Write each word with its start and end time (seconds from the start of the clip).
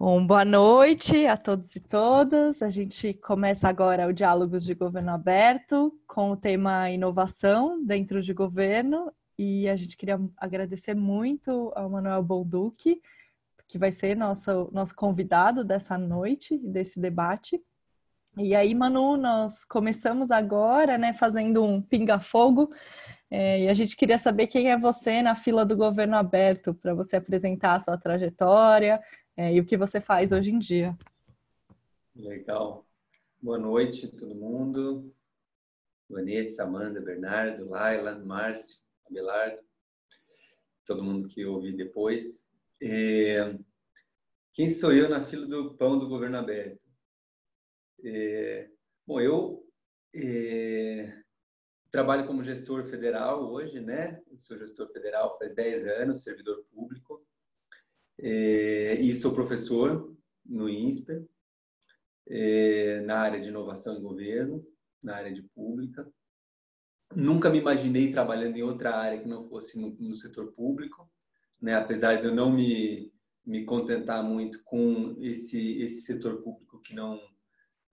Bom, 0.00 0.24
boa 0.24 0.44
noite 0.44 1.26
a 1.26 1.36
todos 1.36 1.74
e 1.74 1.80
todas. 1.80 2.62
A 2.62 2.70
gente 2.70 3.14
começa 3.14 3.68
agora 3.68 4.06
o 4.06 4.12
Diálogos 4.12 4.64
de 4.64 4.72
Governo 4.72 5.10
Aberto 5.10 5.92
com 6.06 6.30
o 6.30 6.36
tema 6.36 6.88
inovação 6.88 7.84
dentro 7.84 8.22
de 8.22 8.32
governo 8.32 9.12
e 9.36 9.68
a 9.68 9.74
gente 9.74 9.96
queria 9.96 10.20
agradecer 10.36 10.94
muito 10.94 11.72
ao 11.74 11.90
Manuel 11.90 12.22
Bolduc, 12.22 13.02
que 13.66 13.76
vai 13.76 13.90
ser 13.90 14.16
nosso, 14.16 14.70
nosso 14.72 14.94
convidado 14.94 15.64
dessa 15.64 15.98
noite, 15.98 16.56
desse 16.58 17.00
debate. 17.00 17.60
E 18.36 18.54
aí, 18.54 18.72
Manu, 18.76 19.16
nós 19.16 19.64
começamos 19.64 20.30
agora, 20.30 20.96
né, 20.96 21.12
fazendo 21.12 21.64
um 21.64 21.82
pinga-fogo, 21.82 22.72
é, 23.28 23.64
e 23.64 23.68
a 23.68 23.74
gente 23.74 23.96
queria 23.96 24.18
saber 24.18 24.46
quem 24.46 24.70
é 24.70 24.78
você 24.78 25.22
na 25.22 25.34
fila 25.34 25.66
do 25.66 25.76
governo 25.76 26.16
aberto, 26.16 26.72
para 26.72 26.94
você 26.94 27.16
apresentar 27.16 27.74
a 27.74 27.80
sua 27.80 27.98
trajetória, 27.98 29.02
é, 29.38 29.54
e 29.54 29.60
o 29.60 29.64
que 29.64 29.76
você 29.76 30.00
faz 30.00 30.32
hoje 30.32 30.50
em 30.50 30.58
dia. 30.58 30.98
Legal. 32.12 32.84
Boa 33.40 33.56
noite, 33.56 34.08
todo 34.08 34.34
mundo. 34.34 35.14
Vanessa, 36.10 36.64
Amanda, 36.64 37.00
Bernardo, 37.00 37.68
Laila, 37.68 38.18
Márcio, 38.18 38.82
Abelardo, 39.08 39.62
todo 40.84 41.04
mundo 41.04 41.28
que 41.28 41.46
ouvi 41.46 41.72
depois. 41.72 42.50
É... 42.82 43.56
Quem 44.52 44.68
sou 44.68 44.92
eu 44.92 45.08
na 45.08 45.22
fila 45.22 45.46
do 45.46 45.76
pão 45.76 45.96
do 45.96 46.08
governo 46.08 46.38
aberto? 46.38 46.82
É... 48.02 48.68
Bom, 49.06 49.20
eu 49.20 49.64
é... 50.16 51.16
trabalho 51.92 52.26
como 52.26 52.42
gestor 52.42 52.86
federal 52.86 53.48
hoje, 53.48 53.80
né? 53.80 54.20
Eu 54.28 54.40
sou 54.40 54.58
gestor 54.58 54.90
federal 54.92 55.38
faz 55.38 55.54
10 55.54 55.86
anos, 55.86 56.24
servidor 56.24 56.64
público. 56.74 57.07
É, 58.20 58.94
e 59.00 59.14
sou 59.14 59.32
professor 59.32 60.12
no 60.44 60.68
INSPER, 60.68 61.24
é, 62.26 63.00
na 63.02 63.18
área 63.18 63.40
de 63.40 63.48
inovação 63.48 63.96
e 63.96 64.00
governo, 64.00 64.66
na 65.02 65.16
área 65.16 65.32
de 65.32 65.42
pública. 65.42 66.10
Nunca 67.14 67.48
me 67.48 67.58
imaginei 67.58 68.10
trabalhando 68.10 68.56
em 68.56 68.62
outra 68.62 68.96
área 68.96 69.20
que 69.20 69.28
não 69.28 69.48
fosse 69.48 69.78
no, 69.78 69.90
no 69.98 70.14
setor 70.14 70.52
público, 70.52 71.08
né? 71.60 71.74
apesar 71.74 72.16
de 72.16 72.26
eu 72.26 72.34
não 72.34 72.50
me, 72.50 73.12
me 73.46 73.64
contentar 73.64 74.22
muito 74.22 74.62
com 74.64 75.16
esse, 75.20 75.80
esse 75.80 76.02
setor 76.02 76.42
público 76.42 76.80
que 76.80 76.94
não, 76.94 77.20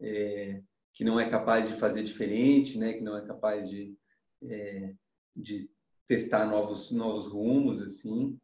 é, 0.01 0.61
que 0.91 1.03
não 1.03 1.19
é 1.19 1.29
capaz 1.29 1.69
de 1.69 1.75
fazer 1.75 2.03
diferente, 2.03 2.77
né? 2.77 2.93
que 2.93 3.01
não 3.01 3.15
é 3.15 3.25
capaz 3.25 3.69
de, 3.69 3.95
é, 4.43 4.93
de 5.35 5.69
testar 6.05 6.45
novos, 6.45 6.91
novos 6.91 7.27
rumos. 7.27 7.81
assim 7.81 8.37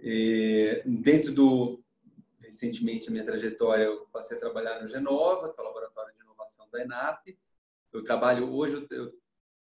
e, 0.00 0.82
dentro 0.84 1.32
do 1.32 1.82
recentemente 2.40 3.08
a 3.08 3.10
minha 3.10 3.24
trajetória 3.24 3.84
eu 3.84 4.06
passei 4.12 4.36
a 4.36 4.40
trabalhar 4.40 4.80
no 4.80 4.88
Genova, 4.88 5.52
que 5.52 5.60
é 5.60 5.62
o 5.62 5.66
laboratório 5.66 6.14
de 6.14 6.20
inovação 6.20 6.68
da 6.70 6.80
ENAP. 6.82 7.38
Eu 7.92 8.02
trabalho 8.02 8.50
hoje 8.50 8.86
eu, 8.90 9.12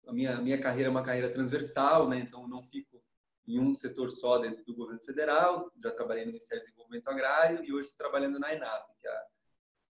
a 0.05 0.13
minha 0.13 0.41
minha 0.41 0.59
carreira 0.59 0.89
é 0.89 0.91
uma 0.91 1.03
carreira 1.03 1.31
transversal, 1.31 2.09
né? 2.09 2.19
Então 2.19 2.41
eu 2.41 2.47
não 2.47 2.63
fico 2.63 3.01
em 3.47 3.59
um 3.59 3.73
setor 3.73 4.09
só 4.09 4.37
dentro 4.37 4.63
do 4.65 4.75
governo 4.75 5.01
federal. 5.01 5.71
Já 5.81 5.91
trabalhei 5.91 6.25
no 6.25 6.31
Ministério 6.31 6.63
do 6.63 6.65
Desenvolvimento 6.65 7.07
Agrário 7.07 7.63
e 7.63 7.73
hoje 7.73 7.87
estou 7.87 7.97
trabalhando 7.97 8.39
na 8.39 8.53
ENAP, 8.53 8.85
que 8.99 9.07
é 9.07 9.11
a, 9.11 9.23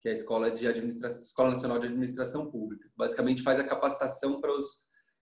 que 0.02 0.07
é 0.09 0.11
a 0.11 0.13
Escola 0.13 0.52
de 0.52 0.67
Administração, 0.67 1.23
Escola 1.23 1.50
Nacional 1.52 1.80
de 1.80 1.88
Administração 1.88 2.52
Pública. 2.52 2.88
Basicamente 2.95 3.41
faz 3.41 3.59
a 3.59 3.63
capacitação 3.63 4.39
para 4.39 4.52
os 4.52 4.83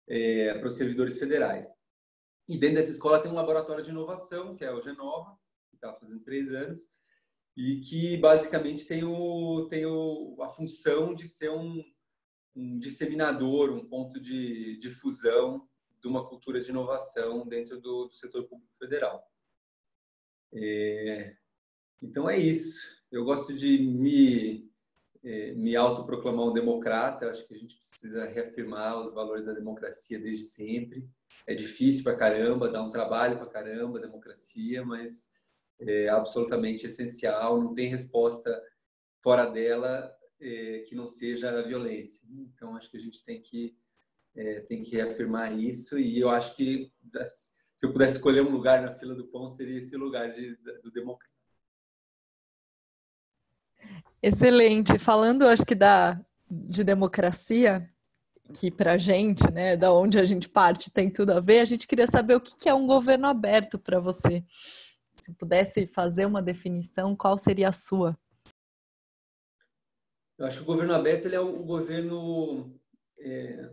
é, 0.09 0.55
para 0.55 0.67
os 0.67 0.77
servidores 0.77 1.19
federais. 1.19 1.69
E 2.51 2.59
dentro 2.59 2.79
dessa 2.79 2.91
escola 2.91 3.23
tem 3.23 3.31
um 3.31 3.37
laboratório 3.37 3.85
de 3.85 3.91
inovação, 3.91 4.57
que 4.57 4.65
é 4.65 4.73
o 4.73 4.83
Genova, 4.83 5.39
que 5.71 5.77
está 5.77 5.95
fazendo 5.95 6.19
três 6.25 6.53
anos, 6.53 6.85
e 7.57 7.79
que 7.79 8.17
basicamente 8.17 8.85
tem, 8.87 9.05
o, 9.05 9.69
tem 9.69 9.87
o, 9.87 10.37
a 10.43 10.49
função 10.49 11.15
de 11.15 11.29
ser 11.29 11.53
um, 11.53 11.81
um 12.57 12.77
disseminador, 12.77 13.71
um 13.71 13.87
ponto 13.87 14.19
de 14.19 14.77
difusão 14.81 15.65
de 16.01 16.09
uma 16.09 16.29
cultura 16.29 16.61
de 16.61 16.71
inovação 16.71 17.47
dentro 17.47 17.81
do, 17.81 18.07
do 18.07 18.15
setor 18.17 18.43
público 18.49 18.75
federal. 18.81 19.25
É, 20.53 21.37
então 22.03 22.29
é 22.29 22.37
isso. 22.37 23.01
Eu 23.13 23.25
gosto 23.25 23.55
de 23.55 23.79
me, 23.79 24.69
é, 25.23 25.53
me 25.53 25.77
autoproclamar 25.77 26.47
um 26.47 26.53
democrata. 26.53 27.31
acho 27.31 27.47
que 27.47 27.55
a 27.55 27.59
gente 27.59 27.77
precisa 27.77 28.25
reafirmar 28.25 29.07
os 29.07 29.15
valores 29.15 29.47
da 29.47 29.53
democracia 29.53 30.19
desde 30.19 30.43
sempre 30.43 31.09
é 31.51 31.55
difícil 31.55 32.05
para 32.05 32.15
caramba, 32.15 32.69
dá 32.69 32.81
um 32.81 32.93
trabalho 32.93 33.37
para 33.37 33.49
caramba, 33.49 33.99
democracia, 33.99 34.85
mas 34.85 35.29
é 35.81 36.09
absolutamente 36.09 36.87
essencial, 36.87 37.61
não 37.61 37.75
tem 37.75 37.89
resposta 37.89 38.63
fora 39.21 39.47
dela 39.47 40.15
é, 40.41 40.85
que 40.87 40.95
não 40.95 41.09
seja 41.09 41.51
a 41.51 41.63
violência. 41.63 42.25
Então, 42.31 42.77
acho 42.77 42.89
que 42.89 42.97
a 42.97 43.01
gente 43.01 43.25
tem 43.25 43.43
que, 43.43 43.77
é, 44.37 44.61
tem 44.61 44.85
que 44.85 44.95
reafirmar 44.95 45.59
isso 45.59 45.99
e 45.99 46.21
eu 46.21 46.31
acho 46.31 46.55
que 46.55 46.93
se 47.77 47.85
eu 47.85 47.93
pudesse 47.93 48.17
escolher 48.17 48.43
um 48.43 48.51
lugar 48.51 48.81
na 48.83 48.93
fila 48.93 49.15
do 49.17 49.27
pão, 49.27 49.49
seria 49.49 49.79
esse 49.79 49.97
lugar 49.97 50.33
de, 50.33 50.55
do 50.85 50.93
democrata. 50.93 51.35
Excelente. 54.23 55.01
Falando, 55.01 55.49
acho 55.49 55.67
que 55.67 55.75
da, 55.75 56.25
de 56.49 56.85
democracia, 56.85 57.91
que 58.53 58.71
para 58.71 58.93
a 58.93 58.99
gente, 58.99 59.51
né, 59.51 59.77
da 59.77 59.93
onde 59.93 60.19
a 60.19 60.25
gente 60.25 60.49
parte, 60.49 60.91
tem 60.91 61.11
tudo 61.11 61.33
a 61.33 61.41
ver, 61.41 61.61
a 61.61 61.65
gente 61.65 61.87
queria 61.87 62.07
saber 62.07 62.35
o 62.35 62.41
que 62.41 62.69
é 62.69 62.75
um 62.75 62.87
governo 62.87 63.27
aberto 63.27 63.79
para 63.79 64.01
você. 64.01 64.45
Se 65.15 65.33
pudesse 65.33 65.87
fazer 65.87 66.27
uma 66.27 66.43
definição, 66.43 67.17
qual 67.17 67.37
seria 67.39 67.69
a 67.69 67.73
sua? 67.73 68.19
Eu 70.39 70.47
acho 70.47 70.57
que 70.59 70.63
o 70.63 70.67
governo 70.67 70.95
aberto 70.95 71.27
ele 71.27 71.37
é 71.37 71.41
o 71.41 71.63
governo 71.63 72.75
é, 73.19 73.71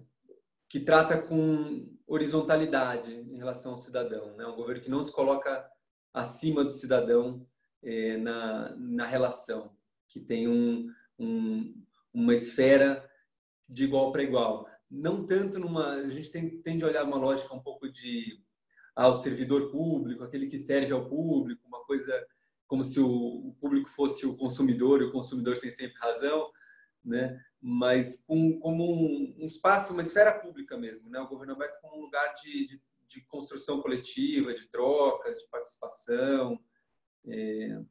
que 0.68 0.80
trata 0.80 1.18
com 1.22 1.88
horizontalidade 2.06 3.14
em 3.14 3.38
relação 3.38 3.72
ao 3.72 3.78
cidadão. 3.78 4.36
Né? 4.36 4.46
Um 4.46 4.56
governo 4.56 4.82
que 4.82 4.90
não 4.90 5.02
se 5.02 5.12
coloca 5.12 5.66
acima 6.14 6.64
do 6.64 6.72
cidadão 6.72 7.46
é, 7.82 8.18
na, 8.18 8.76
na 8.76 9.06
relação, 9.06 9.76
que 10.10 10.20
tem 10.20 10.48
um, 10.48 10.90
um, 11.18 11.74
uma 12.14 12.34
esfera 12.34 13.07
de 13.68 13.84
igual 13.84 14.12
para 14.12 14.24
igual. 14.24 14.68
Não 14.90 15.26
tanto 15.26 15.60
numa. 15.60 15.94
A 15.96 16.10
gente 16.10 16.32
tem, 16.32 16.62
tende 16.62 16.84
a 16.84 16.88
olhar 16.88 17.04
uma 17.04 17.18
lógica 17.18 17.54
um 17.54 17.62
pouco 17.62 17.90
de. 17.90 18.42
Ah, 18.96 19.10
o 19.10 19.16
servidor 19.16 19.70
público, 19.70 20.24
aquele 20.24 20.48
que 20.48 20.58
serve 20.58 20.92
ao 20.92 21.08
público, 21.08 21.68
uma 21.68 21.84
coisa 21.86 22.14
como 22.68 22.84
se 22.84 23.00
o, 23.00 23.56
público 23.60 23.90
fosse 23.90 24.26
o 24.26 24.36
consumidor 24.36 25.02
e 25.02 25.06
o 25.06 25.12
consumidor 25.12 25.58
tem 25.58 25.72
sempre 25.72 25.98
razão, 25.98 26.52
né? 27.04 27.42
mas 27.62 28.26
com, 28.26 28.60
como 28.60 28.84
um, 28.84 29.36
um 29.40 29.46
espaço, 29.46 29.94
uma 29.94 30.02
esfera 30.02 30.38
pública 30.38 30.78
mesmo, 30.78 31.10
né? 31.10 31.20
o 31.20 31.28
governo 31.28 31.54
aberto 31.54 31.80
como 31.82 31.98
um 31.98 32.02
lugar 32.02 32.34
de, 32.34 32.68
de, 32.68 32.82
de 33.08 33.22
construção 33.22 33.82
coletiva, 33.82 34.54
de 34.54 34.68
trocas, 34.68 35.40
de 35.40 35.48
participação, 35.50 36.60
é, 37.26 37.82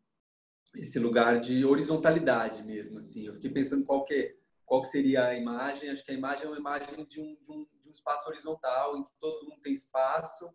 esse 0.77 0.99
lugar 0.99 1.41
de 1.41 1.65
horizontalidade 1.65 2.63
mesmo. 2.63 2.99
Assim. 2.99 3.27
Eu 3.27 3.35
fiquei 3.35 3.51
pensando 3.51 3.85
qual 3.85 4.05
que 4.05 4.15
é 4.15 4.37
qual 4.67 4.83
que 4.83 4.89
seria 4.89 5.29
a 5.29 5.35
imagem? 5.35 5.89
Acho 5.89 6.05
que 6.05 6.11
a 6.11 6.15
imagem 6.15 6.45
é 6.45 6.49
uma 6.49 6.59
imagem 6.59 7.07
de 7.07 7.21
um, 7.21 7.37
de 7.41 7.53
um, 7.53 7.67
de 7.81 7.89
um 7.89 7.93
espaço 7.93 8.29
horizontal, 8.29 8.99
em 8.99 9.05
que 9.05 9.13
todo 9.21 9.49
mundo 9.49 9.61
tem 9.63 9.73
espaço, 9.73 10.53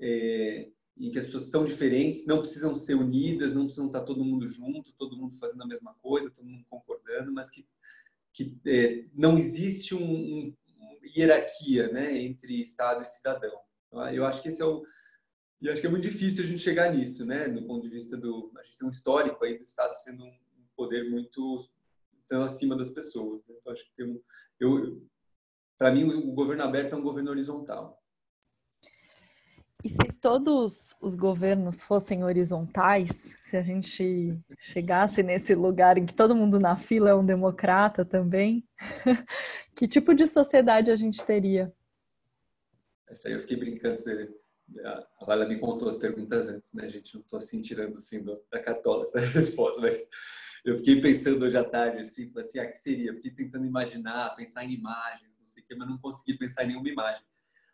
é, 0.00 0.70
em 0.96 1.10
que 1.10 1.18
as 1.18 1.26
pessoas 1.26 1.50
são 1.50 1.64
diferentes, 1.64 2.26
não 2.26 2.38
precisam 2.38 2.74
ser 2.74 2.94
unidas, 2.94 3.52
não 3.52 3.64
precisam 3.64 3.86
estar 3.86 4.00
todo 4.00 4.24
mundo 4.24 4.48
junto, 4.48 4.92
todo 4.94 5.16
mundo 5.16 5.36
fazendo 5.36 5.62
a 5.62 5.66
mesma 5.66 5.94
coisa, 6.02 6.30
todo 6.30 6.48
mundo 6.48 6.64
concordando, 6.68 7.30
mas 7.30 7.50
que, 7.50 7.68
que 8.32 8.58
é, 8.66 9.04
não 9.14 9.36
existe 9.36 9.94
uma 9.94 10.06
um, 10.06 10.56
hierarquia 11.14 11.92
né, 11.92 12.18
entre 12.18 12.60
Estado 12.60 13.02
e 13.02 13.06
cidadão. 13.06 13.60
Eu 14.12 14.24
acho 14.24 14.40
que 14.40 14.48
esse 14.48 14.62
é 14.62 14.64
o 14.64 14.82
e 15.60 15.70
acho 15.70 15.80
que 15.80 15.86
é 15.86 15.90
muito 15.90 16.08
difícil 16.08 16.42
a 16.42 16.46
gente 16.46 16.60
chegar 16.60 16.92
nisso, 16.92 17.24
né? 17.24 17.46
Do 17.46 17.64
ponto 17.64 17.82
de 17.82 17.88
vista 17.88 18.16
do 18.16 18.50
a 18.58 18.62
gente 18.64 18.76
tem 18.76 18.86
um 18.86 18.90
histórico 18.90 19.44
aí 19.44 19.56
do 19.56 19.62
Estado 19.62 19.94
sendo 19.94 20.24
um 20.24 20.36
poder 20.74 21.08
muito 21.08 21.70
estão 22.32 22.44
acima 22.44 22.76
das 22.76 22.90
pessoas. 22.90 23.42
Né? 23.46 23.54
Então, 23.60 23.72
acho 23.72 23.84
que 23.84 23.94
tem 23.96 24.06
um, 24.06 24.20
eu, 24.58 25.02
para 25.78 25.92
mim, 25.92 26.04
o 26.04 26.32
governo 26.32 26.62
aberto 26.62 26.94
é 26.94 26.96
um 26.96 27.02
governo 27.02 27.30
horizontal. 27.30 28.00
E 29.84 29.88
se 29.88 30.12
todos 30.20 30.94
os 31.02 31.16
governos 31.16 31.82
fossem 31.82 32.22
horizontais, 32.22 33.10
se 33.42 33.56
a 33.56 33.62
gente 33.62 34.38
chegasse 34.60 35.24
nesse 35.24 35.56
lugar 35.56 35.98
em 35.98 36.06
que 36.06 36.14
todo 36.14 36.36
mundo 36.36 36.60
na 36.60 36.76
fila 36.76 37.10
é 37.10 37.14
um 37.14 37.26
democrata 37.26 38.04
também, 38.04 38.64
que 39.74 39.88
tipo 39.88 40.14
de 40.14 40.28
sociedade 40.28 40.92
a 40.92 40.96
gente 40.96 41.24
teria? 41.24 41.72
Essa 43.08 43.26
aí 43.26 43.34
eu 43.34 43.40
fiquei 43.40 43.56
brincando. 43.56 43.96
A 44.84 45.26
Laila 45.26 45.48
me 45.48 45.58
contou 45.58 45.88
as 45.88 45.96
perguntas 45.96 46.48
antes, 46.48 46.72
né, 46.74 46.88
gente? 46.88 47.14
Não 47.14 47.20
estou 47.20 47.36
assim 47.36 47.60
tirando 47.60 47.96
assim 47.96 48.24
da 48.52 48.62
catola 48.62 49.02
essa 49.02 49.18
resposta, 49.34 49.80
mas 49.80 50.08
eu 50.64 50.76
fiquei 50.76 51.00
pensando 51.00 51.44
hoje 51.44 51.56
à 51.56 51.64
tarde, 51.64 52.00
assim, 52.00 52.32
assim, 52.36 52.58
ah, 52.58 52.66
que 52.66 52.78
seria? 52.78 53.14
Fiquei 53.14 53.32
tentando 53.32 53.66
imaginar, 53.66 54.34
pensar 54.36 54.64
em 54.64 54.72
imagens, 54.72 55.38
não 55.40 55.48
sei 55.48 55.62
o 55.62 55.66
que, 55.66 55.74
mas 55.74 55.88
não 55.88 55.98
consegui 55.98 56.38
pensar 56.38 56.64
em 56.64 56.68
nenhuma 56.68 56.88
imagem. 56.88 57.24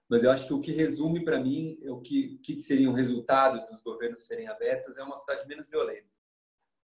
Mas 0.09 0.25
eu 0.25 0.31
acho 0.31 0.47
que 0.47 0.55
o 0.55 0.61
que 0.61 0.73
resume 0.73 1.23
para 1.23 1.39
mim, 1.39 1.79
é 1.83 1.91
o 1.91 2.01
que, 2.01 2.39
que 2.39 2.59
seria 2.59 2.89
um 2.89 2.95
resultado 2.95 3.67
dos 3.69 3.83
governos 3.83 4.27
serem 4.27 4.49
abertos, 4.49 4.97
é 4.97 5.03
uma 5.03 5.17
sociedade 5.17 5.47
menos 5.47 5.69
violenta. 5.69 6.09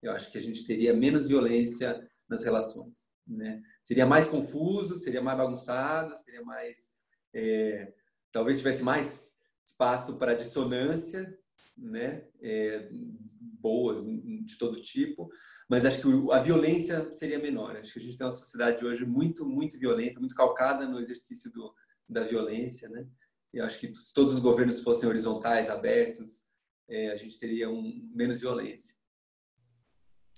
eu 0.02 0.10
acho 0.10 0.30
que 0.30 0.38
a 0.38 0.40
gente 0.40 0.66
teria 0.66 0.92
menos 0.92 1.28
violência 1.28 2.04
nas 2.28 2.42
relações. 2.42 3.08
Né? 3.24 3.62
Seria 3.80 4.04
mais 4.04 4.26
confuso, 4.26 4.96
seria 4.96 5.22
mais 5.22 5.38
bagunçado, 5.38 6.16
seria 6.18 6.42
mais. 6.42 6.96
É, 7.32 7.94
talvez 8.32 8.58
tivesse 8.58 8.82
mais 8.82 9.38
espaço 9.64 10.18
para 10.18 10.34
dissonância, 10.34 11.38
né? 11.76 12.26
É, 12.40 12.88
boas 13.62 14.04
de 14.04 14.58
todo 14.58 14.80
tipo, 14.80 15.30
mas 15.72 15.86
acho 15.86 16.02
que 16.02 16.32
a 16.32 16.38
violência 16.38 17.10
seria 17.14 17.38
menor. 17.38 17.74
Acho 17.78 17.94
que 17.94 17.98
a 17.98 18.02
gente 18.02 18.14
tem 18.14 18.26
uma 18.26 18.30
sociedade 18.30 18.84
hoje 18.84 19.06
muito, 19.06 19.48
muito 19.48 19.78
violenta, 19.78 20.20
muito 20.20 20.34
calcada 20.34 20.86
no 20.86 21.00
exercício 21.00 21.50
do, 21.50 21.74
da 22.06 22.24
violência, 22.24 22.90
né? 22.90 23.06
E 23.54 23.58
acho 23.58 23.80
que 23.80 23.94
se 23.94 24.12
todos 24.12 24.34
os 24.34 24.38
governos 24.38 24.82
fossem 24.82 25.08
horizontais, 25.08 25.70
abertos, 25.70 26.44
é, 26.86 27.10
a 27.10 27.16
gente 27.16 27.38
teria 27.38 27.70
um, 27.70 28.06
menos 28.14 28.38
violência. 28.38 28.96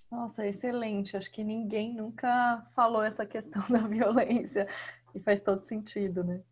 Nossa, 0.08 0.46
excelente. 0.46 1.16
Acho 1.16 1.32
que 1.32 1.42
ninguém 1.42 1.96
nunca 1.96 2.64
falou 2.72 3.02
essa 3.02 3.26
questão 3.26 3.60
da 3.68 3.88
violência 3.88 4.68
e 5.16 5.18
faz 5.18 5.40
todo 5.40 5.64
sentido, 5.64 6.22
né? 6.22 6.44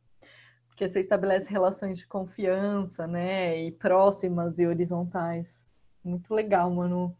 Porque 0.66 0.88
você 0.88 1.02
estabelece 1.02 1.48
relações 1.48 1.98
de 1.98 2.06
confiança, 2.08 3.06
né? 3.06 3.62
E 3.62 3.70
próximas 3.70 4.58
e 4.58 4.66
horizontais. 4.66 5.64
Muito 6.02 6.34
legal, 6.34 6.68
Manu. 6.68 7.16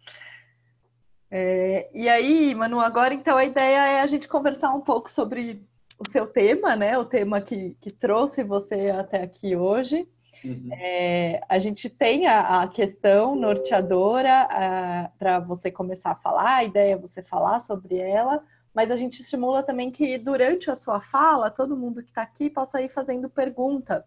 É, 1.34 1.88
e 1.94 2.10
aí, 2.10 2.54
Manu, 2.54 2.78
agora 2.78 3.14
então 3.14 3.38
a 3.38 3.44
ideia 3.44 3.92
é 3.92 4.00
a 4.02 4.06
gente 4.06 4.28
conversar 4.28 4.74
um 4.74 4.82
pouco 4.82 5.10
sobre 5.10 5.66
o 5.98 6.06
seu 6.06 6.26
tema, 6.26 6.76
né? 6.76 6.98
O 6.98 7.06
tema 7.06 7.40
que, 7.40 7.74
que 7.80 7.90
trouxe 7.90 8.44
você 8.44 8.90
até 8.90 9.22
aqui 9.22 9.56
hoje. 9.56 10.06
Uhum. 10.44 10.68
É, 10.72 11.40
a 11.48 11.58
gente 11.58 11.88
tem 11.88 12.26
a, 12.26 12.60
a 12.60 12.68
questão 12.68 13.34
norteadora 13.34 15.10
para 15.18 15.40
você 15.40 15.70
começar 15.70 16.10
a 16.10 16.16
falar, 16.16 16.56
a 16.56 16.64
ideia 16.64 16.94
é 16.94 16.98
você 16.98 17.22
falar 17.22 17.60
sobre 17.60 17.96
ela, 17.96 18.42
mas 18.74 18.90
a 18.90 18.96
gente 18.96 19.20
estimula 19.20 19.62
também 19.62 19.90
que 19.90 20.18
durante 20.18 20.70
a 20.70 20.76
sua 20.76 21.00
fala, 21.00 21.50
todo 21.50 21.76
mundo 21.76 22.02
que 22.02 22.10
está 22.10 22.22
aqui 22.22 22.50
possa 22.50 22.82
ir 22.82 22.90
fazendo 22.90 23.30
pergunta, 23.30 24.04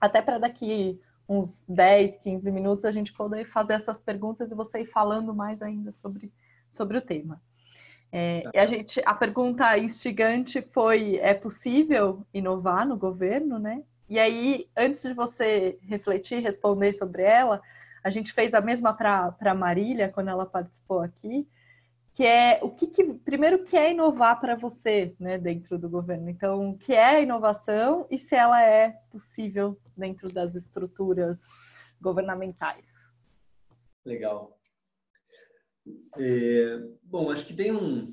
até 0.00 0.20
para 0.20 0.38
daqui 0.38 1.00
uns 1.28 1.64
10, 1.68 2.18
15 2.18 2.50
minutos 2.50 2.84
a 2.84 2.90
gente 2.90 3.12
poder 3.12 3.44
fazer 3.44 3.74
essas 3.74 4.00
perguntas 4.00 4.50
e 4.50 4.54
você 4.54 4.80
ir 4.80 4.86
falando 4.86 5.32
mais 5.34 5.62
ainda 5.62 5.92
sobre, 5.92 6.32
sobre 6.68 6.98
o 6.98 7.02
tema. 7.02 7.40
É, 8.12 8.42
tá. 8.42 8.62
a 8.62 8.66
gente, 8.66 9.02
a 9.04 9.14
pergunta 9.14 9.76
instigante 9.78 10.62
foi: 10.62 11.16
é 11.16 11.34
possível 11.34 12.24
inovar 12.32 12.86
no 12.86 12.96
governo, 12.96 13.58
né? 13.58 13.82
E 14.08 14.18
aí, 14.18 14.68
antes 14.76 15.02
de 15.02 15.12
você 15.12 15.78
refletir, 15.82 16.40
responder 16.40 16.92
sobre 16.92 17.22
ela, 17.22 17.60
a 18.04 18.10
gente 18.10 18.32
fez 18.32 18.54
a 18.54 18.60
mesma 18.60 18.92
para 18.92 19.54
Marília 19.54 20.08
quando 20.08 20.28
ela 20.28 20.46
participou 20.46 21.00
aqui, 21.00 21.46
que 22.12 22.24
é 22.24 22.60
o 22.62 22.70
que, 22.70 22.86
que 22.86 23.02
primeiro 23.04 23.64
que 23.64 23.76
é 23.76 23.90
inovar 23.90 24.40
para 24.40 24.54
você, 24.54 25.12
né, 25.18 25.36
dentro 25.36 25.76
do 25.76 25.88
governo. 25.88 26.30
Então, 26.30 26.70
o 26.70 26.78
que 26.78 26.94
é 26.94 27.22
inovação 27.22 28.06
e 28.08 28.16
se 28.16 28.36
ela 28.36 28.62
é 28.62 28.90
possível 29.10 29.76
dentro 29.96 30.32
das 30.32 30.54
estruturas 30.54 31.40
governamentais. 32.00 32.88
Legal. 34.04 34.55
É, 36.18 36.78
bom, 37.02 37.30
acho 37.30 37.46
que 37.46 37.54
tem 37.54 37.72
um 37.72 38.12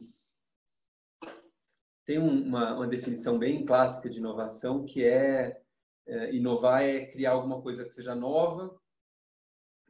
tem 2.06 2.18
uma, 2.20 2.75
uma 2.75 2.88
definição 2.88 3.40
bem 3.40 3.66
clássica 3.66 4.10
de 4.10 4.20
inovação 4.20 4.84
que 4.84 5.04
é 5.04 5.64
é, 6.06 6.36
inovar 6.36 6.84
é 6.84 7.06
criar 7.06 7.31
alguma 7.31 7.62
coisa 7.62 7.86
que 7.86 7.92
seja 7.92 8.14
nova, 8.14 8.78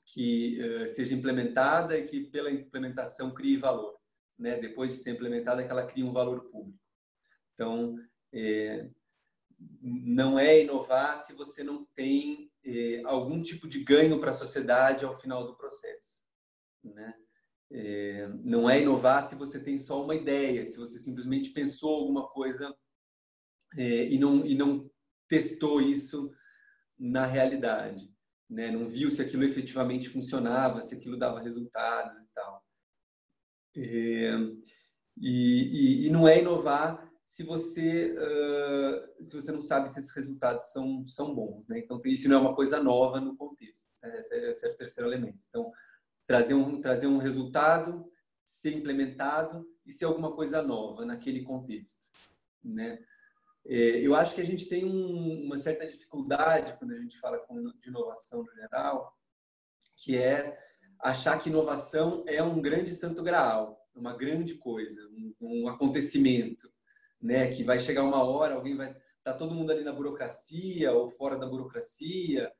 que 0.05 0.59
uh, 0.61 0.87
seja 0.87 1.15
implementada 1.15 1.97
e 1.97 2.05
que 2.05 2.25
pela 2.29 2.51
implementação 2.51 3.33
crie 3.33 3.57
valor. 3.57 3.97
Né? 4.37 4.59
Depois 4.59 4.91
de 4.91 4.97
ser 4.97 5.11
implementada, 5.11 5.63
que 5.63 5.71
ela 5.71 5.85
crie 5.85 6.03
um 6.03 6.13
valor 6.13 6.43
público. 6.51 6.79
Então, 7.53 7.97
é, 8.31 8.89
não 9.81 10.37
é 10.37 10.61
inovar 10.61 11.17
se 11.17 11.33
você 11.33 11.63
não 11.63 11.85
tem 11.95 12.51
é, 12.63 13.01
algum 13.05 13.41
tipo 13.41 13.67
de 13.67 13.83
ganho 13.83 14.19
para 14.19 14.31
a 14.31 14.33
sociedade 14.33 15.05
ao 15.05 15.17
final 15.17 15.45
do 15.47 15.55
processo. 15.55 16.21
Né? 16.83 17.13
É, 17.75 18.27
não 18.43 18.69
é 18.69 18.81
inovar 18.81 19.27
se 19.27 19.33
você 19.33 19.59
tem 19.59 19.79
só 19.79 20.03
uma 20.03 20.13
ideia, 20.13 20.63
se 20.63 20.77
você 20.77 20.99
simplesmente 20.99 21.49
pensou 21.49 21.95
alguma 21.95 22.29
coisa 22.29 22.71
é, 23.75 24.05
e, 24.05 24.19
não, 24.19 24.45
e 24.45 24.53
não 24.53 24.87
testou 25.27 25.81
isso 25.81 26.31
na 26.99 27.25
realidade, 27.25 28.13
né? 28.47 28.69
Não 28.69 28.85
viu 28.85 29.09
se 29.09 29.23
aquilo 29.23 29.43
efetivamente 29.43 30.07
funcionava, 30.07 30.81
se 30.81 30.93
aquilo 30.93 31.17
dava 31.17 31.41
resultados 31.41 32.21
e 32.21 32.27
tal. 32.35 32.63
É, 33.75 34.35
e, 35.17 36.03
e, 36.03 36.07
e, 36.07 36.09
não 36.11 36.27
é 36.27 36.39
inovar 36.39 37.11
se 37.25 37.41
você 37.41 38.15
uh, 38.15 39.23
se 39.23 39.35
você 39.35 39.51
não 39.51 39.61
sabe 39.61 39.89
se 39.89 39.97
esses 39.97 40.11
resultados 40.11 40.71
são 40.71 41.03
são 41.07 41.33
bons, 41.33 41.67
né? 41.67 41.79
Então 41.79 41.99
isso 42.05 42.29
não 42.29 42.37
é 42.37 42.39
uma 42.39 42.55
coisa 42.55 42.81
nova 42.81 43.19
no 43.19 43.35
contexto. 43.35 43.89
Né? 44.03 44.19
Esse, 44.19 44.35
é, 44.35 44.51
esse 44.51 44.67
é 44.67 44.69
o 44.69 44.75
terceiro 44.75 45.09
elemento. 45.09 45.39
Então 45.49 45.71
trazer 46.25 46.53
um 46.53 46.81
trazer 46.81 47.07
um 47.07 47.17
resultado, 47.17 48.09
ser 48.43 48.73
implementado 48.73 49.65
e 49.85 49.91
ser 49.91 50.05
alguma 50.05 50.31
coisa 50.31 50.61
nova 50.61 51.05
naquele 51.05 51.43
contexto, 51.43 52.07
né? 52.63 53.03
É, 53.65 54.05
eu 54.05 54.13
acho 54.13 54.35
que 54.35 54.41
a 54.41 54.45
gente 54.45 54.67
tem 54.67 54.83
um, 54.83 55.45
uma 55.45 55.57
certa 55.57 55.85
dificuldade 55.85 56.77
quando 56.77 56.91
a 56.91 56.99
gente 56.99 57.17
fala 57.17 57.41
de 57.79 57.87
inovação 57.87 58.43
no 58.43 58.53
geral, 58.53 59.17
que 59.95 60.17
é 60.17 60.57
achar 60.99 61.39
que 61.39 61.49
inovação 61.49 62.25
é 62.27 62.43
um 62.43 62.61
grande 62.61 62.93
santo 62.93 63.23
graal, 63.23 63.79
uma 63.95 64.13
grande 64.13 64.55
coisa, 64.55 65.01
um, 65.09 65.33
um 65.39 65.67
acontecimento, 65.69 66.69
né? 67.21 67.49
Que 67.51 67.63
vai 67.63 67.79
chegar 67.79 68.03
uma 68.03 68.23
hora, 68.23 68.55
alguém 68.55 68.75
vai 68.75 68.95
tá 69.23 69.33
todo 69.33 69.55
mundo 69.55 69.71
ali 69.71 69.85
na 69.85 69.93
burocracia 69.93 70.91
ou 70.91 71.09
fora 71.09 71.37
da 71.37 71.47
burocracia, 71.47 72.51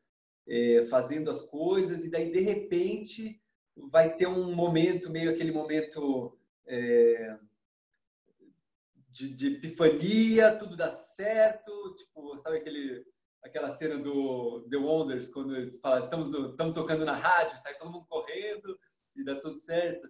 é, 0.48 0.86
fazendo 0.86 1.30
as 1.30 1.42
coisas 1.42 2.06
e 2.06 2.10
daí 2.10 2.32
de 2.32 2.40
repente 2.40 3.43
vai 3.76 4.16
ter 4.16 4.28
um 4.28 4.54
momento 4.54 5.10
meio 5.10 5.32
aquele 5.32 5.52
momento 5.52 6.38
é, 6.66 7.38
de, 9.10 9.34
de 9.34 9.48
epifania, 9.56 10.56
tudo 10.56 10.76
dá 10.76 10.90
certo, 10.90 11.96
tipo, 11.96 12.38
sabe 12.38 12.58
aquele 12.58 13.06
aquela 13.44 13.70
cena 13.70 13.98
do 13.98 14.66
The 14.70 14.78
Wonders, 14.78 15.28
quando 15.28 15.56
eles 15.56 15.78
falam, 15.78 16.00
estamos, 16.00 16.30
no, 16.30 16.52
estamos 16.52 16.74
tocando 16.74 17.04
na 17.04 17.14
rádio, 17.14 17.58
sai 17.58 17.76
todo 17.76 17.92
mundo 17.92 18.06
correndo 18.08 18.80
e 19.16 19.24
dá 19.24 19.36
tudo 19.36 19.58
certo. 19.58 20.08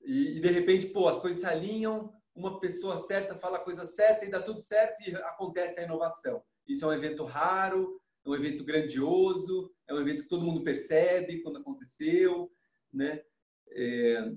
E, 0.00 0.36
e, 0.36 0.40
de 0.40 0.48
repente, 0.48 0.86
pô, 0.86 1.08
as 1.08 1.18
coisas 1.18 1.40
se 1.40 1.46
alinham, 1.46 2.14
uma 2.34 2.60
pessoa 2.60 2.96
certa 2.96 3.34
fala 3.34 3.56
a 3.56 3.64
coisa 3.64 3.84
certa 3.84 4.24
e 4.24 4.30
dá 4.30 4.40
tudo 4.40 4.60
certo 4.60 5.00
e 5.00 5.14
acontece 5.16 5.80
a 5.80 5.82
inovação. 5.82 6.40
Isso 6.68 6.84
é 6.84 6.88
um 6.88 6.92
evento 6.92 7.24
raro, 7.24 8.00
é 8.24 8.28
um 8.28 8.34
evento 8.34 8.62
grandioso, 8.62 9.72
é 9.88 9.92
um 9.92 10.00
evento 10.00 10.22
que 10.22 10.28
todo 10.28 10.44
mundo 10.44 10.62
percebe 10.62 11.42
quando 11.42 11.58
aconteceu, 11.58 12.48
né? 12.92 13.22
É, 13.70 14.32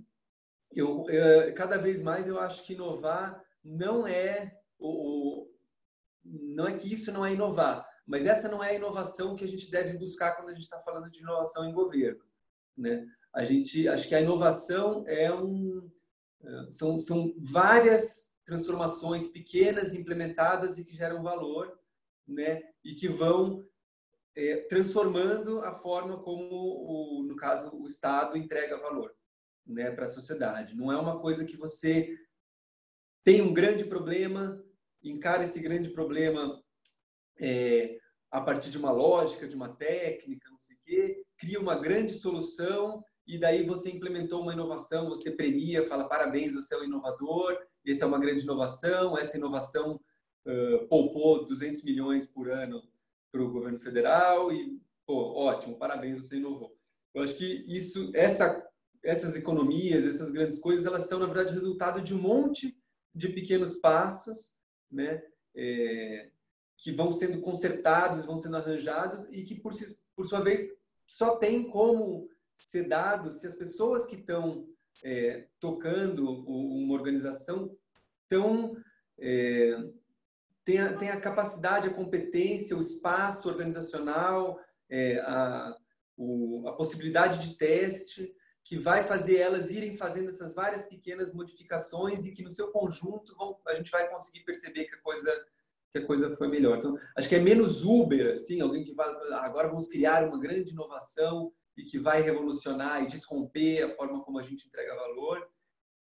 eu, 0.74 1.06
eu, 1.10 1.54
cada 1.54 1.78
vez 1.78 2.02
mais 2.02 2.28
eu 2.28 2.40
acho 2.40 2.66
que 2.66 2.74
inovar 2.74 3.44
não 3.64 4.08
é 4.08 4.58
o, 4.80 5.48
não 6.24 6.68
é 6.68 6.74
que 6.74 6.92
isso 6.92 7.12
não 7.12 7.26
é 7.26 7.34
inovar, 7.34 7.88
mas 8.06 8.26
essa 8.26 8.50
não 8.50 8.64
é 8.64 8.72
a 8.72 8.76
inovação 8.76 9.36
que 9.36 9.44
a 9.44 9.48
gente 9.48 9.70
deve 9.70 9.98
buscar 9.98 10.36
quando 10.36 10.50
a 10.50 10.54
gente 10.54 10.64
está 10.64 10.80
falando 10.80 11.10
de 11.10 11.22
inovação 11.22 11.66
em 11.66 11.74
governo, 11.74 12.24
né? 12.78 13.06
A 13.34 13.46
gente 13.46 13.88
acho 13.88 14.08
que 14.08 14.16
a 14.16 14.22
inovação 14.22 15.06
é 15.08 15.34
um 15.34 15.90
são, 16.70 16.98
são 16.98 17.34
várias 17.38 18.32
transformações 18.46 19.28
pequenas 19.28 19.94
implementadas 19.94 20.78
e 20.78 20.84
que 20.84 20.96
geram 20.96 21.24
valor, 21.24 21.78
né? 22.28 22.62
E 22.84 22.96
que 22.96 23.08
vão 23.08 23.64
é, 24.36 24.58
transformando 24.68 25.60
a 25.60 25.74
forma 25.74 26.22
como 26.22 26.56
o, 26.56 27.24
no 27.24 27.36
caso 27.36 27.76
o 27.76 27.86
Estado 27.86 28.38
entrega 28.38 28.80
valor, 28.80 29.14
né, 29.66 29.92
para 29.92 30.06
a 30.06 30.10
sociedade. 30.10 30.76
Não 30.76 30.92
é 30.92 30.98
uma 30.98 31.20
coisa 31.20 31.46
que 31.46 31.58
você 31.58 32.18
tem 33.24 33.42
um 33.42 33.54
grande 33.54 33.86
problema, 33.86 34.64
encara 35.04 35.44
esse 35.44 35.60
grande 35.60 35.90
problema 35.90 36.62
é, 37.40 38.00
a 38.32 38.40
partir 38.40 38.70
de 38.70 38.78
uma 38.78 38.92
lógica, 38.92 39.48
de 39.48 39.56
uma 39.56 39.70
técnica, 39.70 40.50
não 40.50 40.60
sei 40.60 40.76
o 40.76 40.80
quê, 40.84 41.24
cria 41.38 41.60
uma 41.60 41.76
grande 41.76 42.14
solução 42.14 43.04
e 43.28 43.38
daí 43.38 43.66
você 43.66 43.90
implementou 43.90 44.42
uma 44.42 44.54
inovação, 44.54 45.10
você 45.10 45.32
premia, 45.32 45.86
fala 45.86 46.08
parabéns, 46.08 46.54
você 46.54 46.74
é 46.74 46.78
um 46.78 46.84
inovador, 46.84 47.58
essa 47.86 48.06
é 48.06 48.08
uma 48.08 48.20
grande 48.20 48.44
inovação, 48.44 49.18
essa 49.18 49.38
inovação 49.38 50.00
uh, 50.48 50.88
poupou 50.88 51.46
200 51.46 51.84
milhões 51.84 52.26
por 52.26 52.50
ano 52.50 52.82
para 53.32 53.42
o 53.42 53.52
governo 53.52 53.80
federal 53.80 54.52
e, 54.52 54.80
pô, 55.06 55.34
ótimo, 55.34 55.78
parabéns, 55.78 56.18
você 56.18 56.38
inovou. 56.38 56.76
Eu 57.14 57.24
acho 57.24 57.36
que 57.36 57.66
isso, 57.68 58.12
essa, 58.14 58.66
essas 59.04 59.36
economias, 59.36 60.04
essas 60.04 60.32
grandes 60.32 60.60
coisas, 60.60 60.86
elas 60.86 61.08
são, 61.08 61.20
na 61.20 61.26
verdade, 61.26 61.54
resultado 61.54 62.02
de 62.02 62.14
um 62.14 62.22
monte 62.22 62.78
de 63.14 63.30
pequenos 63.30 63.76
passos, 63.76 64.54
né? 64.90 65.22
É, 65.54 66.32
que 66.78 66.92
vão 66.92 67.12
sendo 67.12 67.42
consertados, 67.42 68.26
vão 68.26 68.38
sendo 68.38 68.58
arranjados 68.58 69.26
e 69.26 69.44
que, 69.44 69.60
por, 69.60 69.74
si, 69.74 70.00
por 70.16 70.26
sua 70.26 70.42
vez, 70.42 70.76
só 71.06 71.36
tem 71.36 71.70
como 71.70 72.28
ser 72.56 72.88
dados 72.88 73.36
se 73.36 73.48
as 73.48 73.56
pessoas 73.56 74.06
que 74.06 74.16
estão 74.16 74.68
é, 75.04 75.48
tocando 75.60 76.28
uma 76.48 76.94
organização 76.94 77.76
tão 78.28 78.76
é, 79.20 79.78
tem, 80.66 80.80
a, 80.80 80.94
tem 80.94 81.10
a 81.10 81.20
capacidade, 81.20 81.88
a 81.88 81.94
competência, 81.94 82.78
o 82.78 82.82
espaço 82.82 83.50
organizacional, 83.50 84.60
é, 84.90 85.20
a, 85.20 85.76
o, 86.18 86.68
a 86.68 86.74
possibilidade 86.74 87.40
de 87.40 87.58
teste 87.58 88.34
que 88.64 88.78
vai 88.78 89.04
fazer 89.04 89.38
elas 89.38 89.72
irem 89.72 89.96
fazendo 89.96 90.30
essas 90.30 90.54
várias 90.54 90.84
pequenas 90.84 91.34
modificações 91.34 92.26
e 92.26 92.32
que 92.32 92.44
no 92.44 92.52
seu 92.52 92.72
conjunto 92.72 93.36
vão, 93.36 93.60
a 93.68 93.76
gente 93.76 93.92
vai 93.92 94.10
conseguir 94.10 94.42
perceber 94.42 94.86
que 94.86 94.96
a 94.96 95.02
coisa 95.02 95.46
que 95.92 96.00
a 96.00 96.06
coisa 96.06 96.34
foi 96.38 96.48
melhor. 96.48 96.78
Então, 96.78 96.98
acho 97.18 97.28
que 97.28 97.36
é 97.36 97.40
menos 97.40 97.84
Uber, 97.84 98.32
assim, 98.32 98.62
alguém 98.62 98.82
que 98.82 98.96
fala, 98.96 99.14
ah, 99.36 99.46
agora 99.46 99.68
vamos 99.68 99.90
criar 99.90 100.26
uma 100.26 100.40
grande 100.40 100.72
inovação 100.72 101.52
e 101.76 101.84
que 101.84 102.00
vai 102.00 102.22
revolucionar 102.22 103.04
e 103.04 103.08
desromper 103.08 103.84
a 103.84 103.90
forma 103.90 104.24
como 104.24 104.40
a 104.40 104.42
gente 104.42 104.68
entrega 104.68 104.96
valor, 104.96 105.46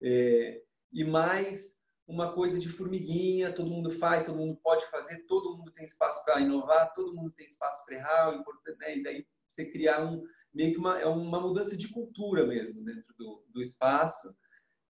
é, 0.03 0.61
e 0.93 1.05
mais 1.05 1.76
uma 2.07 2.33
coisa 2.33 2.59
de 2.61 2.69
formiguinha, 2.69 3.53
todo 3.53 3.71
mundo 3.71 3.91
faz, 3.91 4.25
todo 4.25 4.39
mundo 4.39 4.57
pode 4.63 4.87
fazer, 4.87 5.25
todo 5.27 5.57
mundo 5.57 5.73
tem 5.73 5.85
espaço 5.85 6.25
para 6.25 6.41
inovar, 6.41 6.95
todo 6.95 7.15
mundo 7.15 7.33
tem 7.33 7.45
espaço 7.45 7.85
para 7.85 7.97
errar, 7.97 8.45
né? 8.79 8.99
e 8.99 9.03
daí 9.03 9.27
você 9.49 9.65
criar 9.65 10.05
um 10.05 10.23
meio 10.55 10.73
que 10.73 10.79
uma, 10.79 10.99
é 10.99 11.07
uma 11.07 11.41
mudança 11.41 11.77
de 11.77 11.89
cultura 11.89 12.47
mesmo 12.47 12.83
dentro 12.83 13.13
do, 13.19 13.45
do 13.49 13.61
espaço, 13.61 14.35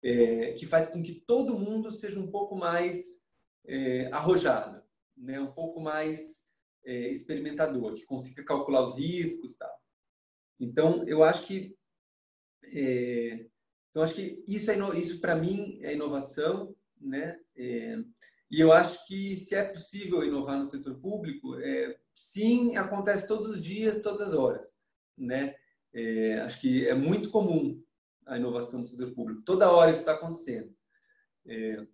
é, 0.02 0.52
que 0.54 0.66
faz 0.66 0.88
com 0.88 1.02
que 1.02 1.20
todo 1.26 1.58
mundo 1.58 1.92
seja 1.92 2.18
um 2.18 2.30
pouco 2.30 2.56
mais 2.56 3.24
é, 3.66 4.06
arrojado, 4.12 4.82
né? 5.16 5.38
um 5.38 5.52
pouco 5.52 5.80
mais 5.80 6.48
é, 6.84 7.08
experimentador, 7.08 7.94
que 7.94 8.04
consiga 8.04 8.42
calcular 8.42 8.82
os 8.82 8.94
riscos 8.94 9.54
tal. 9.54 9.72
Então, 10.58 11.06
eu 11.06 11.22
acho 11.22 11.46
que 11.46 11.76
é, 12.74 13.46
então 13.90 14.02
acho 14.02 14.14
que 14.14 14.42
isso 14.48 14.70
é 14.70 14.98
isso 14.98 15.20
para 15.20 15.36
mim 15.36 15.78
é 15.82 15.92
inovação, 15.92 16.74
né? 17.02 17.38
É, 17.56 17.98
e 18.50 18.60
eu 18.60 18.72
acho 18.72 19.06
que 19.06 19.36
se 19.36 19.54
é 19.54 19.64
possível 19.64 20.22
inovar 20.24 20.58
no 20.58 20.66
setor 20.66 20.94
público, 21.00 21.58
é, 21.58 21.98
sim, 22.14 22.76
acontece 22.76 23.26
todos 23.26 23.48
os 23.48 23.60
dias, 23.60 24.00
todas 24.00 24.28
as 24.28 24.34
horas, 24.34 24.74
né? 25.16 25.54
É, 25.94 26.40
acho 26.40 26.60
que 26.60 26.86
é 26.86 26.94
muito 26.94 27.30
comum 27.30 27.82
a 28.26 28.36
inovação 28.36 28.80
no 28.80 28.84
setor 28.84 29.12
público. 29.12 29.42
Toda 29.42 29.70
hora 29.70 29.90
isso 29.90 30.00
está 30.00 30.12
acontecendo. 30.12 30.74
É, 31.46 31.86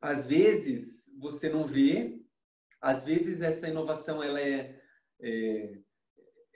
às 0.00 0.26
vezes 0.26 1.14
você 1.18 1.48
não 1.48 1.64
vê, 1.64 2.20
às 2.80 3.04
vezes 3.04 3.42
essa 3.42 3.68
inovação 3.68 4.22
ela 4.22 4.40
é, 4.40 4.80
é 5.20 5.78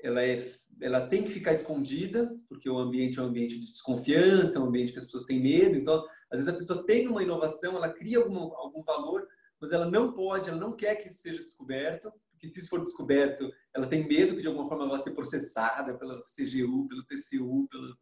ela 0.02 0.22
é 0.22 0.40
ela 0.80 1.06
tem 1.06 1.24
que 1.24 1.30
ficar 1.30 1.52
escondida 1.52 2.36
porque 2.48 2.68
o 2.68 2.78
ambiente 2.78 3.18
é 3.18 3.22
um 3.22 3.26
ambiente 3.26 3.58
de 3.58 3.72
desconfiança, 3.72 4.58
é 4.58 4.60
um 4.60 4.66
ambiente 4.66 4.92
que 4.92 4.98
as 4.98 5.04
pessoas 5.04 5.24
têm 5.24 5.40
medo. 5.40 5.76
Então, 5.76 6.04
às 6.30 6.38
vezes 6.38 6.52
a 6.52 6.56
pessoa 6.56 6.84
tem 6.84 7.08
uma 7.08 7.22
inovação, 7.22 7.76
ela 7.76 7.92
cria 7.92 8.18
algum, 8.18 8.38
algum 8.54 8.82
valor, 8.82 9.26
mas 9.60 9.72
ela 9.72 9.86
não 9.86 10.12
pode, 10.12 10.48
ela 10.48 10.58
não 10.58 10.72
quer 10.72 10.96
que 10.96 11.08
isso 11.08 11.18
seja 11.18 11.42
descoberto, 11.42 12.12
porque 12.32 12.48
se 12.48 12.60
isso 12.60 12.68
for 12.68 12.82
descoberto, 12.82 13.50
ela 13.74 13.86
tem 13.86 14.06
medo 14.06 14.34
que 14.34 14.42
de 14.42 14.48
alguma 14.48 14.68
forma 14.68 14.88
vá 14.88 14.98
ser 14.98 15.12
processada 15.12 15.96
pela 15.96 16.18
CGU, 16.18 16.86
pelo 16.88 17.04
TCU, 17.04 17.66
pelo 17.68 17.96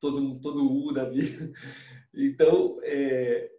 todo 0.00 0.40
todo 0.40 0.64
o 0.64 0.86
U 0.86 0.92
da 0.92 1.08
vida. 1.08 1.52
Então, 2.14 2.78
é, 2.82 3.50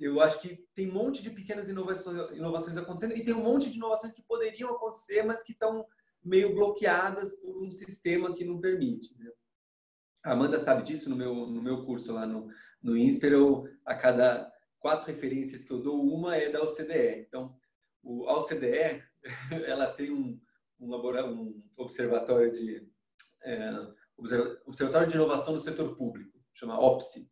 eu 0.00 0.20
acho 0.20 0.40
que 0.40 0.66
tem 0.74 0.90
um 0.90 0.94
monte 0.94 1.22
de 1.22 1.30
pequenas 1.30 1.68
inovações, 1.68 2.36
inovações 2.36 2.76
acontecendo 2.76 3.16
e 3.16 3.24
tem 3.24 3.34
um 3.34 3.42
monte 3.42 3.70
de 3.70 3.76
inovações 3.76 4.12
que 4.12 4.22
poderiam 4.22 4.70
acontecer, 4.70 5.22
mas 5.22 5.42
que 5.42 5.52
estão 5.52 5.86
meio 6.22 6.54
bloqueadas 6.54 7.34
por 7.36 7.62
um 7.62 7.70
sistema 7.70 8.34
que 8.34 8.44
não 8.44 8.60
permite. 8.60 9.16
Né? 9.18 9.30
A 10.24 10.32
Amanda 10.32 10.58
sabe 10.58 10.82
disso 10.82 11.10
no 11.10 11.16
meu, 11.16 11.34
no 11.34 11.62
meu 11.62 11.84
curso 11.84 12.12
lá 12.12 12.26
no, 12.26 12.48
no 12.82 12.96
INSPER. 12.96 13.32
Eu, 13.32 13.68
a 13.84 13.94
cada 13.94 14.52
quatro 14.78 15.06
referências 15.06 15.64
que 15.64 15.72
eu 15.72 15.80
dou, 15.80 16.00
uma 16.00 16.36
é 16.36 16.48
da 16.48 16.62
OCDE. 16.62 17.24
Então, 17.26 17.56
o, 18.02 18.28
a 18.28 18.38
OCDE 18.38 19.02
ela 19.66 19.86
tem 19.86 20.12
um, 20.12 20.40
um, 20.80 20.94
um 20.94 21.62
observatório 21.76 22.52
de 22.52 22.86
é, 23.44 23.70
observatório 24.66 25.08
de 25.08 25.16
inovação 25.16 25.52
no 25.52 25.58
setor 25.58 25.96
público, 25.96 26.38
chama 26.52 26.78
OPSI, 26.78 27.30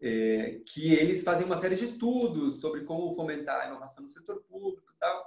é, 0.00 0.60
que 0.66 0.94
eles 0.94 1.22
fazem 1.22 1.46
uma 1.46 1.56
série 1.56 1.76
de 1.76 1.84
estudos 1.84 2.60
sobre 2.60 2.84
como 2.84 3.14
fomentar 3.14 3.60
a 3.60 3.66
inovação 3.68 4.02
no 4.02 4.08
setor 4.08 4.42
público 4.44 4.92
e 4.92 4.98
tal. 4.98 5.26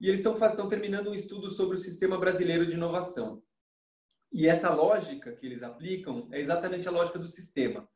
E 0.00 0.08
eles 0.08 0.20
estão 0.20 0.68
terminando 0.68 1.10
um 1.10 1.14
estudo 1.14 1.50
sobre 1.50 1.76
o 1.76 1.78
sistema 1.78 2.18
brasileiro 2.18 2.66
de 2.66 2.74
inovação. 2.74 3.42
E 4.32 4.46
essa 4.46 4.74
lógica 4.74 5.32
que 5.32 5.46
eles 5.46 5.62
aplicam 5.62 6.28
é 6.32 6.40
exatamente 6.40 6.86
a 6.86 6.90
lógica 6.90 7.18
do 7.18 7.26
sistema. 7.26 7.88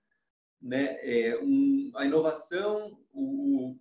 Né? 0.60 0.96
É 1.02 1.38
um, 1.42 1.92
a 1.94 2.04
inovação, 2.04 2.98
o, 3.12 3.76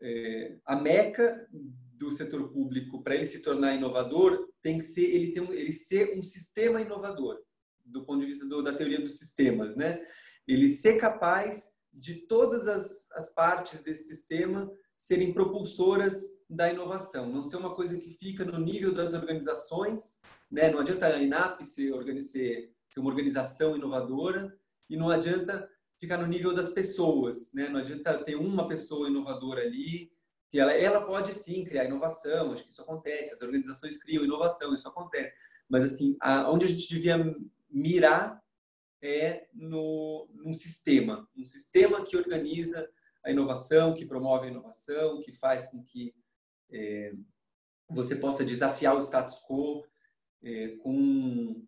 é, 0.00 0.58
a 0.64 0.76
meca 0.76 1.48
do 1.50 2.10
setor 2.10 2.52
público 2.52 3.02
para 3.02 3.14
ele 3.14 3.24
se 3.24 3.40
tornar 3.40 3.74
inovador 3.74 4.52
tem 4.62 4.78
que 4.78 4.84
ser 4.84 5.04
ele 5.04 5.32
tem 5.32 5.42
um, 5.42 5.52
ele 5.52 5.72
ser 5.72 6.16
um 6.16 6.22
sistema 6.22 6.80
inovador 6.80 7.40
do 7.86 8.04
ponto 8.04 8.20
de 8.20 8.26
vista 8.26 8.46
do, 8.46 8.62
da 8.62 8.74
teoria 8.74 9.00
dos 9.00 9.16
sistemas, 9.16 9.74
né? 9.76 10.04
Ele 10.46 10.68
ser 10.68 10.98
capaz 10.98 11.70
de 11.92 12.26
todas 12.26 12.68
as, 12.68 13.10
as 13.12 13.32
partes 13.32 13.82
desse 13.82 14.08
sistema 14.08 14.70
serem 14.96 15.32
propulsoras 15.32 16.36
da 16.48 16.70
inovação, 16.70 17.28
não 17.28 17.44
ser 17.44 17.56
uma 17.56 17.74
coisa 17.74 17.98
que 17.98 18.10
fica 18.14 18.44
no 18.44 18.58
nível 18.58 18.94
das 18.94 19.14
organizações, 19.14 20.18
né? 20.50 20.70
Não 20.70 20.80
adianta 20.80 21.06
a 21.06 21.22
INAP 21.22 21.64
ser, 21.64 21.92
ser, 22.22 22.72
ser 22.90 23.00
uma 23.00 23.10
organização 23.10 23.76
inovadora 23.76 24.56
e 24.88 24.96
não 24.96 25.10
adianta 25.10 25.68
ficar 25.98 26.18
no 26.18 26.26
nível 26.26 26.54
das 26.54 26.68
pessoas, 26.68 27.52
né? 27.52 27.68
Não 27.68 27.80
adianta 27.80 28.22
ter 28.24 28.36
uma 28.36 28.68
pessoa 28.68 29.08
inovadora 29.08 29.62
ali, 29.62 30.10
que 30.50 30.60
ela, 30.60 30.72
ela 30.72 31.00
pode 31.00 31.34
sim 31.34 31.64
criar 31.64 31.84
inovação, 31.84 32.52
acho 32.52 32.64
que 32.64 32.70
isso 32.70 32.82
acontece, 32.82 33.34
as 33.34 33.42
organizações 33.42 34.02
criam 34.02 34.24
inovação, 34.24 34.74
isso 34.74 34.88
acontece, 34.88 35.34
mas 35.68 35.84
assim, 35.84 36.16
a, 36.20 36.50
onde 36.50 36.66
a 36.66 36.68
gente 36.68 36.88
devia 36.88 37.34
mirar 37.68 38.40
é 39.02 39.46
no, 39.52 40.28
sistema, 40.52 41.28
um 41.36 41.44
sistema 41.44 42.02
que 42.02 42.16
organiza 42.16 42.88
a 43.26 43.30
inovação, 43.32 43.92
que 43.92 44.06
promove 44.06 44.46
a 44.46 44.50
inovação, 44.50 45.20
que 45.20 45.34
faz 45.34 45.66
com 45.66 45.82
que 45.82 46.14
é, 46.70 47.12
você 47.90 48.14
possa 48.14 48.44
desafiar 48.44 48.94
o 48.94 49.02
status 49.02 49.40
quo 49.42 49.84
é, 50.44 50.76
com, 50.76 51.60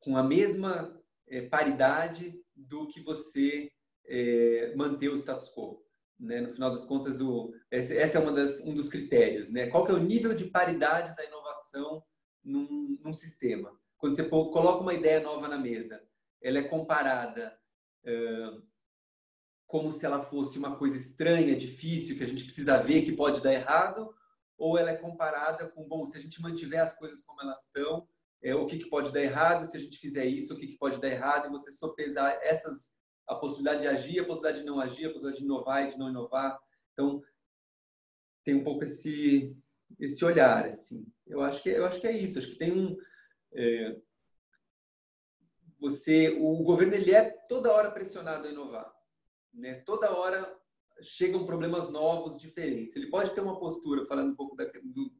com 0.00 0.16
a 0.16 0.24
mesma 0.24 1.00
é, 1.28 1.42
paridade 1.42 2.36
do 2.52 2.88
que 2.88 3.00
você 3.00 3.70
é, 4.06 4.74
manter 4.74 5.08
o 5.08 5.14
status 5.16 5.48
quo. 5.54 5.84
Né? 6.18 6.40
No 6.40 6.52
final 6.52 6.72
das 6.72 6.84
contas, 6.84 7.20
o, 7.20 7.54
esse, 7.70 7.94
esse 7.94 8.16
é 8.16 8.20
uma 8.20 8.32
das, 8.32 8.58
um 8.60 8.74
dos 8.74 8.88
critérios. 8.88 9.48
Né? 9.48 9.68
Qual 9.68 9.86
que 9.86 9.92
é 9.92 9.94
o 9.94 10.02
nível 10.02 10.34
de 10.34 10.46
paridade 10.46 11.14
da 11.14 11.24
inovação 11.24 12.02
num, 12.42 12.98
num 13.04 13.12
sistema? 13.12 13.72
Quando 13.98 14.16
você 14.16 14.24
coloca 14.28 14.82
uma 14.82 14.94
ideia 14.94 15.20
nova 15.20 15.46
na 15.46 15.58
mesa, 15.58 16.02
ela 16.42 16.58
é 16.58 16.62
comparada 16.64 17.56
como 19.74 19.90
se 19.90 20.06
ela 20.06 20.22
fosse 20.22 20.56
uma 20.56 20.76
coisa 20.76 20.96
estranha, 20.96 21.56
difícil, 21.56 22.16
que 22.16 22.22
a 22.22 22.28
gente 22.28 22.44
precisa 22.44 22.80
ver 22.80 23.02
que 23.02 23.10
pode 23.10 23.42
dar 23.42 23.52
errado, 23.52 24.14
ou 24.56 24.78
ela 24.78 24.90
é 24.90 24.96
comparada 24.96 25.68
com, 25.68 25.82
bom, 25.88 26.06
se 26.06 26.16
a 26.16 26.20
gente 26.20 26.40
mantiver 26.40 26.80
as 26.80 26.96
coisas 26.96 27.22
como 27.22 27.42
elas 27.42 27.64
estão, 27.64 28.06
é, 28.40 28.54
o 28.54 28.66
que, 28.66 28.78
que 28.78 28.88
pode 28.88 29.12
dar 29.12 29.20
errado, 29.20 29.64
se 29.64 29.76
a 29.76 29.80
gente 29.80 29.98
fizer 29.98 30.26
isso, 30.26 30.54
o 30.54 30.56
que, 30.56 30.68
que 30.68 30.78
pode 30.78 31.00
dar 31.00 31.08
errado, 31.08 31.48
e 31.48 31.50
você 31.50 31.72
sopesar 31.72 32.38
essas, 32.44 32.94
a 33.26 33.34
possibilidade 33.34 33.80
de 33.80 33.88
agir, 33.88 34.20
a 34.20 34.24
possibilidade 34.24 34.60
de 34.60 34.64
não 34.64 34.78
agir, 34.78 35.06
a 35.06 35.12
possibilidade 35.12 35.40
de 35.40 35.44
inovar 35.44 35.82
e 35.82 35.90
de 35.90 35.98
não 35.98 36.08
inovar. 36.08 36.56
Então, 36.92 37.20
tem 38.44 38.54
um 38.54 38.62
pouco 38.62 38.84
esse, 38.84 39.56
esse 39.98 40.24
olhar, 40.24 40.66
assim. 40.66 41.04
Eu 41.26 41.42
acho 41.42 41.60
que, 41.60 41.70
eu 41.70 41.84
acho 41.84 42.00
que 42.00 42.06
é 42.06 42.16
isso, 42.16 42.38
acho 42.38 42.50
que 42.50 42.58
tem 42.58 42.70
um... 42.70 42.96
É, 43.52 44.00
você, 45.80 46.28
o 46.40 46.62
governo 46.62 46.94
ele 46.94 47.12
é 47.12 47.28
toda 47.48 47.72
hora 47.72 47.90
pressionado 47.90 48.46
a 48.46 48.52
inovar 48.52 48.93
né? 49.54 49.74
Toda 49.86 50.14
hora 50.14 50.54
chegam 51.00 51.46
problemas 51.46 51.90
novos, 51.90 52.38
diferentes. 52.38 52.94
Ele 52.96 53.08
pode 53.08 53.34
ter 53.34 53.40
uma 53.40 53.58
postura, 53.58 54.04
falando 54.04 54.32
um 54.32 54.36
pouco 54.36 54.56
da, 54.56 54.64
do 54.64 55.10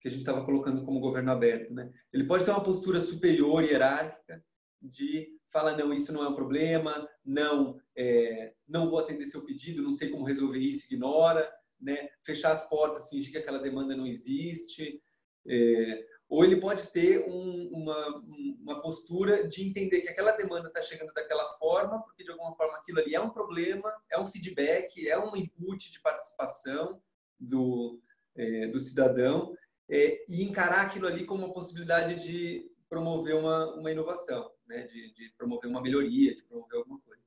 que 0.00 0.08
a 0.08 0.10
gente 0.10 0.20
estava 0.20 0.44
colocando 0.44 0.84
como 0.84 1.00
governo 1.00 1.32
aberto, 1.32 1.72
né? 1.72 1.90
Ele 2.12 2.24
pode 2.24 2.44
ter 2.44 2.50
uma 2.50 2.62
postura 2.62 3.00
superior, 3.00 3.64
hierárquica, 3.64 4.44
de 4.82 5.38
falar 5.50 5.76
não, 5.76 5.94
isso 5.94 6.12
não 6.12 6.22
é 6.22 6.28
um 6.28 6.34
problema, 6.34 7.08
não, 7.24 7.80
é, 7.96 8.52
não 8.68 8.90
vou 8.90 8.98
atender 8.98 9.26
seu 9.26 9.44
pedido, 9.44 9.82
não 9.82 9.92
sei 9.92 10.10
como 10.10 10.24
resolver 10.24 10.58
isso, 10.58 10.86
ignora, 10.86 11.50
né? 11.80 12.08
Fechar 12.22 12.52
as 12.52 12.68
portas, 12.68 13.08
fingir 13.08 13.32
que 13.32 13.38
aquela 13.38 13.58
demanda 13.58 13.96
não 13.96 14.06
existe. 14.06 15.00
É, 15.46 16.06
ou 16.34 16.44
ele 16.44 16.56
pode 16.56 16.88
ter 16.88 17.24
um, 17.28 17.68
uma, 17.68 18.22
uma 18.60 18.82
postura 18.82 19.46
de 19.46 19.62
entender 19.68 20.00
que 20.00 20.08
aquela 20.08 20.32
demanda 20.32 20.66
está 20.66 20.82
chegando 20.82 21.12
daquela 21.14 21.48
forma, 21.54 22.02
porque 22.02 22.24
de 22.24 22.30
alguma 22.32 22.52
forma 22.56 22.76
aquilo 22.76 22.98
ali 22.98 23.14
é 23.14 23.20
um 23.20 23.30
problema, 23.30 23.88
é 24.10 24.18
um 24.18 24.26
feedback, 24.26 25.08
é 25.08 25.16
um 25.16 25.36
input 25.36 25.92
de 25.92 26.00
participação 26.00 27.00
do, 27.38 28.02
é, 28.34 28.66
do 28.66 28.80
cidadão, 28.80 29.54
é, 29.88 30.24
e 30.28 30.42
encarar 30.42 30.86
aquilo 30.86 31.06
ali 31.06 31.24
como 31.24 31.44
uma 31.44 31.54
possibilidade 31.54 32.16
de 32.16 32.68
promover 32.88 33.36
uma, 33.36 33.72
uma 33.76 33.92
inovação, 33.92 34.50
né? 34.66 34.88
de, 34.88 35.14
de 35.14 35.32
promover 35.38 35.70
uma 35.70 35.80
melhoria, 35.80 36.34
de 36.34 36.42
promover 36.42 36.78
alguma 36.78 36.98
coisa. 37.02 37.22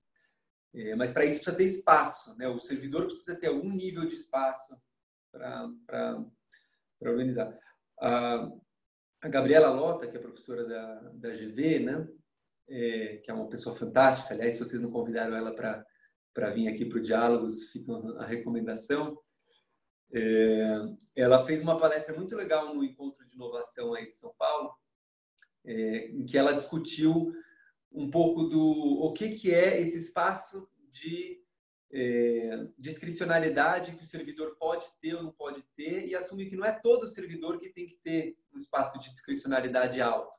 É, 0.76 0.96
mas 0.96 1.14
para 1.14 1.24
isso 1.24 1.36
precisa 1.36 1.56
ter 1.56 1.64
espaço, 1.64 2.36
né? 2.36 2.50
O 2.50 2.60
servidor 2.60 3.06
precisa 3.06 3.40
ter 3.40 3.48
algum 3.48 3.72
nível 3.72 4.06
de 4.06 4.16
espaço 4.16 4.78
para 5.32 5.66
organizar. 7.00 7.58
A, 8.02 8.52
a 9.22 9.28
Gabriela 9.28 9.70
Lota, 9.70 10.08
que 10.08 10.16
é 10.16 10.20
professora 10.20 10.66
da, 10.66 11.00
da 11.14 11.30
GV, 11.32 11.80
né? 11.80 12.08
É, 12.70 13.18
que 13.18 13.32
é 13.32 13.34
uma 13.34 13.48
pessoa 13.48 13.76
fantástica. 13.76 14.34
Aliás, 14.34 14.54
se 14.54 14.60
vocês 14.60 14.82
não 14.82 14.92
convidaram 14.92 15.36
ela 15.36 15.54
para 15.54 16.50
vir 16.52 16.68
aqui 16.68 16.86
para 16.86 16.98
o 16.98 17.02
Diálogos, 17.02 17.72
fica 17.72 17.94
a 18.20 18.26
recomendação. 18.26 19.18
É, 20.14 20.66
ela 21.16 21.46
fez 21.46 21.62
uma 21.62 21.78
palestra 21.78 22.16
muito 22.16 22.36
legal 22.36 22.74
no 22.74 22.84
Encontro 22.84 23.26
de 23.26 23.36
Inovação 23.36 23.94
aí 23.94 24.08
de 24.08 24.16
São 24.16 24.34
Paulo, 24.38 24.74
é, 25.66 26.08
em 26.10 26.26
que 26.26 26.38
ela 26.38 26.54
discutiu 26.54 27.32
um 27.92 28.10
pouco 28.10 28.44
do 28.44 28.62
o 28.62 29.14
que, 29.14 29.30
que 29.30 29.54
é 29.54 29.82
esse 29.82 29.98
espaço 29.98 30.70
de 30.92 31.42
é, 31.92 32.68
discricionariedade 32.78 33.96
que 33.96 34.04
o 34.04 34.08
servidor 34.08 34.56
pode 34.60 34.86
ter 35.02 35.16
ou 35.16 35.24
não 35.24 35.32
pode 35.32 35.62
ter 35.76 36.06
e 36.08 36.16
assumir 36.16 36.50
que 36.50 36.56
não 36.56 36.66
é 36.66 36.72
todo 36.72 37.08
servidor 37.08 37.60
que 37.60 37.70
tem 37.70 37.86
que 37.86 37.96
ter 37.98 38.38
um 38.54 38.58
espaço 38.58 39.00
de 39.00 39.10
discricionariedade 39.10 40.02
alto. 40.02 40.38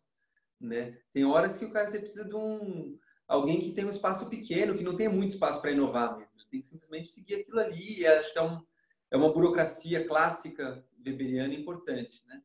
Né? 0.60 0.98
Tem 1.12 1.24
horas 1.24 1.56
que 1.56 1.64
o 1.64 1.70
cara 1.70 1.88
você 1.88 1.98
precisa 1.98 2.24
de 2.24 2.34
um 2.34 2.98
alguém 3.26 3.60
que 3.60 3.72
tem 3.72 3.84
um 3.84 3.90
espaço 3.90 4.28
pequeno, 4.30 4.74
que 4.74 4.82
não 4.82 4.96
tem 4.96 5.08
muito 5.08 5.32
espaço 5.32 5.60
para 5.60 5.70
inovar 5.70 6.16
mesmo. 6.16 6.32
Tem 6.50 6.62
que 6.62 6.66
simplesmente 6.66 7.08
seguir 7.08 7.34
aquilo 7.34 7.60
ali. 7.60 8.00
E 8.00 8.06
acho 8.06 8.32
que 8.32 8.38
é, 8.38 8.42
um, 8.42 8.64
é 9.10 9.16
uma 9.18 9.30
burocracia 9.30 10.06
clássica 10.06 10.82
weberiana 11.04 11.52
importante, 11.52 12.24
né? 12.26 12.42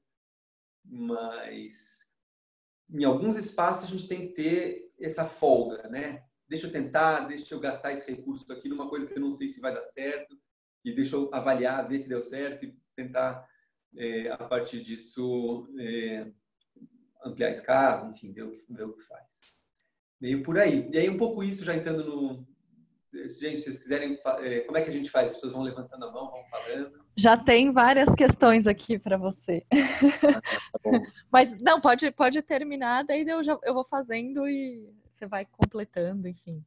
Mas 0.83 2.13
em 2.89 3.05
alguns 3.05 3.38
espaços 3.38 3.86
a 3.86 3.91
gente 3.91 4.10
tem 4.10 4.27
que 4.27 4.33
ter 4.33 4.93
essa 5.00 5.25
folga, 5.25 5.88
né? 5.88 6.25
Deixa 6.48 6.68
eu 6.68 6.72
tentar, 6.72 7.22
deixa 7.22 7.54
eu 7.54 7.60
gastar 7.60 7.94
esse 7.94 8.10
recurso 8.12 8.52
aqui 8.52 8.70
numa 8.70 8.90
coisa 8.90 9.08
que 9.08 9.18
eu 9.18 9.22
não 9.22 9.32
sei 9.32 9.48
se 9.48 9.62
vai 9.62 9.74
dar 9.74 9.84
certo 9.84 10.38
e 10.84 10.94
deixa 10.94 11.16
eu 11.16 11.30
avaliar, 11.34 11.88
ver 11.88 12.00
se 12.00 12.10
deu 12.10 12.22
certo 12.22 12.66
e 12.66 12.78
tentar 12.96 13.48
é, 13.96 14.30
a 14.30 14.38
partir 14.38 14.82
disso 14.82 15.68
é, 15.80 16.32
ampliar 17.24 17.48
a 17.48 17.52
escala, 17.52 18.12
enfim, 18.12 18.32
ver 18.32 18.44
o 18.44 18.52
que, 18.52 18.74
ver 18.74 18.84
o 18.84 18.94
que 18.94 19.04
faz. 19.04 19.42
Meio 20.20 20.44
por 20.44 20.58
aí. 20.58 20.90
E 20.92 20.98
aí 20.98 21.10
um 21.10 21.18
pouco 21.18 21.44
isso 21.44 21.64
já 21.64 21.76
entrando 21.76 22.04
no, 22.04 22.48
gente, 23.14 23.58
se 23.58 23.64
vocês 23.64 23.78
quiserem, 23.78 24.18
é, 24.42 24.62
como 24.62 24.78
é 24.78 24.82
que 24.82 24.90
a 24.90 24.94
gente 24.94 25.10
faz? 25.10 25.30
As 25.30 25.36
pessoas 25.36 25.54
vão 25.54 25.62
levantando 25.62 26.06
a 26.06 26.12
mão, 26.12 26.32
vão 26.32 26.44
falando. 26.46 27.04
Já 27.16 27.38
tem 27.38 27.72
várias 27.72 28.14
questões 28.16 28.66
aqui 28.66 28.98
para 28.98 29.18
você. 29.18 29.64
Ah, 29.72 30.42
tá 30.42 30.90
Mas 31.32 31.56
não, 31.62 31.80
pode, 31.80 32.10
pode 32.12 32.42
terminar, 32.42 33.04
daí 33.04 33.28
eu, 33.28 33.44
já, 33.44 33.58
eu 33.64 33.74
vou 33.74 33.86
fazendo 33.86 34.48
e 34.48 34.90
você 35.13 35.25
vai 35.25 35.46
completando, 35.46 36.27
enfim. 36.27 36.63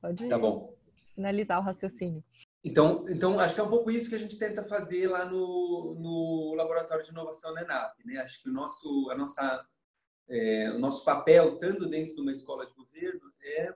Pode 0.00 0.28
tá 0.28 0.38
bom. 0.38 0.76
finalizar 1.14 1.58
o 1.58 1.62
raciocínio. 1.62 2.22
Então, 2.64 3.04
então, 3.08 3.38
acho 3.38 3.54
que 3.54 3.60
é 3.60 3.64
um 3.64 3.68
pouco 3.68 3.90
isso 3.90 4.08
que 4.08 4.14
a 4.14 4.18
gente 4.18 4.38
tenta 4.38 4.64
fazer 4.64 5.08
lá 5.08 5.24
no, 5.24 5.96
no 5.98 6.54
Laboratório 6.54 7.04
de 7.04 7.10
Inovação 7.10 7.52
na 7.54 7.62
ENAP. 7.62 8.04
Né? 8.04 8.18
Acho 8.18 8.42
que 8.42 8.48
o 8.48 8.52
nosso, 8.52 9.08
a 9.10 9.16
nossa, 9.16 9.66
é, 10.28 10.70
o 10.70 10.78
nosso 10.78 11.04
papel, 11.04 11.54
estando 11.54 11.88
dentro 11.88 12.14
de 12.14 12.20
uma 12.20 12.32
escola 12.32 12.66
de 12.66 12.74
governo, 12.74 13.32
é, 13.40 13.68
é 13.68 13.74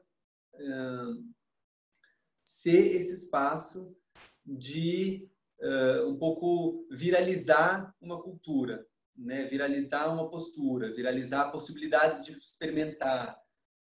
ser 2.45 2.95
esse 2.97 3.14
espaço 3.14 3.97
de 4.45 5.29
uh, 5.61 6.09
um 6.09 6.19
pouco 6.19 6.87
viralizar 6.91 7.95
uma 8.00 8.21
cultura, 8.21 8.87
né? 9.17 9.47
viralizar 9.47 10.12
uma 10.12 10.29
postura, 10.29 10.93
viralizar 10.95 11.50
possibilidades 11.50 12.25
de 12.25 12.33
experimentar. 12.33 13.41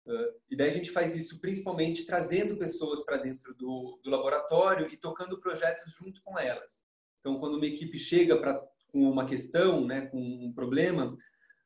Uh, 0.05 0.33
e 0.49 0.55
daí 0.55 0.69
a 0.69 0.73
gente 0.73 0.89
faz 0.89 1.15
isso 1.15 1.39
principalmente 1.39 2.05
trazendo 2.05 2.57
pessoas 2.57 3.03
para 3.03 3.17
dentro 3.17 3.53
do, 3.53 3.99
do 4.03 4.09
laboratório 4.09 4.87
e 4.91 4.97
tocando 4.97 5.39
projetos 5.39 5.93
junto 5.93 6.21
com 6.21 6.37
elas. 6.39 6.83
Então, 7.19 7.39
quando 7.39 7.55
uma 7.55 7.65
equipe 7.65 7.99
chega 7.99 8.39
pra, 8.39 8.59
com 8.87 9.09
uma 9.09 9.25
questão, 9.25 9.85
né, 9.85 10.07
com 10.07 10.19
um 10.19 10.51
problema, 10.53 11.15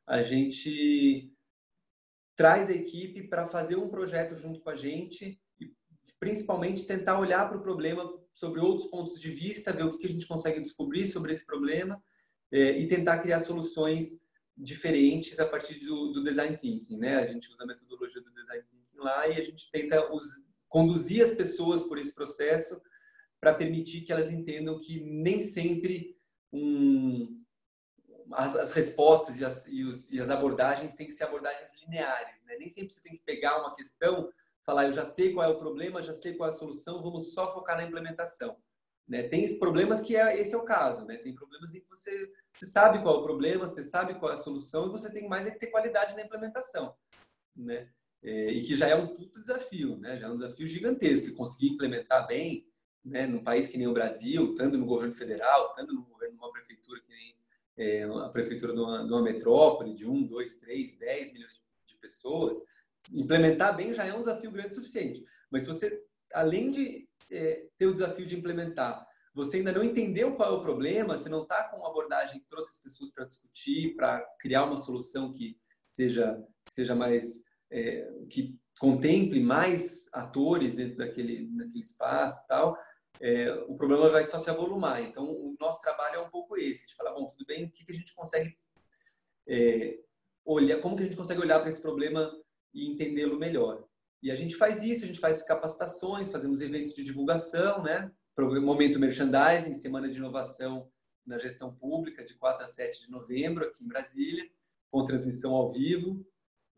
a 0.06 0.22
gente 0.22 1.32
traz 2.36 2.68
a 2.68 2.74
equipe 2.74 3.26
para 3.26 3.46
fazer 3.46 3.76
um 3.76 3.88
projeto 3.88 4.36
junto 4.36 4.60
com 4.60 4.68
a 4.68 4.76
gente 4.76 5.40
principalmente 6.18 6.86
tentar 6.86 7.18
olhar 7.18 7.48
para 7.48 7.58
o 7.58 7.62
problema 7.62 8.10
sobre 8.34 8.60
outros 8.60 8.88
pontos 8.88 9.20
de 9.20 9.30
vista, 9.30 9.72
ver 9.72 9.84
o 9.84 9.98
que 9.98 10.06
a 10.06 10.10
gente 10.10 10.26
consegue 10.26 10.60
descobrir 10.60 11.06
sobre 11.06 11.32
esse 11.32 11.44
problema 11.44 12.02
é, 12.50 12.78
e 12.78 12.86
tentar 12.86 13.18
criar 13.18 13.40
soluções 13.40 14.22
diferentes 14.56 15.38
a 15.38 15.46
partir 15.46 15.78
do, 15.80 16.12
do, 16.12 16.24
design 16.24 16.56
thinking, 16.56 16.96
né? 16.96 17.16
A 17.16 17.26
gente 17.26 17.52
usa 17.52 17.62
a 17.62 17.66
metodologia 17.66 18.22
do 18.22 18.32
design 18.32 18.62
thinking 18.64 18.98
lá 18.98 19.28
e 19.28 19.32
a 19.38 19.42
gente 19.42 19.70
tenta 19.70 20.12
os, 20.12 20.42
conduzir 20.68 21.22
as 21.22 21.32
pessoas 21.32 21.82
por 21.82 21.98
esse 21.98 22.14
processo 22.14 22.80
para 23.40 23.54
permitir 23.54 24.00
que 24.00 24.12
elas 24.12 24.30
entendam 24.30 24.80
que 24.80 25.00
nem 25.00 25.42
sempre 25.42 26.16
um, 26.52 27.44
as, 28.32 28.56
as, 28.56 28.72
respostas 28.72 29.38
e 29.38 29.44
as, 29.44 29.66
e, 29.68 29.84
os, 29.84 30.10
e 30.10 30.18
as, 30.18 30.30
abordagens 30.30 30.94
têm 30.94 31.06
que 31.06 31.12
ser 31.12 31.24
abordagens 31.24 31.72
lineares, 31.80 32.42
né? 32.44 32.56
Nem 32.56 32.70
sempre 32.70 32.94
você 32.94 33.02
tem 33.02 33.12
que 33.12 33.22
pegar 33.24 33.60
uma 33.60 33.74
questão 33.74 34.32
falar, 34.64 34.86
eu 34.86 34.92
já 34.92 35.04
sei 35.04 35.32
qual 35.32 35.48
é 35.48 35.52
o 35.52 35.58
problema, 35.58 36.02
já 36.02 36.14
sei 36.14 36.34
qual 36.34 36.50
é 36.50 36.52
a 36.52 36.56
solução, 36.56 37.02
vamos 37.02 37.32
só 37.32 37.52
focar 37.54 37.76
na 37.76 37.84
implementação. 37.84 38.56
Né? 39.08 39.22
Tem 39.22 39.58
problemas 39.58 40.00
que 40.00 40.16
é, 40.16 40.40
esse 40.40 40.54
é 40.54 40.58
o 40.58 40.64
caso, 40.64 41.06
né? 41.06 41.16
Tem 41.16 41.32
problemas 41.32 41.74
em 41.74 41.80
que 41.80 41.88
você, 41.88 42.32
você 42.52 42.66
sabe 42.66 43.00
qual 43.02 43.16
é 43.16 43.18
o 43.18 43.22
problema, 43.22 43.68
você 43.68 43.84
sabe 43.84 44.18
qual 44.18 44.32
é 44.32 44.34
a 44.34 44.38
solução 44.38 44.86
e 44.86 44.90
você 44.90 45.12
tem 45.12 45.28
mais 45.28 45.46
é 45.46 45.50
que 45.52 45.60
ter 45.60 45.68
qualidade 45.68 46.14
na 46.14 46.22
implementação, 46.22 46.94
né? 47.54 47.88
É, 48.22 48.50
e 48.50 48.64
que 48.64 48.74
já 48.74 48.88
é 48.88 48.96
um 48.96 49.14
puto 49.14 49.40
desafio, 49.40 49.96
né? 49.98 50.18
Já 50.18 50.26
é 50.26 50.30
um 50.30 50.36
desafio 50.36 50.66
gigantesco. 50.66 51.30
Se 51.30 51.36
conseguir 51.36 51.74
implementar 51.74 52.26
bem, 52.26 52.66
né? 53.04 53.26
Num 53.26 53.44
país 53.44 53.68
que 53.68 53.78
nem 53.78 53.86
o 53.86 53.92
Brasil, 53.92 54.50
estando 54.50 54.76
no 54.76 54.86
governo 54.86 55.14
federal, 55.14 55.68
estando 55.70 55.94
no 55.94 56.02
governo 56.02 56.34
de 56.34 56.40
uma 56.40 56.50
prefeitura 56.50 57.00
que 57.00 57.08
nem 57.08 57.36
é, 57.76 58.02
a 58.02 58.28
prefeitura 58.28 58.72
de 58.72 58.80
uma, 58.80 59.04
de 59.04 59.12
uma 59.12 59.22
metrópole 59.22 59.94
de 59.94 60.06
um, 60.06 60.26
dois, 60.26 60.54
três, 60.54 60.96
dez 60.96 61.32
milhões 61.32 61.62
de 61.86 61.96
pessoas, 61.98 62.60
implementar 63.12 63.76
bem 63.76 63.94
já 63.94 64.04
é 64.04 64.12
um 64.12 64.20
desafio 64.20 64.50
grande 64.50 64.70
o 64.70 64.74
suficiente. 64.74 65.24
Mas 65.50 65.62
se 65.62 65.68
você, 65.68 66.04
além 66.36 66.70
de 66.70 67.08
é, 67.30 67.66
ter 67.78 67.86
o 67.86 67.92
desafio 67.92 68.26
de 68.26 68.36
implementar, 68.36 69.06
você 69.34 69.58
ainda 69.58 69.72
não 69.72 69.84
entendeu 69.84 70.34
qual 70.34 70.54
é 70.54 70.56
o 70.56 70.62
problema, 70.62 71.18
você 71.18 71.28
não 71.28 71.42
está 71.42 71.64
com 71.64 71.78
uma 71.78 71.90
abordagem 71.90 72.40
que 72.40 72.48
trouxe 72.48 72.70
as 72.70 72.78
pessoas 72.78 73.10
para 73.10 73.26
discutir, 73.26 73.94
para 73.94 74.20
criar 74.40 74.64
uma 74.64 74.78
solução 74.78 75.32
que 75.32 75.58
seja, 75.92 76.42
seja 76.70 76.94
mais. 76.94 77.44
É, 77.70 78.08
que 78.30 78.56
contemple 78.78 79.40
mais 79.40 80.08
atores 80.12 80.74
dentro 80.74 80.98
daquele, 80.98 81.46
daquele 81.56 81.80
espaço 81.80 82.44
e 82.44 82.46
tal, 82.46 82.78
é, 83.20 83.50
o 83.68 83.76
problema 83.76 84.10
vai 84.10 84.24
só 84.24 84.38
se 84.38 84.50
avolumar. 84.50 85.02
Então, 85.02 85.24
o 85.24 85.56
nosso 85.58 85.80
trabalho 85.80 86.16
é 86.16 86.20
um 86.20 86.30
pouco 86.30 86.56
esse, 86.56 86.86
de 86.86 86.94
falar, 86.94 87.12
bom, 87.12 87.26
tudo 87.30 87.46
bem, 87.46 87.64
o 87.64 87.70
que, 87.70 87.84
que 87.84 87.92
a 87.92 87.94
gente 87.94 88.14
consegue 88.14 88.56
é, 89.48 89.98
olhar, 90.44 90.80
como 90.80 90.96
que 90.96 91.02
a 91.02 91.06
gente 91.06 91.16
consegue 91.16 91.40
olhar 91.40 91.60
para 91.60 91.70
esse 91.70 91.80
problema 91.80 92.30
e 92.74 92.90
entendê-lo 92.90 93.38
melhor. 93.38 93.85
E 94.22 94.30
a 94.30 94.36
gente 94.36 94.56
faz 94.56 94.82
isso, 94.82 95.04
a 95.04 95.06
gente 95.06 95.20
faz 95.20 95.42
capacitações, 95.42 96.30
fazemos 96.30 96.60
eventos 96.60 96.92
de 96.94 97.04
divulgação, 97.04 97.82
né? 97.82 98.10
Momento 98.38 98.98
Merchandising, 98.98 99.74
Semana 99.74 100.08
de 100.08 100.18
Inovação 100.18 100.90
na 101.24 101.38
Gestão 101.38 101.74
Pública, 101.74 102.24
de 102.24 102.34
4 102.34 102.64
a 102.64 102.66
7 102.66 103.06
de 103.06 103.10
novembro, 103.10 103.64
aqui 103.64 103.82
em 103.82 103.88
Brasília, 103.88 104.48
com 104.90 105.04
transmissão 105.04 105.54
ao 105.54 105.72
vivo. 105.72 106.24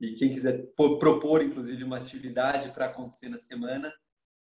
E 0.01 0.15
quem 0.15 0.33
quiser 0.33 0.67
propor, 0.75 1.43
inclusive, 1.43 1.83
uma 1.83 1.99
atividade 1.99 2.71
para 2.71 2.87
acontecer 2.87 3.29
na 3.29 3.39
semana, 3.39 3.93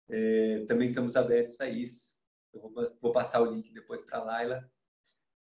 é, 0.09 0.65
também 0.67 0.89
estamos 0.89 1.17
abertos 1.17 1.61
a 1.61 1.69
isso. 1.69 2.21
Eu 2.53 2.61
vou, 2.61 2.97
vou 3.01 3.13
passar 3.13 3.41
o 3.41 3.53
link 3.53 3.73
depois 3.73 4.03
para 4.03 4.19
a 4.19 4.25
Laila. 4.25 4.71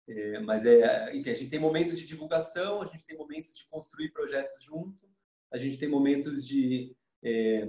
É, 0.07 0.39
mas, 0.41 0.67
é, 0.67 1.17
enfim, 1.17 1.31
a 1.31 1.35
gente 1.35 1.51
tem 1.51 1.59
momentos 1.59 1.99
de 1.99 2.07
divulgação, 2.07 2.83
a 2.83 2.85
gente 2.85 3.05
tem 3.07 3.17
momentos 3.17 3.57
de 3.57 3.67
construir 3.69 4.11
projetos 4.11 4.63
junto, 4.63 5.09
a 5.51 5.57
gente 5.57 5.79
tem 5.79 5.89
momentos 5.89 6.47
de 6.47 6.95
é, 7.25 7.67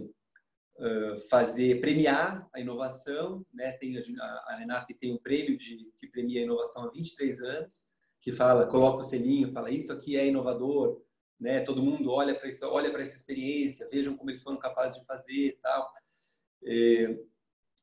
fazer, 1.29 1.79
premiar 1.79 2.47
a 2.53 2.59
inovação, 2.59 3.45
né? 3.53 3.71
Tem, 3.73 3.97
a, 3.97 4.45
a 4.47 4.59
ENAP 4.61 4.89
tem 4.99 5.13
um 5.13 5.17
prêmio 5.17 5.57
de, 5.57 5.89
que 5.97 6.07
premia 6.07 6.41
a 6.41 6.43
inovação 6.43 6.83
há 6.83 6.91
23 6.91 7.41
anos, 7.41 7.85
que 8.19 8.31
fala, 8.31 8.67
coloca 8.67 9.01
o 9.01 9.03
selinho, 9.03 9.51
fala 9.51 9.71
isso 9.71 9.93
aqui 9.93 10.17
é 10.17 10.27
inovador, 10.27 11.01
né? 11.39 11.61
Todo 11.61 11.81
mundo 11.81 12.11
olha 12.11 12.35
para 12.35 12.49
isso, 12.49 12.65
olha 12.67 12.91
para 12.91 13.01
essa 13.01 13.15
experiência, 13.15 13.87
vejam 13.89 14.17
como 14.17 14.29
eles 14.29 14.41
foram 14.41 14.57
capazes 14.57 14.99
de 14.99 15.05
fazer, 15.05 15.57
tal. 15.61 15.91
É, 16.65 17.17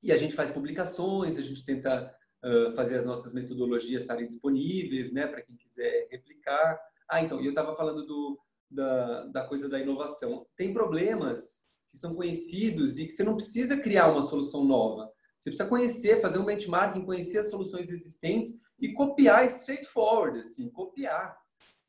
e 0.03 0.11
a 0.11 0.17
gente 0.17 0.35
faz 0.35 0.51
publicações, 0.51 1.39
a 1.39 1.43
gente 1.43 1.65
tenta 1.65 2.13
uh, 2.45 2.73
fazer 2.73 2.99
as 2.99 3.07
nossas 3.07 3.33
metodologias 3.33 4.03
estarem 4.03 4.27
disponíveis, 4.27 5.13
né, 5.13 5.27
para 5.27 5.43
quem 5.43 5.57
quiser 5.57 6.09
replicar. 6.11 6.79
Ah, 7.09 7.23
então, 7.23 7.41
eu 7.41 7.51
estava 7.51 7.75
falando 7.77 8.05
do 8.05 8.39
da, 8.73 9.25
da 9.27 9.47
coisa 9.47 9.69
da 9.69 9.79
inovação. 9.79 10.47
Tem 10.57 10.73
problemas 10.73 11.65
que 11.91 11.99
são 11.99 12.15
conhecidos 12.15 12.99
e 12.99 13.07
que 13.07 13.13
você 13.13 13.23
não 13.23 13.37
precisa 13.37 13.81
criar 13.81 14.11
uma 14.11 14.23
solução 14.23 14.65
nova. 14.65 15.13
Você 15.39 15.51
precisa 15.51 15.69
conhecer, 15.69 16.21
fazer 16.21 16.39
um 16.39 16.45
benchmarking, 16.45 17.05
conhecer 17.05 17.39
as 17.39 17.51
soluções 17.51 17.91
existentes 17.91 18.55
e 18.79 18.93
copiar 18.93 19.45
straightforward, 19.47 20.41
assim, 20.41 20.71
copiar. 20.71 21.37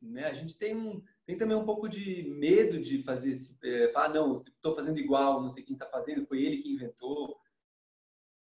Né? 0.02 0.26
A 0.26 0.34
gente 0.34 0.58
tem 0.58 0.76
um, 0.76 1.02
tem 1.26 1.38
também 1.38 1.56
um 1.56 1.66
pouco 1.66 1.88
de 1.88 2.24
medo 2.38 2.82
de 2.82 3.02
fazer 3.02 3.32
esse. 3.32 3.58
É, 3.64 3.92
falar, 3.94 4.10
não, 4.10 4.42
estou 4.42 4.76
fazendo 4.76 5.00
igual, 5.00 5.42
não 5.42 5.50
sei 5.50 5.64
quem 5.64 5.76
está 5.76 5.86
fazendo, 5.86 6.26
foi 6.26 6.44
ele 6.44 6.58
que 6.58 6.74
inventou. 6.74 7.40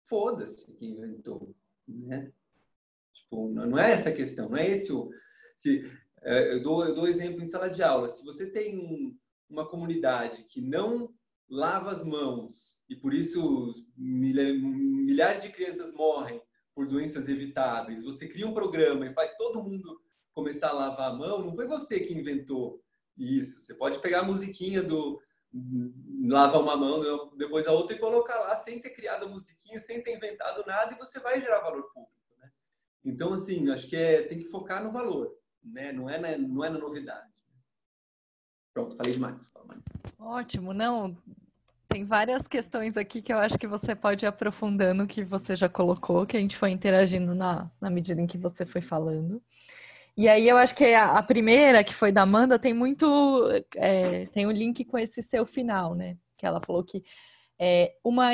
Foda-se 0.04 0.72
quem 0.74 0.90
inventou, 0.90 1.54
né? 1.86 2.32
Tipo, 3.12 3.48
não 3.48 3.78
é 3.78 3.92
essa 3.92 4.10
a 4.10 4.14
questão, 4.14 4.48
não 4.48 4.56
é 4.56 4.68
esse 4.68 4.92
o. 4.92 5.10
Se, 5.56 5.84
eu, 6.22 6.62
dou, 6.62 6.84
eu 6.84 6.94
dou 6.94 7.08
exemplo 7.08 7.42
em 7.42 7.46
sala 7.46 7.68
de 7.68 7.82
aula. 7.82 8.08
Se 8.08 8.24
você 8.24 8.46
tem 8.46 9.18
uma 9.48 9.66
comunidade 9.66 10.44
que 10.44 10.60
não 10.60 11.12
lava 11.48 11.90
as 11.90 12.04
mãos 12.04 12.78
e 12.88 12.94
por 12.94 13.12
isso 13.12 13.74
milhares 13.96 15.42
de 15.42 15.48
crianças 15.48 15.92
morrem 15.92 16.40
por 16.74 16.86
doenças 16.86 17.28
evitáveis, 17.28 18.02
você 18.02 18.28
cria 18.28 18.46
um 18.46 18.54
programa 18.54 19.06
e 19.06 19.12
faz 19.12 19.36
todo 19.36 19.62
mundo 19.62 20.00
começar 20.32 20.68
a 20.68 20.74
lavar 20.74 21.10
a 21.10 21.14
mão, 21.14 21.44
não 21.44 21.54
foi 21.54 21.66
você 21.66 22.00
que 22.00 22.14
inventou 22.14 22.80
isso. 23.16 23.60
Você 23.60 23.74
pode 23.74 23.98
pegar 23.98 24.20
a 24.20 24.24
musiquinha 24.24 24.82
do 24.82 25.20
lava 26.28 26.58
uma 26.58 26.76
mão, 26.76 27.02
depois 27.36 27.66
a 27.66 27.72
outra 27.72 27.96
e 27.96 27.98
colocar 27.98 28.38
lá 28.38 28.56
sem 28.56 28.80
ter 28.80 28.90
criado 28.90 29.26
a 29.26 29.28
musiquinha, 29.28 29.80
sem 29.80 30.00
ter 30.00 30.14
inventado 30.14 30.64
nada 30.64 30.94
e 30.94 30.98
você 30.98 31.18
vai 31.18 31.40
gerar 31.40 31.60
valor 31.60 31.82
público. 31.92 32.14
Né? 32.38 32.48
Então, 33.04 33.34
assim, 33.34 33.68
acho 33.70 33.88
que 33.88 33.96
é, 33.96 34.22
tem 34.22 34.38
que 34.38 34.48
focar 34.48 34.82
no 34.84 34.92
valor, 34.92 35.36
né? 35.62 35.92
não, 35.92 36.08
é 36.08 36.38
não 36.38 36.64
é 36.64 36.70
na 36.70 36.78
novidade. 36.78 37.28
Pronto, 38.72 38.96
falei 38.96 39.12
demais. 39.12 39.50
Ótimo, 40.18 40.72
não. 40.72 41.16
Tem 41.88 42.04
várias 42.04 42.46
questões 42.46 42.96
aqui 42.96 43.20
que 43.20 43.32
eu 43.32 43.38
acho 43.38 43.58
que 43.58 43.66
você 43.66 43.96
pode 43.96 44.24
ir 44.24 44.28
aprofundando, 44.28 45.06
que 45.06 45.24
você 45.24 45.56
já 45.56 45.68
colocou, 45.68 46.24
que 46.24 46.36
a 46.36 46.40
gente 46.40 46.56
foi 46.56 46.70
interagindo 46.70 47.34
na, 47.34 47.68
na 47.80 47.90
medida 47.90 48.20
em 48.20 48.28
que 48.28 48.38
você 48.38 48.64
foi 48.64 48.80
falando. 48.80 49.42
E 50.16 50.28
aí 50.28 50.48
eu 50.48 50.56
acho 50.56 50.74
que 50.74 50.84
a, 50.84 51.18
a 51.18 51.22
primeira, 51.22 51.82
que 51.82 51.94
foi 51.94 52.12
da 52.12 52.22
Amanda, 52.22 52.58
tem 52.58 52.72
muito. 52.72 53.48
É, 53.74 54.26
tem 54.26 54.46
um 54.46 54.52
link 54.52 54.84
com 54.84 54.98
esse 54.98 55.22
seu 55.22 55.44
final, 55.44 55.94
né? 55.94 56.16
Que 56.36 56.46
ela 56.46 56.60
falou 56.60 56.84
que 56.84 57.02
é, 57.62 57.94
uma 58.02 58.30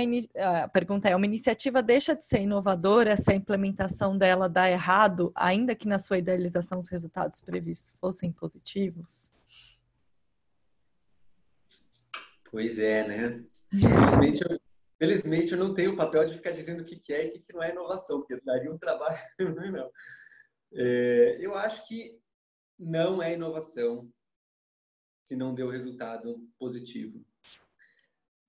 a 0.63 0.69
pergunta 0.69 1.09
é: 1.09 1.17
uma 1.17 1.27
iniciativa 1.27 1.83
deixa 1.83 2.15
de 2.15 2.25
ser 2.25 2.43
inovadora 2.43 3.17
se 3.17 3.33
a 3.33 3.35
implementação 3.35 4.17
dela 4.17 4.49
dá 4.49 4.71
errado, 4.71 5.33
ainda 5.35 5.75
que 5.75 5.89
na 5.89 5.99
sua 5.99 6.19
idealização 6.19 6.79
os 6.79 6.89
resultados 6.89 7.41
previstos 7.41 7.99
fossem 7.99 8.31
positivos? 8.31 9.33
Pois 12.49 12.79
é, 12.79 13.09
né? 13.09 13.45
Felizmente 13.69 14.45
eu, 14.49 14.61
felizmente 14.97 15.53
eu 15.53 15.59
não 15.59 15.75
tenho 15.75 15.95
o 15.95 15.97
papel 15.97 16.25
de 16.25 16.35
ficar 16.35 16.53
dizendo 16.53 16.83
o 16.83 16.85
que 16.85 17.13
é 17.13 17.27
e 17.27 17.39
o 17.39 17.43
que 17.43 17.53
não 17.53 17.65
é 17.65 17.73
inovação, 17.73 18.21
porque 18.21 18.41
daria 18.45 18.73
um 18.73 18.79
trabalho, 18.79 19.19
não. 19.73 19.91
É, 20.73 21.37
eu 21.41 21.53
acho 21.57 21.85
que 21.89 22.17
não 22.79 23.21
é 23.21 23.35
inovação 23.35 24.09
se 25.25 25.35
não 25.35 25.53
deu 25.53 25.69
resultado 25.69 26.49
positivo. 26.57 27.25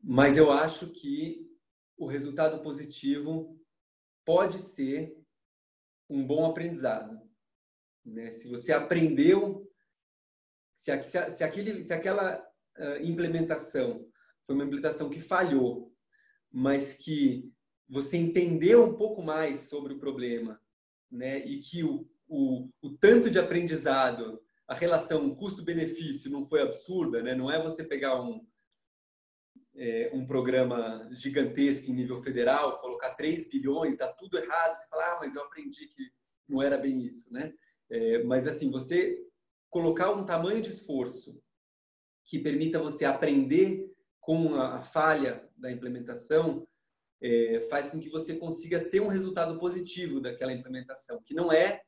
Mas 0.02 0.38
eu 0.38 0.52
acho 0.52 0.88
que 0.92 1.48
o 1.98 2.06
resultado 2.06 2.62
positivo 2.62 3.60
pode 4.26 4.60
ser 4.60 5.18
um 6.10 6.26
bom 6.26 6.46
aprendizado. 6.46 7.20
Né? 8.06 8.32
Se 8.32 8.48
você 8.48 8.72
aprendeu, 8.72 9.70
se, 10.76 10.92
se, 11.04 11.44
aquele, 11.44 11.84
se 11.84 11.94
aquela 11.94 12.40
uh, 12.78 13.04
implementação 13.04 14.08
foi 14.42 14.56
uma 14.56 14.64
implementação 14.64 15.10
que 15.10 15.20
falhou, 15.20 15.94
mas 16.52 16.94
que 16.94 17.52
você 17.90 18.18
entendeu 18.18 18.86
um 18.86 18.96
pouco 18.96 19.22
mais 19.22 19.62
sobre 19.62 19.94
o 19.94 20.00
problema 20.00 20.62
né? 21.12 21.40
e 21.46 21.60
que 21.60 21.84
o, 21.84 22.08
o, 22.28 22.70
o 22.82 22.98
tanto 22.98 23.30
de 23.30 23.40
aprendizado, 23.40 24.42
a 24.68 24.74
relação 24.74 25.36
custo-benefício 25.36 26.32
não 26.32 26.46
foi 26.46 26.62
absurda, 26.62 27.22
né? 27.22 27.36
não 27.36 27.52
é 27.52 27.62
você 27.62 27.84
pegar 27.84 28.22
um, 28.22 28.46
é, 29.78 30.10
um 30.12 30.26
programa 30.26 31.08
gigantesco 31.12 31.90
em 31.90 31.94
nível 31.94 32.22
federal, 32.24 32.80
colocar 32.80 33.12
3 33.12 33.48
bilhões, 33.48 33.96
dar 33.96 34.08
tudo 34.14 34.38
errado, 34.38 34.78
e 34.82 34.90
falar, 34.90 35.14
ah, 35.14 35.20
mas 35.22 35.36
eu 35.36 35.44
aprendi 35.44 35.88
que 35.88 36.12
não 36.50 36.62
era 36.62 36.78
bem 36.78 37.06
isso, 37.06 37.32
né? 37.32 37.54
É, 37.90 38.24
mas 38.24 38.48
assim, 38.48 38.72
você 38.72 39.24
colocar 39.70 40.12
um 40.12 40.26
tamanho 40.26 40.62
de 40.62 40.72
esforço 40.72 41.40
que 42.26 42.40
permita 42.40 42.80
você 42.80 43.06
aprender 43.06 43.94
com 44.20 44.56
a 44.56 44.82
falha 44.82 45.48
da 45.56 45.72
implementação, 45.72 46.68
é, 47.22 47.62
faz 47.70 47.92
com 47.92 48.00
que 48.00 48.10
você 48.10 48.36
consiga 48.36 48.84
ter 48.84 49.00
um 49.00 49.08
resultado 49.08 49.58
positivo 49.60 50.20
daquela 50.20 50.52
implementação, 50.52 51.22
que 51.24 51.34
não 51.34 51.52
é 51.52 51.82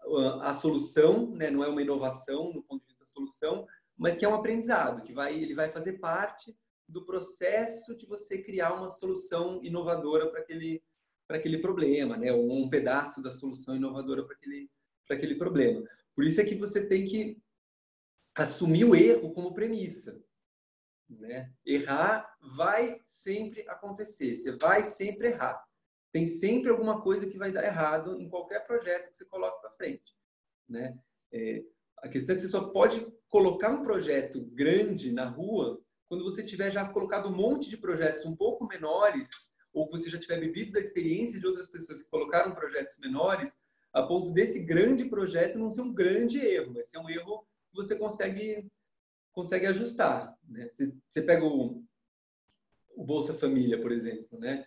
ah, 0.00 0.50
a 0.50 0.54
solução, 0.54 1.30
né? 1.34 1.50
não 1.50 1.64
é 1.64 1.68
uma 1.68 1.82
inovação 1.82 2.52
no 2.52 2.62
ponto 2.62 2.82
de 2.82 2.88
vista 2.88 3.00
da 3.00 3.06
solução, 3.06 3.66
mas 3.96 4.16
que 4.16 4.24
é 4.24 4.28
um 4.28 4.34
aprendizado, 4.34 5.02
que 5.02 5.12
vai, 5.12 5.36
ele 5.36 5.54
vai 5.54 5.70
fazer 5.70 5.94
parte 5.94 6.56
do 6.88 7.04
processo 7.04 7.96
de 7.96 8.06
você 8.06 8.42
criar 8.42 8.74
uma 8.74 8.88
solução 8.88 9.62
inovadora 9.62 10.30
para 10.30 10.40
aquele, 10.40 10.82
para 11.26 11.38
aquele 11.38 11.58
problema, 11.58 12.16
né? 12.16 12.32
ou 12.32 12.50
um 12.52 12.68
pedaço 12.68 13.22
da 13.22 13.30
solução 13.30 13.76
inovadora 13.76 14.24
para 14.24 14.34
aquele, 14.34 14.70
para 15.06 15.16
aquele 15.16 15.36
problema. 15.36 15.82
Por 16.14 16.24
isso 16.24 16.40
é 16.40 16.44
que 16.44 16.54
você 16.54 16.86
tem 16.86 17.04
que 17.04 17.40
assumir 18.34 18.84
o 18.84 18.94
erro 18.94 19.32
como 19.32 19.54
premissa. 19.54 20.22
Né? 21.08 21.52
Errar 21.64 22.36
vai 22.40 23.00
sempre 23.04 23.68
acontecer, 23.68 24.34
você 24.34 24.56
vai 24.56 24.84
sempre 24.84 25.28
errar. 25.28 25.62
Tem 26.10 26.26
sempre 26.26 26.70
alguma 26.70 27.00
coisa 27.02 27.26
que 27.26 27.38
vai 27.38 27.50
dar 27.50 27.64
errado 27.64 28.20
em 28.20 28.28
qualquer 28.28 28.66
projeto 28.66 29.10
que 29.10 29.16
você 29.16 29.24
coloque 29.24 29.60
para 29.60 29.70
frente. 29.72 30.14
Né? 30.68 30.98
É, 31.32 31.64
a 31.98 32.08
questão 32.08 32.34
é 32.34 32.36
que 32.36 32.42
você 32.42 32.48
só 32.48 32.68
pode 32.68 33.06
colocar 33.28 33.70
um 33.70 33.82
projeto 33.82 34.42
grande 34.52 35.12
na 35.12 35.24
rua 35.24 35.82
quando 36.12 36.24
você 36.24 36.42
tiver 36.42 36.70
já 36.70 36.86
colocado 36.86 37.30
um 37.30 37.34
monte 37.34 37.70
de 37.70 37.78
projetos 37.78 38.26
um 38.26 38.36
pouco 38.36 38.66
menores, 38.66 39.50
ou 39.72 39.88
você 39.88 40.10
já 40.10 40.18
tiver 40.18 40.38
bebido 40.38 40.72
da 40.72 40.78
experiência 40.78 41.40
de 41.40 41.46
outras 41.46 41.66
pessoas 41.66 42.02
que 42.02 42.10
colocaram 42.10 42.54
projetos 42.54 42.98
menores, 42.98 43.56
a 43.94 44.02
ponto 44.02 44.30
desse 44.30 44.66
grande 44.66 45.06
projeto 45.06 45.58
não 45.58 45.70
ser 45.70 45.80
um 45.80 45.94
grande 45.94 46.38
erro, 46.38 46.74
mas 46.74 46.88
ser 46.88 46.98
um 46.98 47.08
erro 47.08 47.46
que 47.70 47.74
você 47.74 47.96
consegue 47.96 48.70
consegue 49.32 49.64
ajustar. 49.64 50.36
Né? 50.46 50.68
Você, 50.68 50.92
você 51.08 51.22
pega 51.22 51.46
o, 51.46 51.82
o 52.94 53.02
Bolsa 53.02 53.32
Família, 53.32 53.80
por 53.80 53.90
exemplo, 53.90 54.38
né? 54.38 54.66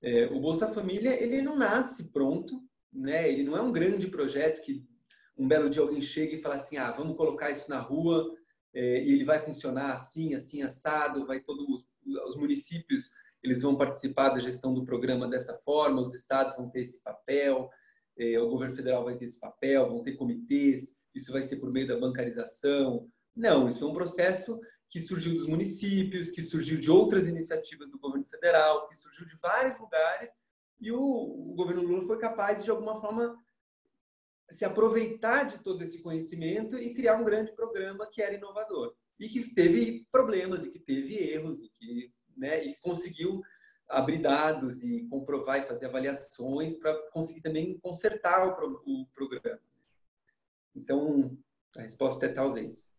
É, 0.00 0.24
o 0.28 0.40
Bolsa 0.40 0.68
Família 0.68 1.22
ele 1.22 1.42
não 1.42 1.54
nasce 1.54 2.10
pronto, 2.12 2.66
né? 2.90 3.30
Ele 3.30 3.42
não 3.42 3.54
é 3.54 3.60
um 3.60 3.72
grande 3.72 4.06
projeto 4.06 4.62
que 4.62 4.82
um 5.36 5.46
belo 5.46 5.68
dia 5.68 5.82
alguém 5.82 6.00
chega 6.00 6.34
e 6.34 6.40
fala 6.40 6.54
assim, 6.54 6.78
ah, 6.78 6.90
vamos 6.92 7.14
colocar 7.14 7.50
isso 7.50 7.68
na 7.68 7.78
rua 7.78 8.37
é, 8.74 9.02
e 9.02 9.12
ele 9.12 9.24
vai 9.24 9.40
funcionar 9.40 9.92
assim, 9.92 10.34
assim 10.34 10.62
assado, 10.62 11.26
vai 11.26 11.40
todos 11.40 11.66
os, 11.68 11.86
os 12.26 12.36
municípios 12.36 13.10
eles 13.42 13.62
vão 13.62 13.76
participar 13.76 14.30
da 14.30 14.40
gestão 14.40 14.74
do 14.74 14.84
programa 14.84 15.28
dessa 15.28 15.56
forma, 15.58 16.00
os 16.00 16.14
estados 16.14 16.56
vão 16.56 16.68
ter 16.68 16.80
esse 16.80 17.02
papel, 17.02 17.70
é, 18.18 18.38
o 18.40 18.48
governo 18.48 18.74
federal 18.74 19.04
vai 19.04 19.16
ter 19.16 19.24
esse 19.24 19.38
papel, 19.38 19.88
vão 19.88 20.02
ter 20.02 20.16
comitês, 20.16 21.00
isso 21.14 21.32
vai 21.32 21.42
ser 21.42 21.56
por 21.56 21.70
meio 21.70 21.86
da 21.86 21.98
bancarização. 21.98 23.08
Não, 23.34 23.68
isso 23.68 23.78
foi 23.78 23.88
um 23.88 23.92
processo 23.92 24.58
que 24.90 25.00
surgiu 25.00 25.34
dos 25.34 25.46
municípios, 25.46 26.30
que 26.30 26.42
surgiu 26.42 26.80
de 26.80 26.90
outras 26.90 27.28
iniciativas 27.28 27.88
do 27.90 27.98
governo 27.98 28.26
federal, 28.26 28.88
que 28.88 28.96
surgiu 28.96 29.26
de 29.26 29.36
vários 29.36 29.78
lugares, 29.78 30.30
e 30.80 30.90
o, 30.90 31.00
o 31.00 31.54
governo 31.54 31.82
Lula 31.82 32.06
foi 32.06 32.18
capaz 32.18 32.58
de, 32.58 32.64
de 32.64 32.70
alguma 32.70 32.96
forma, 32.96 33.36
se 34.50 34.64
aproveitar 34.64 35.44
de 35.44 35.58
todo 35.58 35.82
esse 35.82 36.00
conhecimento 36.00 36.78
e 36.78 36.94
criar 36.94 37.16
um 37.16 37.24
grande 37.24 37.52
programa 37.52 38.06
que 38.06 38.22
era 38.22 38.34
inovador 38.34 38.94
e 39.18 39.28
que 39.28 39.52
teve 39.52 40.06
problemas 40.10 40.64
e 40.64 40.70
que 40.70 40.78
teve 40.78 41.16
erros 41.16 41.62
e 41.62 41.68
que 41.68 42.12
né, 42.36 42.64
e 42.64 42.76
conseguiu 42.76 43.42
abrir 43.88 44.18
dados 44.18 44.82
e 44.82 45.06
comprovar 45.08 45.60
e 45.60 45.66
fazer 45.66 45.86
avaliações 45.86 46.76
para 46.76 46.94
conseguir 47.10 47.40
também 47.40 47.78
consertar 47.80 48.46
o, 48.46 48.54
pro, 48.54 48.82
o 48.86 49.06
programa. 49.14 49.60
Então, 50.74 51.36
a 51.76 51.82
resposta 51.82 52.26
é 52.26 52.28
talvez. 52.28 52.94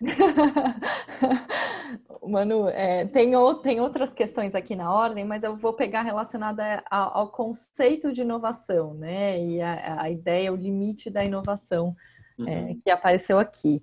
Manu, 2.22 2.68
é, 2.68 3.06
tem, 3.06 3.32
tem 3.62 3.80
outras 3.80 4.12
questões 4.12 4.54
aqui 4.54 4.76
na 4.76 4.92
ordem, 4.92 5.24
mas 5.24 5.42
eu 5.42 5.56
vou 5.56 5.72
pegar 5.72 6.02
relacionada 6.02 6.84
ao, 6.90 7.18
ao 7.18 7.30
conceito 7.30 8.12
de 8.12 8.22
inovação, 8.22 8.94
né? 8.94 9.40
E 9.40 9.60
a, 9.60 10.02
a, 10.02 10.10
ideia, 10.10 10.52
o 10.52 10.56
limite 10.56 11.08
da 11.08 11.24
inovação 11.24 11.96
é, 12.38 12.42
uhum. 12.42 12.48
é, 12.48 12.74
que 12.74 12.90
apareceu 12.90 13.38
aqui. 13.38 13.82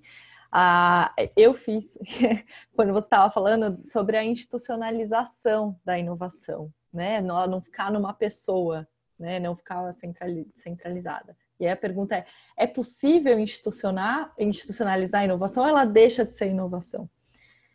Ah, 0.52 1.12
eu 1.36 1.52
fiz, 1.52 1.98
quando 2.76 2.92
você 2.92 3.06
estava 3.06 3.30
falando 3.30 3.80
sobre 3.84 4.16
a 4.16 4.24
institucionalização 4.24 5.76
da 5.84 5.98
inovação, 5.98 6.72
né? 6.92 7.20
Não, 7.20 7.44
não 7.46 7.60
ficar 7.60 7.90
numa 7.90 8.14
pessoa, 8.14 8.86
né? 9.18 9.40
Não 9.40 9.56
ficar 9.56 9.82
centralizada. 10.54 11.36
E 11.58 11.66
aí 11.66 11.72
a 11.72 11.76
pergunta 11.76 12.16
é: 12.16 12.26
é 12.56 12.66
possível 12.66 13.38
institucionalizar 13.38 15.20
a 15.20 15.24
inovação 15.24 15.66
ela 15.66 15.84
deixa 15.84 16.24
de 16.24 16.32
ser 16.32 16.48
inovação? 16.48 17.08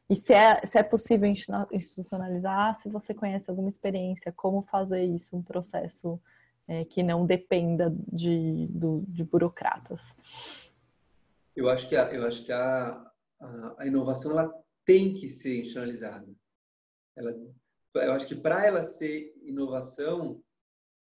E 0.10 0.16
se 0.16 0.34
é, 0.34 0.66
se 0.66 0.78
é 0.80 0.84
possível 0.84 1.30
institucionalizar, 1.72 2.74
se 2.74 2.90
você 2.90 3.14
conhece 3.14 3.50
alguma 3.50 3.70
experiência, 3.70 4.32
como 4.32 4.64
fazer 4.64 5.04
isso, 5.04 5.36
um 5.38 5.44
processo 5.44 6.20
é, 6.68 6.84
que 6.84 7.04
não 7.04 7.28
dependa 7.28 7.96
de, 8.12 8.68
do, 8.72 9.04
de 9.08 9.24
burocratas? 9.24 10.02
Eu 11.56 11.70
acho 11.70 11.88
que, 11.88 11.96
a, 11.96 12.12
eu 12.12 12.26
acho 12.26 12.44
que 12.44 12.52
a, 12.52 13.12
a, 13.40 13.76
a 13.80 13.86
inovação 13.86 14.32
ela 14.32 14.52
tem 14.84 15.14
que 15.14 15.30
ser 15.30 15.60
institucionalizada. 15.60 16.28
Ela, 17.16 17.36
eu 17.96 18.14
acho 18.14 18.28
que 18.28 18.36
para 18.36 18.66
ela 18.66 18.82
ser 18.82 19.32
inovação, 19.44 20.42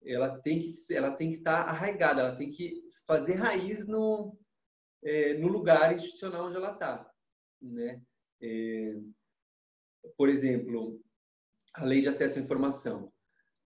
ela 0.07 0.39
tem 0.41 0.61
que 0.61 0.73
ela 0.95 1.11
tem 1.11 1.31
que 1.31 1.39
estar 1.39 1.65
tá 1.65 1.71
arraigada, 1.71 2.21
ela 2.21 2.37
tem 2.37 2.51
que 2.51 2.83
fazer 3.07 3.35
raiz 3.35 3.87
no 3.87 4.37
é, 5.03 5.35
no 5.35 5.49
lugar 5.49 5.95
institucional 5.95 6.47
onde 6.47 6.57
ela 6.57 6.73
está, 6.73 7.11
né? 7.61 8.03
É, 8.41 8.97
por 10.17 10.29
exemplo, 10.29 11.01
a 11.75 11.85
lei 11.85 12.01
de 12.01 12.09
acesso 12.09 12.39
à 12.39 12.43
informação, 12.43 13.13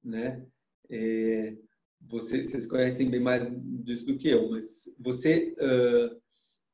né? 0.02 0.46
É, 0.90 1.56
vocês, 2.00 2.50
vocês 2.50 2.66
conhecem 2.66 3.10
bem 3.10 3.20
mais 3.20 3.46
disso 3.84 4.06
do 4.06 4.18
que 4.18 4.28
eu, 4.28 4.50
mas 4.50 4.96
você 4.98 5.54
uh, 5.58 6.20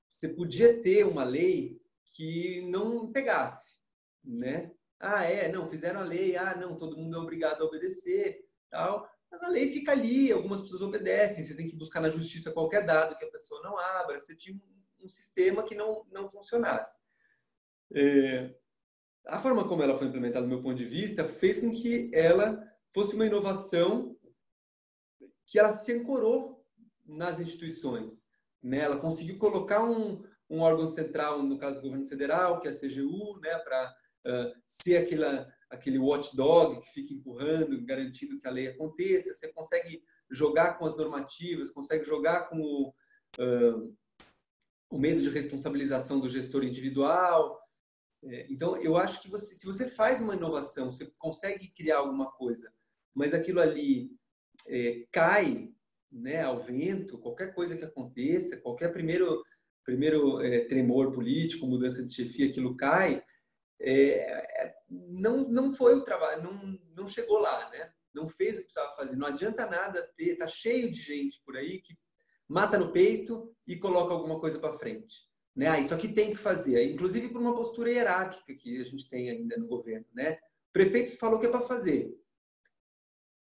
você 0.08 0.28
podia 0.28 0.80
ter 0.80 1.04
uma 1.04 1.24
lei 1.24 1.78
que 2.14 2.62
não 2.62 3.12
pegasse, 3.12 3.80
né? 4.24 4.72
Ah, 4.98 5.24
é, 5.24 5.52
não, 5.52 5.66
fizeram 5.66 6.00
a 6.00 6.04
lei, 6.04 6.36
ah, 6.36 6.56
não, 6.56 6.76
todo 6.76 6.96
mundo 6.96 7.16
é 7.16 7.20
obrigado 7.20 7.60
a 7.60 7.66
obedecer, 7.66 8.42
tal. 8.70 9.06
Mas 9.30 9.42
a 9.42 9.48
lei 9.48 9.70
fica 9.72 9.92
ali, 9.92 10.32
algumas 10.32 10.60
pessoas 10.60 10.82
obedecem, 10.82 11.44
você 11.44 11.56
tem 11.56 11.66
que 11.66 11.76
buscar 11.76 12.00
na 12.00 12.08
justiça 12.08 12.52
qualquer 12.52 12.84
dado 12.86 13.16
que 13.18 13.24
a 13.24 13.30
pessoa 13.30 13.60
não 13.62 13.76
abra, 13.78 14.18
você 14.18 14.34
tinha 14.34 14.58
um 15.00 15.08
sistema 15.08 15.62
que 15.62 15.74
não, 15.74 16.04
não 16.10 16.30
funcionasse. 16.30 17.00
É, 17.94 18.54
a 19.26 19.38
forma 19.38 19.66
como 19.66 19.82
ela 19.82 19.96
foi 19.96 20.06
implementada, 20.06 20.46
do 20.46 20.48
meu 20.48 20.62
ponto 20.62 20.76
de 20.76 20.84
vista, 20.84 21.24
fez 21.24 21.60
com 21.60 21.72
que 21.72 22.10
ela 22.14 22.62
fosse 22.92 23.14
uma 23.14 23.26
inovação 23.26 24.16
que 25.46 25.58
ela 25.58 25.70
se 25.70 25.92
ancorou 25.92 26.64
nas 27.04 27.38
instituições. 27.38 28.28
Né? 28.62 28.78
Ela 28.78 28.98
conseguiu 28.98 29.38
colocar 29.38 29.84
um, 29.84 30.24
um 30.48 30.60
órgão 30.60 30.88
central, 30.88 31.42
no 31.42 31.58
caso 31.58 31.76
do 31.76 31.82
governo 31.82 32.06
federal, 32.06 32.58
que 32.60 32.68
é 32.68 32.70
a 32.70 32.74
CGU, 32.74 33.38
né? 33.40 33.58
para 33.58 33.94
uh, 34.26 34.60
ser 34.66 34.96
aquela, 34.96 35.46
aquele 35.70 35.98
watchdog 35.98 36.80
que 36.80 36.90
fica 36.90 37.12
empurrando, 37.12 37.84
garantindo 37.84 38.38
que 38.38 38.46
a 38.46 38.50
lei 38.50 38.68
aconteça. 38.68 39.32
Você 39.32 39.52
consegue 39.52 40.02
jogar 40.30 40.78
com 40.78 40.86
as 40.86 40.96
normativas, 40.96 41.70
consegue 41.70 42.04
jogar 42.04 42.48
com 42.48 42.60
o, 42.60 42.94
uh, 43.40 43.96
o 44.90 44.98
medo 44.98 45.22
de 45.22 45.30
responsabilização 45.30 46.20
do 46.20 46.28
gestor 46.28 46.64
individual. 46.64 47.60
É, 48.24 48.46
então, 48.50 48.76
eu 48.76 48.96
acho 48.96 49.22
que 49.22 49.28
você, 49.28 49.54
se 49.54 49.66
você 49.66 49.88
faz 49.88 50.20
uma 50.20 50.34
inovação, 50.34 50.90
você 50.90 51.12
consegue 51.18 51.68
criar 51.68 51.98
alguma 51.98 52.30
coisa, 52.32 52.72
mas 53.14 53.34
aquilo 53.34 53.60
ali 53.60 54.10
é, 54.66 55.06
cai 55.12 55.72
né, 56.10 56.42
ao 56.42 56.58
vento, 56.58 57.18
qualquer 57.18 57.54
coisa 57.54 57.76
que 57.76 57.84
aconteça, 57.84 58.56
qualquer 58.56 58.92
primeiro, 58.92 59.42
primeiro 59.84 60.40
é, 60.40 60.64
tremor 60.64 61.12
político, 61.12 61.66
mudança 61.66 62.04
de 62.04 62.12
chefia, 62.12 62.48
aquilo 62.48 62.76
cai, 62.76 63.22
é, 63.80 64.64
é, 64.64 64.75
não, 64.88 65.48
não 65.48 65.72
foi 65.72 65.94
o 65.94 66.04
trabalho, 66.04 66.42
não, 66.42 66.78
não 66.94 67.08
chegou 67.08 67.38
lá, 67.38 67.70
né? 67.70 67.92
não 68.16 68.28
fez 68.28 68.56
o 68.56 68.60
que 68.60 68.64
precisava 68.64 68.96
fazer. 68.96 69.14
Não 69.14 69.26
adianta 69.26 69.66
nada 69.66 70.02
ter, 70.16 70.36
tá 70.36 70.48
cheio 70.48 70.90
de 70.90 71.00
gente 71.00 71.40
por 71.44 71.56
aí 71.56 71.80
que 71.80 71.94
mata 72.48 72.78
no 72.78 72.90
peito 72.90 73.54
e 73.66 73.76
coloca 73.76 74.14
alguma 74.14 74.40
coisa 74.40 74.58
para 74.58 74.72
frente. 74.72 75.24
Né? 75.54 75.68
Ah, 75.68 75.78
isso 75.78 75.94
aqui 75.94 76.08
tem 76.08 76.30
que 76.30 76.38
fazer, 76.38 76.82
inclusive 76.90 77.28
por 77.28 77.40
uma 77.40 77.54
postura 77.54 77.90
hierárquica 77.90 78.54
que 78.54 78.80
a 78.80 78.84
gente 78.84 79.08
tem 79.08 79.30
ainda 79.30 79.56
no 79.58 79.66
governo. 79.66 80.06
Né? 80.12 80.32
O 80.32 80.72
prefeito 80.72 81.16
falou 81.18 81.38
que 81.38 81.46
é 81.46 81.50
para 81.50 81.60
fazer. 81.60 82.08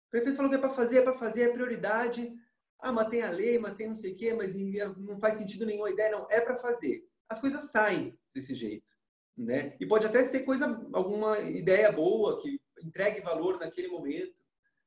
O 0.07 0.11
prefeito 0.11 0.35
falou 0.35 0.49
que 0.49 0.57
é 0.57 0.59
para 0.59 0.69
fazer, 0.69 0.97
é 0.97 1.01
para 1.01 1.13
fazer, 1.13 1.41
é 1.41 1.51
prioridade. 1.51 2.31
Ah, 2.79 2.91
mantém 2.91 3.21
a 3.21 3.29
lei, 3.29 3.59
mantém 3.59 3.87
não 3.87 3.95
sei 3.95 4.13
o 4.13 4.15
quê, 4.15 4.33
mas 4.33 4.53
não 4.97 5.19
faz 5.19 5.35
sentido 5.35 5.65
nenhuma 5.65 5.89
ideia. 5.89 6.11
Não, 6.11 6.27
é 6.29 6.39
para 6.39 6.55
fazer. 6.55 7.03
As 7.27 7.39
coisas 7.39 7.69
saem 7.71 8.17
desse 8.33 8.53
jeito. 8.53 8.98
Né? 9.39 9.73
E 9.79 9.85
pode 9.85 10.05
até 10.05 10.21
ser 10.21 10.41
coisa, 10.41 10.85
alguma 10.91 11.39
ideia 11.39 11.89
boa, 11.93 12.41
que 12.41 12.59
entregue 12.83 13.21
valor 13.21 13.57
naquele 13.57 13.87
momento. 13.87 14.41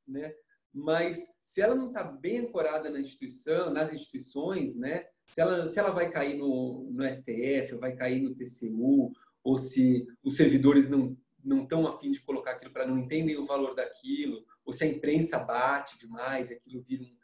Né? 0.06 0.34
Mas 0.74 1.34
se 1.40 1.62
ela 1.62 1.74
não 1.74 1.88
está 1.88 2.04
bem 2.04 2.40
ancorada 2.40 2.90
na 2.90 3.00
instituição, 3.00 3.72
nas 3.72 3.94
instituições, 3.94 4.76
né? 4.76 5.06
se, 5.32 5.40
ela, 5.40 5.66
se 5.66 5.78
ela 5.78 5.90
vai 5.90 6.10
cair 6.10 6.36
no, 6.36 6.90
no 6.92 7.02
STF, 7.10 7.72
ou 7.72 7.80
vai 7.80 7.96
cair 7.96 8.20
no 8.20 8.34
TCU, 8.34 9.10
ou 9.42 9.56
se 9.56 10.06
os 10.22 10.36
servidores 10.36 10.88
não 10.88 11.16
não 11.44 11.64
estão 11.64 11.88
afim 11.88 12.12
de 12.12 12.20
colocar 12.20 12.52
aquilo 12.52 12.72
para 12.72 12.86
não 12.86 12.96
entendem 12.96 13.36
o 13.36 13.44
valor 13.44 13.74
daquilo, 13.74 14.46
ou 14.64 14.72
se 14.72 14.84
a 14.84 14.86
imprensa 14.86 15.40
bate 15.40 15.98
demais, 15.98 16.52
aquilo 16.52 16.80
vira, 16.82 17.02
um, 17.02 17.16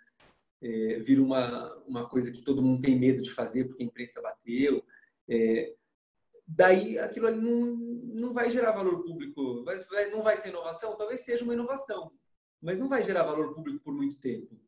é, 0.60 0.98
vira 0.98 1.22
uma, 1.22 1.72
uma 1.86 2.08
coisa 2.08 2.32
que 2.32 2.42
todo 2.42 2.60
mundo 2.60 2.82
tem 2.82 2.98
medo 2.98 3.22
de 3.22 3.30
fazer 3.30 3.66
porque 3.66 3.84
a 3.84 3.86
imprensa 3.86 4.20
bateu. 4.20 4.82
É, 5.28 5.72
daí 6.48 6.98
aquilo 6.98 7.26
ali 7.26 7.40
não, 7.40 7.76
não 7.76 8.32
vai 8.32 8.50
gerar 8.50 8.72
valor 8.72 9.04
público, 9.04 9.62
vai, 9.64 9.78
vai, 9.80 10.10
não 10.10 10.22
vai 10.22 10.36
ser 10.36 10.48
inovação? 10.48 10.96
Talvez 10.96 11.20
seja 11.20 11.44
uma 11.44 11.52
inovação, 11.52 12.10
mas 12.60 12.78
não 12.78 12.88
vai 12.88 13.02
gerar 13.02 13.24
valor 13.24 13.54
público 13.54 13.84
por 13.84 13.94
muito 13.94 14.16
tempo. 14.16 14.58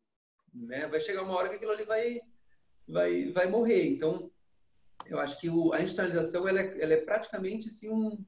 Né? 0.52 0.86
Vai 0.86 1.00
chegar 1.00 1.22
uma 1.22 1.34
hora 1.34 1.48
que 1.48 1.56
aquilo 1.56 1.72
ali 1.72 1.84
vai, 1.84 2.20
vai, 2.86 3.32
vai 3.32 3.46
morrer. 3.46 3.86
Então, 3.86 4.30
eu 5.06 5.18
acho 5.18 5.40
que 5.40 5.48
o, 5.48 5.72
a 5.72 5.80
institucionalização 5.80 6.46
ela 6.46 6.60
é, 6.60 6.82
ela 6.82 6.92
é 6.92 6.98
praticamente 6.98 7.68
assim, 7.68 7.88
um 7.88 8.22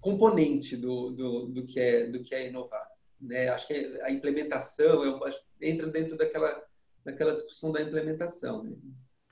componente 0.00 0.76
do, 0.76 1.10
do, 1.10 1.46
do, 1.46 1.66
que, 1.66 1.78
é, 1.78 2.06
do 2.06 2.22
que 2.22 2.34
é 2.34 2.48
inovar. 2.48 2.88
Né? 3.20 3.48
Acho 3.48 3.66
que 3.68 4.00
a 4.02 4.10
implementação 4.10 5.04
eu 5.04 5.24
acho, 5.24 5.40
entra 5.60 5.86
dentro 5.86 6.16
daquela, 6.16 6.64
daquela 7.04 7.34
discussão 7.34 7.70
da 7.70 7.82
implementação. 7.82 8.64
Né? 8.64 8.76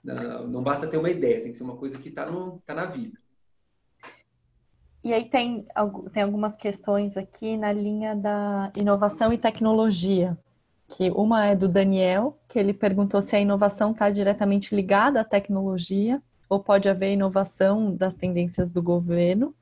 Não, 0.03 0.47
não, 0.47 0.63
basta 0.63 0.89
ter 0.89 0.97
uma 0.97 1.11
ideia, 1.11 1.43
tem 1.43 1.51
que 1.51 1.59
ser 1.59 1.65
uma 1.65 1.77
coisa 1.77 1.99
que 1.99 2.09
está 2.09 2.27
tá 2.65 2.75
na 2.75 2.87
vida. 2.87 3.19
E 5.07 5.13
aí 5.13 5.25
tem, 5.25 5.65
tem 6.13 6.25
algumas 6.25 6.57
questões 6.57 7.17
aqui 7.17 7.57
na 7.57 7.73
linha 7.73 8.17
da 8.17 8.73
inovação 8.75 9.33
e 9.33 9.39
tecnologia. 9.39 10.37
Que 10.89 11.13
uma 11.13 11.47
é 11.47 11.55
do 11.55 11.69
Daniel, 11.69 12.37
que 12.49 12.59
ele 12.59 12.75
perguntou 12.75 13.23
se 13.23 13.37
a 13.37 13.41
inovação 13.41 13.93
está 13.93 14.11
diretamente 14.11 14.75
ligada 14.75 15.21
à 15.21 15.25
tecnologia 15.25 16.21
ou 16.49 16.59
pode 16.59 16.89
haver 16.89 17.13
inovação 17.13 17.95
das 17.95 18.17
tendências 18.17 18.69
do 18.69 18.83
governo. 18.83 19.55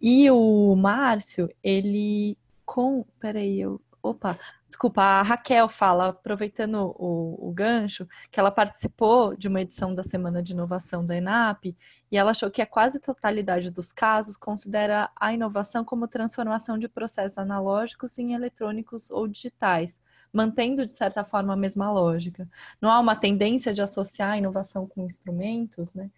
E 0.00 0.30
o 0.30 0.74
Márcio, 0.74 1.50
ele 1.62 2.38
com. 2.64 3.04
Peraí, 3.20 3.60
eu. 3.60 3.78
Opa, 4.02 4.38
desculpa, 4.68 5.00
a 5.00 5.22
Raquel 5.22 5.68
fala, 5.68 6.08
aproveitando 6.08 6.94
o, 6.98 7.48
o, 7.48 7.52
gancho, 7.52 8.06
que 8.30 8.40
ela 8.40 8.50
participou 8.50 9.36
de 9.36 9.46
uma 9.48 9.60
edição 9.60 9.94
da 9.94 10.02
Semana 10.02 10.42
de 10.42 10.52
Inovação 10.52 11.06
da 11.06 11.16
ENAP 11.16 11.76
e 12.10 12.16
ela 12.16 12.32
achou 12.32 12.50
que 12.50 12.60
a 12.60 12.66
quase 12.66 13.00
totalidade 13.00 13.70
dos 13.70 13.92
casos 13.92 14.36
considera 14.36 15.10
a 15.14 15.32
inovação 15.32 15.84
como 15.84 16.08
transformação 16.08 16.78
de 16.78 16.88
processos 16.88 17.38
analógicos 17.38 18.18
em 18.18 18.34
eletrônicos 18.34 19.10
ou 19.10 19.28
digitais, 19.28 20.00
mantendo, 20.32 20.84
de 20.84 20.92
certa 20.92 21.24
forma, 21.24 21.52
a 21.52 21.56
mesma 21.56 21.90
lógica. 21.92 22.48
Não 22.80 22.90
há 22.90 22.98
uma 22.98 23.14
tendência 23.14 23.72
de 23.72 23.82
associar 23.82 24.32
a 24.32 24.38
inovação 24.38 24.86
com 24.86 25.06
instrumentos, 25.06 25.94
né? 25.94 26.10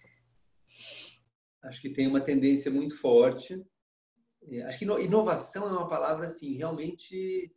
Acho 1.63 1.81
que 1.81 1.91
tem 1.91 2.07
uma 2.07 2.21
tendência 2.21 2.71
muito 2.71 2.97
forte. 2.97 3.63
É, 4.51 4.63
acho 4.63 4.79
que 4.79 4.85
inovação 4.85 5.67
é 5.67 5.73
uma 5.73 5.89
palavra 5.89 6.25
assim 6.25 6.57
realmente 6.57 7.53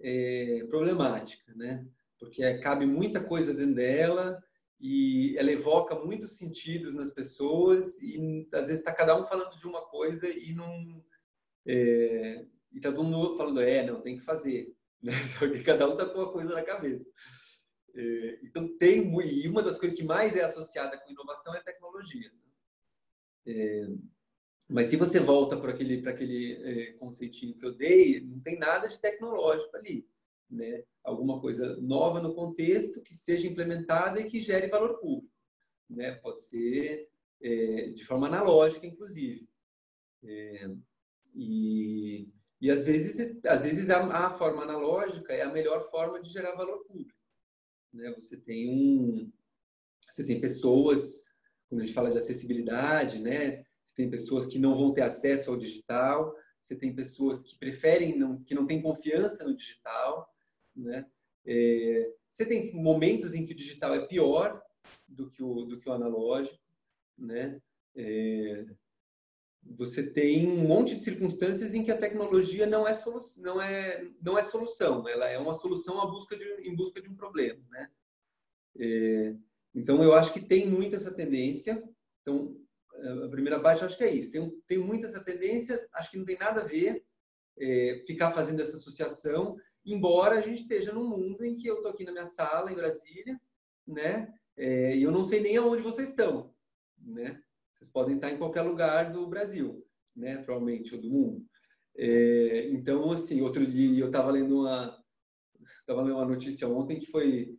é, 0.00 0.64
problemática, 0.68 1.52
né? 1.54 1.86
Porque 2.18 2.58
cabe 2.58 2.86
muita 2.86 3.22
coisa 3.22 3.54
dentro 3.54 3.74
dela 3.74 4.42
e 4.80 5.36
ela 5.38 5.50
evoca 5.50 5.94
muitos 5.94 6.38
sentidos 6.38 6.94
nas 6.94 7.10
pessoas 7.10 8.00
e 8.00 8.48
às 8.52 8.66
vezes 8.66 8.80
está 8.80 8.92
cada 8.92 9.18
um 9.18 9.24
falando 9.24 9.58
de 9.58 9.66
uma 9.66 9.82
coisa 9.82 10.28
e 10.28 10.52
não 10.54 11.04
é, 11.66 12.46
e 12.72 12.76
está 12.76 12.90
todo 12.90 13.04
mundo 13.04 13.36
falando 13.36 13.60
é 13.60 13.84
não 13.84 14.00
tem 14.00 14.16
que 14.16 14.24
fazer, 14.24 14.74
né? 15.02 15.12
Só 15.38 15.48
que 15.48 15.62
cada 15.62 15.88
um 15.88 15.92
está 15.92 16.06
com 16.06 16.18
uma 16.18 16.32
coisa 16.32 16.54
na 16.54 16.62
cabeça. 16.62 17.08
É, 17.94 18.38
então 18.44 18.76
tem 18.76 19.10
e 19.24 19.48
uma 19.48 19.62
das 19.62 19.78
coisas 19.78 19.98
que 19.98 20.04
mais 20.04 20.36
é 20.36 20.44
associada 20.44 20.98
com 20.98 21.10
inovação 21.10 21.54
é 21.54 21.60
tecnologia. 21.60 22.30
Né? 22.30 22.40
É, 23.46 23.88
mas 24.70 24.86
se 24.86 24.96
você 24.96 25.18
volta 25.18 25.56
para 25.56 25.72
aquele, 25.72 26.00
para 26.00 26.12
aquele 26.12 26.52
é, 26.62 26.92
conceitinho 26.92 27.56
que 27.56 27.66
eu 27.66 27.74
dei, 27.74 28.20
não 28.20 28.40
tem 28.40 28.56
nada 28.56 28.86
de 28.88 29.00
tecnológico 29.00 29.76
ali. 29.76 30.08
Né? 30.48 30.84
Alguma 31.02 31.40
coisa 31.40 31.76
nova 31.80 32.20
no 32.20 32.34
contexto 32.34 33.02
que 33.02 33.14
seja 33.14 33.48
implementada 33.48 34.20
e 34.20 34.26
que 34.26 34.40
gere 34.40 34.68
valor 34.68 34.98
público. 35.00 35.34
Né? 35.88 36.12
Pode 36.12 36.42
ser 36.42 37.08
é, 37.42 37.90
de 37.90 38.04
forma 38.04 38.28
analógica, 38.28 38.86
inclusive. 38.86 39.48
É, 40.22 40.70
e, 41.34 42.28
e 42.60 42.70
às 42.70 42.84
vezes, 42.84 43.38
às 43.44 43.64
vezes 43.64 43.90
a, 43.90 44.26
a, 44.26 44.30
forma 44.30 44.62
analógica 44.62 45.32
é 45.32 45.42
a 45.42 45.52
melhor 45.52 45.90
forma 45.90 46.20
de 46.22 46.30
gerar 46.30 46.54
valor 46.54 46.84
público. 46.84 47.18
Né? 47.92 48.12
Você 48.12 48.36
tem 48.36 48.70
um, 48.70 49.32
você 50.08 50.24
tem 50.24 50.40
pessoas 50.40 51.24
quando 51.68 51.82
a 51.82 51.84
gente 51.86 51.94
fala 51.94 52.10
de 52.10 52.18
acessibilidade, 52.18 53.18
né? 53.18 53.64
Tem 54.00 54.08
pessoas 54.08 54.46
que 54.46 54.58
não 54.58 54.74
vão 54.74 54.94
ter 54.94 55.02
acesso 55.02 55.50
ao 55.50 55.58
digital, 55.58 56.34
você 56.58 56.74
tem 56.74 56.94
pessoas 56.94 57.42
que 57.42 57.58
preferem, 57.58 58.16
não, 58.16 58.42
que 58.42 58.54
não 58.54 58.66
têm 58.66 58.80
confiança 58.80 59.44
no 59.44 59.54
digital, 59.54 60.26
né? 60.74 61.06
É, 61.44 62.10
você 62.26 62.46
tem 62.46 62.74
momentos 62.74 63.34
em 63.34 63.44
que 63.44 63.52
o 63.52 63.56
digital 63.56 63.94
é 63.94 64.06
pior 64.06 64.62
do 65.06 65.30
que 65.30 65.42
o, 65.42 65.66
do 65.66 65.78
que 65.78 65.86
o 65.86 65.92
analógico, 65.92 66.58
né? 67.18 67.60
É, 67.94 68.64
você 69.62 70.10
tem 70.10 70.48
um 70.48 70.66
monte 70.66 70.94
de 70.94 71.02
circunstâncias 71.02 71.74
em 71.74 71.84
que 71.84 71.92
a 71.92 71.98
tecnologia 71.98 72.66
não 72.66 72.88
é 72.88 72.94
solução, 72.94 73.42
não 73.42 73.60
é, 73.60 74.08
não 74.22 74.38
é 74.38 74.42
solução, 74.42 75.06
ela 75.06 75.28
é 75.28 75.38
uma 75.38 75.52
solução 75.52 76.00
à 76.00 76.06
busca 76.06 76.38
de, 76.38 76.44
em 76.66 76.74
busca 76.74 77.02
de 77.02 77.08
um 77.10 77.14
problema, 77.14 77.62
né? 77.68 77.90
É, 78.78 79.34
então 79.74 80.02
eu 80.02 80.14
acho 80.14 80.32
que 80.32 80.40
tem 80.40 80.66
muito 80.66 80.96
essa 80.96 81.12
tendência. 81.12 81.86
Então 82.22 82.59
a 83.24 83.28
primeira 83.28 83.56
eu 83.56 83.66
acho 83.66 83.96
que 83.96 84.04
é 84.04 84.12
isso. 84.12 84.30
Tem, 84.30 84.50
tem 84.66 84.78
muito 84.78 85.06
essa 85.06 85.22
tendência. 85.22 85.86
Acho 85.94 86.10
que 86.10 86.18
não 86.18 86.24
tem 86.24 86.38
nada 86.38 86.60
a 86.60 86.64
ver 86.64 87.04
é, 87.58 88.02
ficar 88.06 88.30
fazendo 88.30 88.60
essa 88.60 88.76
associação, 88.76 89.56
embora 89.84 90.38
a 90.38 90.40
gente 90.40 90.62
esteja 90.62 90.92
num 90.92 91.08
mundo 91.08 91.44
em 91.44 91.56
que 91.56 91.66
eu 91.66 91.76
estou 91.76 91.90
aqui 91.90 92.04
na 92.04 92.12
minha 92.12 92.24
sala 92.24 92.72
em 92.72 92.74
Brasília, 92.74 93.38
né? 93.86 94.32
É, 94.56 94.96
e 94.96 95.02
eu 95.02 95.10
não 95.10 95.24
sei 95.24 95.40
nem 95.40 95.56
aonde 95.56 95.82
vocês 95.82 96.10
estão, 96.10 96.54
né? 96.98 97.40
Vocês 97.78 97.92
podem 97.92 98.16
estar 98.16 98.30
em 98.30 98.38
qualquer 98.38 98.62
lugar 98.62 99.12
do 99.12 99.26
Brasil, 99.26 99.86
né? 100.14 100.38
Provavelmente, 100.38 100.94
ou 100.94 101.00
do 101.00 101.10
mundo. 101.10 101.46
É, 101.96 102.68
então, 102.70 103.10
assim, 103.12 103.40
outro 103.40 103.66
dia 103.66 104.00
eu 104.00 104.06
estava 104.06 104.30
lendo 104.30 104.60
uma 104.60 104.98
estava 105.80 106.02
lendo 106.02 106.16
uma 106.16 106.24
notícia 106.24 106.68
ontem 106.68 106.98
que 106.98 107.06
foi 107.06 107.56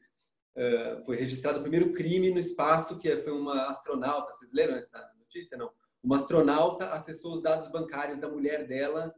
uh, 0.57 1.05
foi 1.05 1.17
registrado 1.17 1.59
o 1.59 1.61
primeiro 1.61 1.93
crime 1.93 2.31
no 2.31 2.39
espaço, 2.39 2.97
que 2.97 3.15
foi 3.17 3.33
uma 3.33 3.69
astronauta. 3.69 4.31
Vocês 4.31 4.53
leram 4.53 4.75
essa 4.75 4.99
notícia? 5.31 5.57
Não. 5.57 5.71
Uma 6.03 6.17
astronauta 6.17 6.89
acessou 6.89 7.33
os 7.33 7.41
dados 7.41 7.69
bancários 7.69 8.19
da 8.19 8.27
mulher 8.27 8.67
dela 8.67 9.15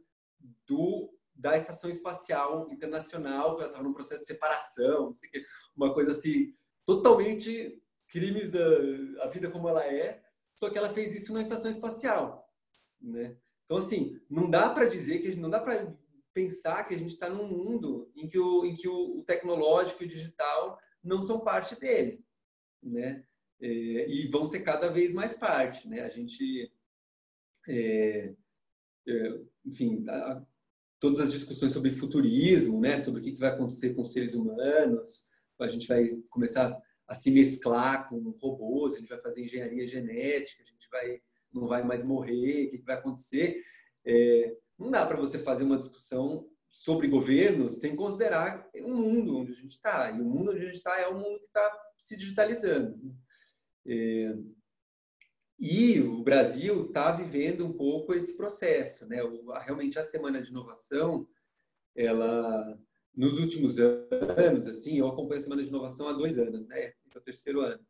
do 0.66 1.10
da 1.36 1.56
estação 1.56 1.90
espacial 1.90 2.70
internacional, 2.70 3.56
ela 3.56 3.66
estava 3.66 3.82
num 3.82 3.92
processo 3.92 4.20
de 4.20 4.26
separação, 4.28 5.06
não 5.06 5.14
sei 5.14 5.28
o 5.28 5.32
quê, 5.32 5.44
uma 5.74 5.92
coisa 5.92 6.12
assim 6.12 6.54
totalmente 6.86 7.82
crimes 8.06 8.52
da 8.52 9.24
a 9.24 9.26
vida 9.26 9.50
como 9.50 9.68
ela 9.68 9.84
é, 9.84 10.22
só 10.54 10.70
que 10.70 10.78
ela 10.78 10.90
fez 10.90 11.12
isso 11.12 11.32
na 11.32 11.42
estação 11.42 11.68
espacial, 11.68 12.48
né? 13.00 13.36
Então 13.64 13.78
assim, 13.78 14.20
não 14.30 14.48
dá 14.48 14.70
para 14.70 14.86
dizer 14.86 15.18
que 15.22 15.34
não 15.34 15.50
dá 15.50 15.58
para 15.58 15.92
pensar 16.32 16.84
que 16.84 16.94
a 16.94 16.98
gente 16.98 17.10
está 17.10 17.28
num 17.28 17.48
mundo 17.48 18.12
em 18.14 18.28
que 18.28 18.38
o 18.38 18.64
em 18.64 18.76
que 18.76 18.88
o 18.88 19.24
tecnológico 19.26 20.04
e 20.04 20.06
o 20.06 20.08
digital 20.08 20.78
não 21.02 21.20
são 21.20 21.40
parte 21.40 21.74
dele, 21.80 22.24
né? 22.80 23.26
É, 23.64 24.10
e 24.10 24.28
vão 24.28 24.44
ser 24.44 24.60
cada 24.60 24.90
vez 24.90 25.14
mais 25.14 25.32
parte, 25.32 25.88
né? 25.88 26.02
A 26.02 26.10
gente 26.10 26.70
é, 27.66 28.34
é, 29.08 29.40
enfim, 29.64 30.04
todas 31.00 31.20
as 31.20 31.32
discussões 31.32 31.72
sobre 31.72 31.90
futurismo, 31.90 32.78
né, 32.78 33.00
sobre 33.00 33.20
o 33.20 33.24
que 33.24 33.32
vai 33.32 33.48
acontecer 33.48 33.94
com 33.94 34.02
os 34.02 34.12
seres 34.12 34.34
humanos, 34.34 35.30
a 35.58 35.66
gente 35.66 35.88
vai 35.88 36.06
começar 36.28 36.78
a 37.06 37.14
se 37.14 37.30
mesclar 37.30 38.08
com 38.08 38.34
robôs, 38.38 38.94
a 38.94 38.98
gente 38.98 39.08
vai 39.08 39.20
fazer 39.20 39.42
engenharia 39.42 39.86
genética, 39.86 40.62
a 40.62 40.66
gente 40.66 40.86
vai 40.90 41.22
não 41.50 41.66
vai 41.66 41.84
mais 41.84 42.04
morrer, 42.04 42.66
o 42.66 42.70
que 42.72 42.82
vai 42.82 42.96
acontecer? 42.96 43.62
É, 44.04 44.56
não 44.78 44.90
dá 44.90 45.06
para 45.06 45.16
você 45.16 45.38
fazer 45.38 45.62
uma 45.62 45.78
discussão 45.78 46.48
sobre 46.68 47.06
governo 47.06 47.70
sem 47.70 47.94
considerar 47.94 48.68
o 48.74 48.92
mundo 48.92 49.38
onde 49.38 49.52
a 49.52 49.54
gente 49.54 49.70
está. 49.70 50.10
E 50.10 50.20
o 50.20 50.24
mundo 50.24 50.50
onde 50.50 50.60
a 50.60 50.64
gente 50.64 50.74
está 50.74 50.98
é 50.98 51.06
o 51.06 51.14
mundo 51.14 51.38
que 51.38 51.46
está 51.46 51.78
se 51.96 52.16
digitalizando. 52.16 52.98
É, 53.86 54.36
e 55.58 56.00
o 56.00 56.22
Brasil 56.22 56.86
está 56.86 57.12
vivendo 57.12 57.64
um 57.64 57.72
pouco 57.72 58.12
esse 58.12 58.36
processo, 58.36 59.06
né? 59.08 59.22
O, 59.22 59.52
realmente 59.52 59.98
a 59.98 60.04
semana 60.04 60.42
de 60.42 60.50
inovação, 60.50 61.28
ela 61.94 62.78
nos 63.16 63.38
últimos 63.38 63.78
anos, 63.78 64.66
assim, 64.66 64.98
eu 64.98 65.06
acompanho 65.06 65.38
a 65.38 65.42
semana 65.42 65.62
de 65.62 65.68
inovação 65.68 66.08
há 66.08 66.12
dois 66.12 66.38
anos, 66.38 66.66
né? 66.66 66.92
Esse 67.06 67.16
é 67.16 67.20
o 67.20 67.22
terceiro 67.22 67.60
ano. 67.60 67.84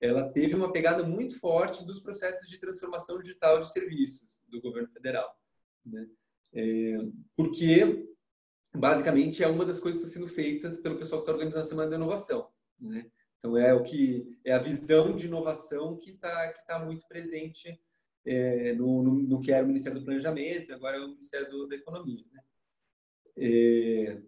Ela 0.00 0.30
teve 0.30 0.54
uma 0.54 0.72
pegada 0.72 1.04
muito 1.04 1.38
forte 1.38 1.84
dos 1.84 2.00
processos 2.00 2.48
de 2.48 2.58
transformação 2.58 3.18
digital 3.18 3.60
de 3.60 3.70
serviços 3.70 4.38
do 4.48 4.60
governo 4.60 4.88
federal, 4.88 5.38
né? 5.84 6.08
É, 6.52 6.96
porque 7.36 8.08
basicamente 8.74 9.42
é 9.42 9.46
uma 9.46 9.64
das 9.64 9.78
coisas 9.78 10.00
que 10.00 10.06
está 10.06 10.18
sendo 10.18 10.32
feitas 10.32 10.78
pelo 10.78 10.96
pessoal 10.96 11.20
que 11.20 11.24
está 11.24 11.32
organizando 11.32 11.64
a 11.64 11.68
semana 11.68 11.90
de 11.90 11.96
inovação, 11.96 12.48
né? 12.80 13.10
Então 13.40 13.56
é 13.56 13.72
o 13.72 13.82
que 13.82 14.38
é 14.44 14.52
a 14.52 14.58
visão 14.58 15.16
de 15.16 15.26
inovação 15.26 15.96
que 15.96 16.10
está 16.10 16.52
que 16.52 16.66
tá 16.66 16.78
muito 16.78 17.06
presente 17.08 17.80
é, 18.24 18.74
no, 18.74 19.02
no, 19.02 19.14
no, 19.14 19.40
que 19.40 19.50
era 19.50 19.64
o 19.64 19.66
Ministério 19.66 19.98
do 19.98 20.04
Planejamento 20.04 20.70
e 20.70 20.74
agora 20.74 20.98
é 20.98 21.00
o 21.00 21.08
Ministério 21.08 21.50
do, 21.50 21.66
da 21.66 21.74
Economia. 21.74 22.22
Né? 22.30 22.42
É, 23.38 24.22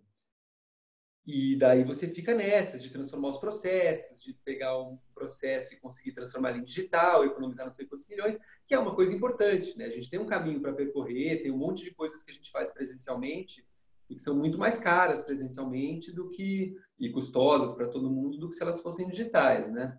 e 1.27 1.55
daí 1.57 1.85
você 1.85 2.09
fica 2.09 2.35
nessas 2.35 2.83
de 2.83 2.91
transformar 2.91 3.29
os 3.29 3.39
processos, 3.39 4.21
de 4.21 4.33
pegar 4.45 4.81
um 4.81 4.99
processo 5.15 5.75
e 5.75 5.77
conseguir 5.77 6.13
transformar 6.13 6.51
ele 6.51 6.61
em 6.61 6.65
digital, 6.65 7.25
economizar 7.25 7.67
não 7.67 7.73
sei 7.73 7.87
quantos 7.87 8.09
milhões, 8.09 8.39
que 8.67 8.75
é 8.75 8.79
uma 8.79 8.95
coisa 8.95 9.15
importante. 9.15 9.77
Né? 9.77 9.85
A 9.85 9.91
gente 9.91 10.11
tem 10.11 10.19
um 10.19 10.27
caminho 10.27 10.61
para 10.61 10.73
percorrer, 10.73 11.43
tem 11.43 11.53
um 11.53 11.59
monte 11.59 11.85
de 11.85 11.95
coisas 11.95 12.23
que 12.23 12.31
a 12.31 12.35
gente 12.35 12.51
faz 12.51 12.73
presencialmente 12.73 13.65
e 14.13 14.15
que 14.15 14.23
são 14.23 14.37
muito 14.37 14.59
mais 14.59 14.79
caras 14.79 15.23
presencialmente 15.23 16.13
do 16.13 16.29
que 16.29 16.77
e 16.99 17.11
custosas 17.11 17.73
para 17.73 17.89
todo 17.89 18.11
mundo 18.11 18.39
do 18.39 18.49
que 18.49 18.55
se 18.55 18.63
elas 18.63 18.81
fossem 18.81 19.09
digitais, 19.09 19.73
né? 19.73 19.99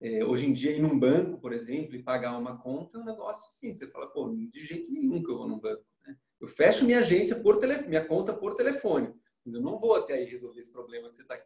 É, 0.00 0.24
hoje 0.24 0.46
em 0.46 0.52
dia 0.52 0.72
ir 0.72 0.80
num 0.80 0.98
banco, 0.98 1.38
por 1.38 1.52
exemplo, 1.52 1.94
e 1.94 2.02
pagar 2.02 2.36
uma 2.36 2.58
conta 2.58 2.98
é 2.98 3.00
um 3.00 3.04
negócio 3.04 3.46
assim, 3.46 3.72
você 3.72 3.86
fala, 3.86 4.10
pô, 4.10 4.28
de 4.34 4.64
jeito 4.64 4.90
nenhum 4.90 5.22
que 5.22 5.30
eu 5.30 5.36
vou 5.36 5.46
num 5.46 5.60
banco. 5.60 5.84
Né? 6.04 6.16
Eu 6.40 6.48
fecho 6.48 6.84
minha 6.84 6.98
agência 6.98 7.40
por 7.40 7.58
telefone, 7.58 7.88
minha 7.88 8.04
conta 8.04 8.32
por 8.32 8.54
telefone, 8.56 9.14
mas 9.44 9.54
eu 9.54 9.60
não 9.60 9.78
vou 9.78 9.94
até 9.94 10.14
aí 10.14 10.24
resolver 10.24 10.58
esse 10.58 10.72
problema 10.72 11.08
que 11.08 11.16
você 11.16 11.22
está 11.22 11.40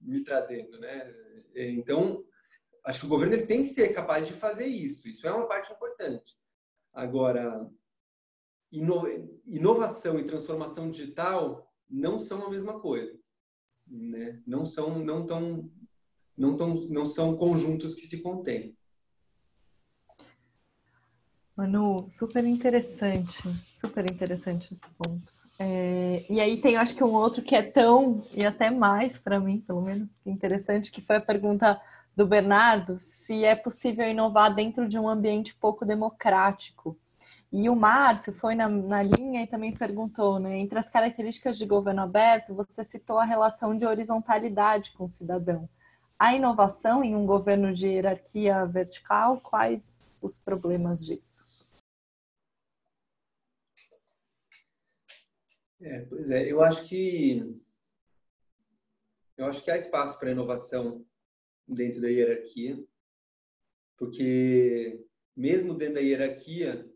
me 0.00 0.22
trazendo, 0.22 0.78
né? 0.78 1.12
É, 1.54 1.70
então, 1.70 2.22
acho 2.84 3.00
que 3.00 3.06
o 3.06 3.08
governo 3.08 3.34
ele 3.34 3.46
tem 3.46 3.62
que 3.62 3.70
ser 3.70 3.88
capaz 3.94 4.28
de 4.28 4.34
fazer 4.34 4.66
isso. 4.66 5.08
Isso 5.08 5.26
é 5.26 5.32
uma 5.32 5.48
parte 5.48 5.72
importante. 5.72 6.36
Agora, 6.92 7.68
inovação 8.72 10.18
e 10.18 10.24
transformação 10.24 10.90
digital 10.90 11.70
não 11.88 12.18
são 12.18 12.44
a 12.44 12.50
mesma 12.50 12.80
coisa, 12.80 13.18
né? 13.86 14.42
Não 14.46 14.66
são, 14.66 14.98
não 14.98 15.24
tão, 15.24 15.70
não 16.36 16.56
tão, 16.56 16.74
não 16.90 17.06
são 17.06 17.36
conjuntos 17.36 17.94
que 17.94 18.06
se 18.06 18.22
contêm. 18.22 18.76
Manu, 21.56 22.06
super 22.10 22.44
interessante, 22.44 23.42
super 23.72 24.04
interessante 24.10 24.74
esse 24.74 24.88
ponto. 24.90 25.32
É, 25.58 26.26
e 26.28 26.38
aí 26.38 26.60
tem, 26.60 26.76
acho 26.76 26.94
que 26.94 27.02
um 27.02 27.14
outro 27.14 27.42
que 27.42 27.54
é 27.54 27.62
tão 27.62 28.22
e 28.34 28.44
até 28.44 28.70
mais 28.70 29.16
para 29.16 29.40
mim, 29.40 29.60
pelo 29.60 29.80
menos, 29.80 30.10
interessante, 30.26 30.90
que 30.90 31.00
foi 31.00 31.16
a 31.16 31.20
pergunta 31.20 31.80
do 32.14 32.26
Bernardo, 32.26 32.98
se 32.98 33.44
é 33.44 33.54
possível 33.54 34.06
inovar 34.06 34.54
dentro 34.54 34.86
de 34.88 34.98
um 34.98 35.08
ambiente 35.08 35.54
pouco 35.54 35.84
democrático. 35.86 36.98
E 37.52 37.70
o 37.70 37.76
Márcio 37.76 38.32
foi 38.34 38.54
na, 38.54 38.68
na 38.68 39.02
linha 39.02 39.42
e 39.42 39.46
também 39.46 39.72
perguntou, 39.72 40.38
né? 40.38 40.58
Entre 40.58 40.78
as 40.78 40.88
características 40.88 41.56
de 41.56 41.64
governo 41.64 42.02
aberto, 42.02 42.54
você 42.54 42.82
citou 42.82 43.18
a 43.18 43.24
relação 43.24 43.76
de 43.76 43.86
horizontalidade 43.86 44.92
com 44.92 45.04
o 45.04 45.08
cidadão. 45.08 45.68
A 46.18 46.34
inovação 46.34 47.04
em 47.04 47.14
um 47.14 47.24
governo 47.24 47.72
de 47.72 47.88
hierarquia 47.88 48.64
vertical, 48.66 49.40
quais 49.40 50.16
os 50.22 50.36
problemas 50.38 51.04
disso? 51.04 51.44
É, 55.80 56.00
pois 56.00 56.30
é, 56.30 56.50
eu 56.50 56.62
acho 56.62 56.84
que 56.88 57.60
eu 59.36 59.44
acho 59.44 59.62
que 59.62 59.70
há 59.70 59.76
espaço 59.76 60.18
para 60.18 60.30
inovação 60.30 61.04
dentro 61.68 62.00
da 62.00 62.08
hierarquia, 62.08 62.82
porque 63.96 65.04
mesmo 65.36 65.74
dentro 65.74 65.96
da 65.96 66.00
hierarquia 66.00 66.90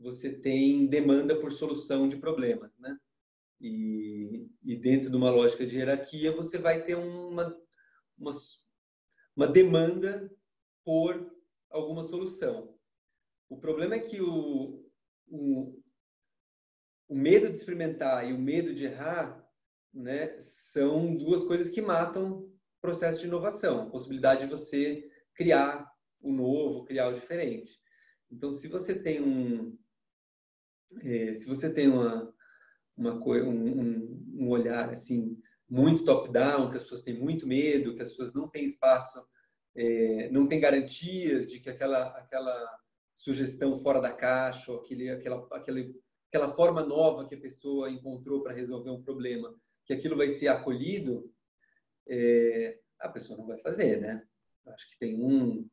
você 0.00 0.32
tem 0.32 0.86
demanda 0.86 1.38
por 1.38 1.52
solução 1.52 2.08
de 2.08 2.16
problemas, 2.16 2.76
né? 2.78 2.98
E, 3.60 4.48
e 4.64 4.74
dentro 4.74 5.10
de 5.10 5.16
uma 5.16 5.30
lógica 5.30 5.66
de 5.66 5.76
hierarquia, 5.76 6.34
você 6.34 6.56
vai 6.56 6.82
ter 6.82 6.94
uma, 6.94 7.54
uma, 8.16 8.30
uma 9.36 9.46
demanda 9.46 10.32
por 10.82 11.30
alguma 11.68 12.02
solução. 12.02 12.74
O 13.50 13.58
problema 13.58 13.96
é 13.96 13.98
que 13.98 14.22
o, 14.22 14.82
o, 15.28 15.78
o 17.06 17.14
medo 17.14 17.48
de 17.48 17.58
experimentar 17.58 18.26
e 18.26 18.32
o 18.32 18.38
medo 18.38 18.74
de 18.74 18.84
errar 18.86 19.46
né, 19.92 20.40
são 20.40 21.14
duas 21.14 21.44
coisas 21.44 21.68
que 21.68 21.82
matam 21.82 22.38
o 22.38 22.50
processo 22.80 23.20
de 23.20 23.26
inovação. 23.26 23.82
A 23.82 23.90
possibilidade 23.90 24.42
de 24.42 24.50
você 24.50 25.06
criar 25.34 25.86
o 26.20 26.32
novo, 26.32 26.84
criar 26.84 27.08
o 27.08 27.14
diferente. 27.14 27.78
Então, 28.30 28.52
se 28.52 28.68
você 28.68 28.94
tem 28.94 29.20
um, 29.20 29.76
é, 31.02 31.34
se 31.34 31.46
você 31.46 31.72
tem 31.72 31.88
uma, 31.88 32.32
uma 32.96 33.14
um, 33.14 34.24
um 34.34 34.48
olhar 34.48 34.90
assim 34.90 35.40
muito 35.68 36.04
top-down, 36.04 36.70
que 36.70 36.76
as 36.76 36.82
pessoas 36.82 37.02
têm 37.02 37.18
muito 37.18 37.46
medo, 37.46 37.94
que 37.94 38.02
as 38.02 38.10
pessoas 38.10 38.32
não 38.32 38.48
têm 38.48 38.66
espaço, 38.66 39.24
é, 39.74 40.28
não 40.30 40.48
têm 40.48 40.58
garantias 40.58 41.48
de 41.48 41.60
que 41.60 41.70
aquela, 41.70 42.08
aquela 42.18 42.78
sugestão 43.14 43.76
fora 43.76 44.00
da 44.00 44.12
caixa, 44.12 44.72
ou 44.72 44.80
aquele, 44.80 45.10
aquela, 45.10 45.46
aquele, 45.52 45.94
aquela 46.28 46.50
forma 46.50 46.82
nova 46.82 47.26
que 47.26 47.34
a 47.34 47.40
pessoa 47.40 47.90
encontrou 47.90 48.42
para 48.42 48.52
resolver 48.52 48.90
um 48.90 49.02
problema, 49.02 49.54
que 49.86 49.92
aquilo 49.92 50.16
vai 50.16 50.30
ser 50.30 50.48
acolhido, 50.48 51.32
é, 52.08 52.78
a 52.98 53.08
pessoa 53.08 53.38
não 53.38 53.46
vai 53.46 53.58
fazer, 53.58 54.00
né? 54.00 54.26
Acho 54.66 54.88
que 54.90 54.98
tem 54.98 55.22
um. 55.22 55.68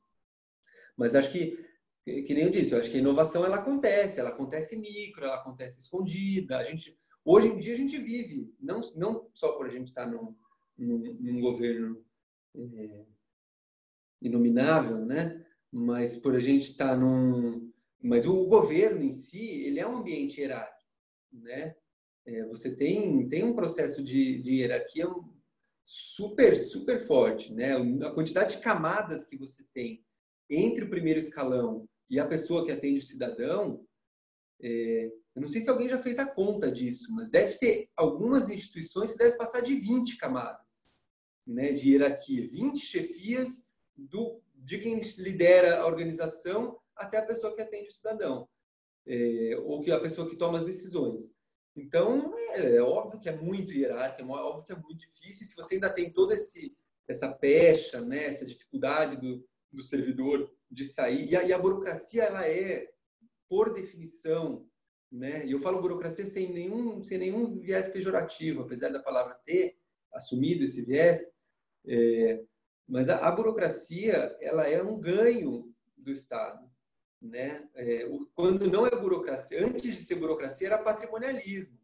Mas 0.95 1.15
acho 1.15 1.32
que 1.32 1.66
que 2.08 2.34
nem 2.34 2.45
eu 2.45 2.49
disse, 2.49 2.72
eu 2.74 2.80
acho 2.80 2.89
que 2.89 2.95
a 2.95 3.01
inovação 3.01 3.43
ela 3.43 3.58
acontece, 3.58 4.20
ela 4.20 4.30
acontece 4.30 4.78
micro, 4.78 5.26
ela 5.26 5.36
acontece 5.36 5.80
escondida. 5.80 6.58
A 6.58 6.64
gente, 6.64 6.97
hoje 7.24 7.49
em 7.49 7.58
dia 7.58 7.74
a 7.74 7.78
gente 7.78 7.97
vive, 7.97 8.49
não, 8.60 8.80
não 8.95 9.30
só 9.34 9.58
por 9.58 9.66
a 9.66 9.70
gente 9.70 9.88
estar 9.88 10.05
num, 10.05 10.34
num, 10.78 11.18
num 11.20 11.41
governo 11.41 12.01
é, 12.55 13.05
inominável, 14.22 15.05
né? 15.05 15.45
Mas 15.70 16.16
por 16.16 16.34
a 16.34 16.39
gente 16.39 16.72
estar 16.72 16.95
num, 16.95 17.70
mas 18.01 18.26
o 18.26 18.45
governo 18.45 19.03
em 19.03 19.12
si, 19.12 19.66
ele 19.66 19.82
é 19.82 19.88
um 19.88 19.97
ambiente 19.97 20.39
hierárquico, 20.39 20.89
né? 21.34 21.76
É, 22.26 22.45
você 22.45 22.74
tem 22.74 23.28
tem 23.28 23.43
um 23.43 23.53
processo 23.53 24.01
de, 24.01 24.41
de 24.41 24.55
hierarquia 24.55 25.08
super 25.84 26.55
super 26.55 27.01
forte, 27.01 27.53
né? 27.53 27.76
A 28.05 28.12
quantidade 28.12 28.55
de 28.55 28.62
camadas 28.62 29.26
que 29.26 29.38
você 29.38 29.66
tem 29.74 30.05
entre 30.49 30.86
o 30.86 30.89
primeiro 30.89 31.20
escalão 31.20 31.88
e 32.10 32.20
a 32.20 32.26
pessoa 32.26 32.66
que 32.66 32.72
atende 32.72 32.99
o 32.99 33.05
cidadão, 33.05 33.86
é, 34.62 35.12
eu 35.36 35.41
não 35.41 35.49
sei 35.49 35.62
se 35.62 35.70
alguém 35.70 35.88
já 35.88 35.97
fez 35.97 36.18
a 36.20 36.26
conta 36.26 36.72
disso, 36.72 37.14
mas 37.14 37.30
deve 37.30 37.58
ter 37.58 37.89
algumas 37.95 38.49
instituições 38.49 39.12
que 39.12 39.18
devem 39.18 39.38
passar 39.38 39.62
de 39.62 39.76
20 39.76 40.18
camadas 40.18 40.88
né, 41.47 41.72
de 41.72 41.91
hierarquia, 41.91 42.45
20 42.45 42.78
chefias 42.78 43.68
do, 43.95 44.41
de 44.53 44.80
quem 44.80 44.99
lidera 45.18 45.80
a 45.80 45.88
organização 45.88 46.78
até 46.95 47.18
a 47.18 47.26
pessoa 47.26 47.55
que 47.55 47.62
atende 47.62 47.88
o 47.88 47.93
cidadão, 47.93 48.49
é, 49.05 49.58
ou 49.64 49.82
que 49.82 49.91
a 49.91 49.99
pessoa 49.99 50.30
que 50.30 50.36
toma 50.36 50.60
as 50.60 50.66
decisões. 50.66 51.34
Então, 51.76 52.34
é, 52.36 52.76
é 52.76 52.82
óbvio 52.82 53.20
que 53.20 53.30
é 53.30 53.36
muito 53.36 53.72
hierárquico, 53.72 54.30
é 54.30 54.41
óbvio 54.41 54.66
que 54.66 54.74
é 54.74 54.76
muito 54.76 54.97
difícil. 54.97 55.43
E 55.43 55.47
se 55.47 55.55
você 55.55 55.76
ainda 55.76 55.89
tem 55.89 56.12
toda 56.12 56.36
essa 57.08 57.34
pecha, 57.34 58.01
né, 58.01 58.26
essa 58.26 58.45
dificuldade 58.45 59.22
do, 59.22 59.47
do 59.72 59.82
servidor 59.82 60.51
de 60.70 60.86
sair. 60.86 61.30
E 61.30 61.36
a, 61.36 61.43
e 61.43 61.53
a 61.53 61.57
burocracia, 61.57 62.24
ela 62.24 62.47
é, 62.47 62.88
por 63.49 63.74
definição, 63.74 64.68
né? 65.11 65.45
E 65.45 65.51
eu 65.51 65.59
falo 65.59 65.82
burocracia 65.82 66.26
sem 66.26 66.51
nenhum, 66.51 67.03
sem 67.03 67.18
nenhum 67.18 67.59
viés 67.59 67.88
pejorativo, 67.88 68.61
apesar 68.61 68.89
da 68.89 69.01
palavra 69.01 69.39
ter 69.45 69.78
assumido 70.13 70.63
esse 70.63 70.82
viés. 70.82 71.32
É, 71.86 72.43
mas 72.88 73.09
a, 73.09 73.28
a, 73.28 73.32
burocracia, 73.32 74.36
ela 74.41 74.68
é 74.68 74.82
um 74.82 74.99
ganho 74.99 75.74
do 75.95 76.11
Estado, 76.11 76.70
né? 77.22 77.68
É, 77.74 78.05
o, 78.05 78.28
quando 78.36 78.70
não 78.70 78.86
é 78.86 78.91
burocracia, 78.91 79.65
antes 79.65 79.95
de 79.95 80.01
ser 80.01 80.15
burocracia 80.15 80.68
era 80.68 80.78
patrimonialismo, 80.78 81.80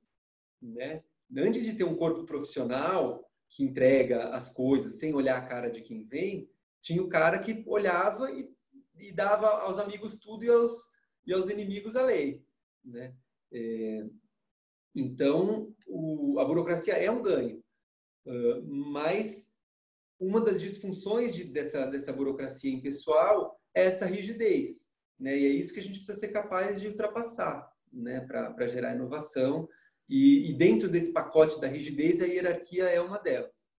né? 0.62 1.04
Antes 1.36 1.66
de 1.66 1.76
ter 1.76 1.84
um 1.84 1.96
corpo 1.96 2.26
profissional 2.26 3.30
que 3.50 3.64
entrega 3.64 4.30
as 4.30 4.54
coisas 4.54 4.96
sem 4.96 5.14
olhar 5.14 5.38
a 5.38 5.46
cara 5.46 5.70
de 5.70 5.82
quem 5.82 6.04
vem, 6.04 6.50
tinha 6.82 7.02
o 7.02 7.10
cara 7.10 7.40
que 7.40 7.64
olhava 7.66 8.30
e, 8.32 8.54
e 8.98 9.12
dava 9.12 9.48
aos 9.48 9.80
amigos 9.80 10.18
tudo 10.18 10.44
e 10.44 10.50
aos, 10.50 10.90
e 11.26 11.34
aos 11.34 11.50
inimigos 11.50 11.96
a 11.96 12.04
lei. 12.04 12.44
Né? 12.84 13.16
É, 13.52 14.06
então, 14.96 15.74
o, 15.88 16.40
a 16.40 16.46
burocracia 16.46 16.94
é 16.94 17.10
um 17.10 17.22
ganho, 17.22 17.64
uh, 18.26 18.64
mas 18.64 19.54
uma 20.20 20.40
das 20.40 20.62
disfunções 20.62 21.36
de, 21.36 21.46
dessa, 21.46 21.86
dessa 21.88 22.14
burocracia 22.14 22.72
impessoal 22.72 23.60
é 23.74 23.86
essa 23.86 24.06
rigidez. 24.06 24.90
Né? 25.20 25.38
E 25.38 25.46
é 25.46 25.50
isso 25.50 25.74
que 25.74 25.80
a 25.80 25.84
gente 25.84 25.98
precisa 25.98 26.18
ser 26.18 26.30
capaz 26.30 26.80
de 26.80 26.88
ultrapassar 26.88 27.72
né? 27.92 28.22
para 28.22 28.68
gerar 28.68 28.96
inovação. 28.96 29.68
E, 30.08 30.50
e, 30.50 30.54
dentro 30.54 30.90
desse 30.90 31.14
pacote 31.14 31.60
da 31.60 31.68
rigidez, 31.68 32.22
a 32.22 32.26
hierarquia 32.26 32.86
é 32.86 33.02
uma 33.02 33.18
delas. 33.18 33.70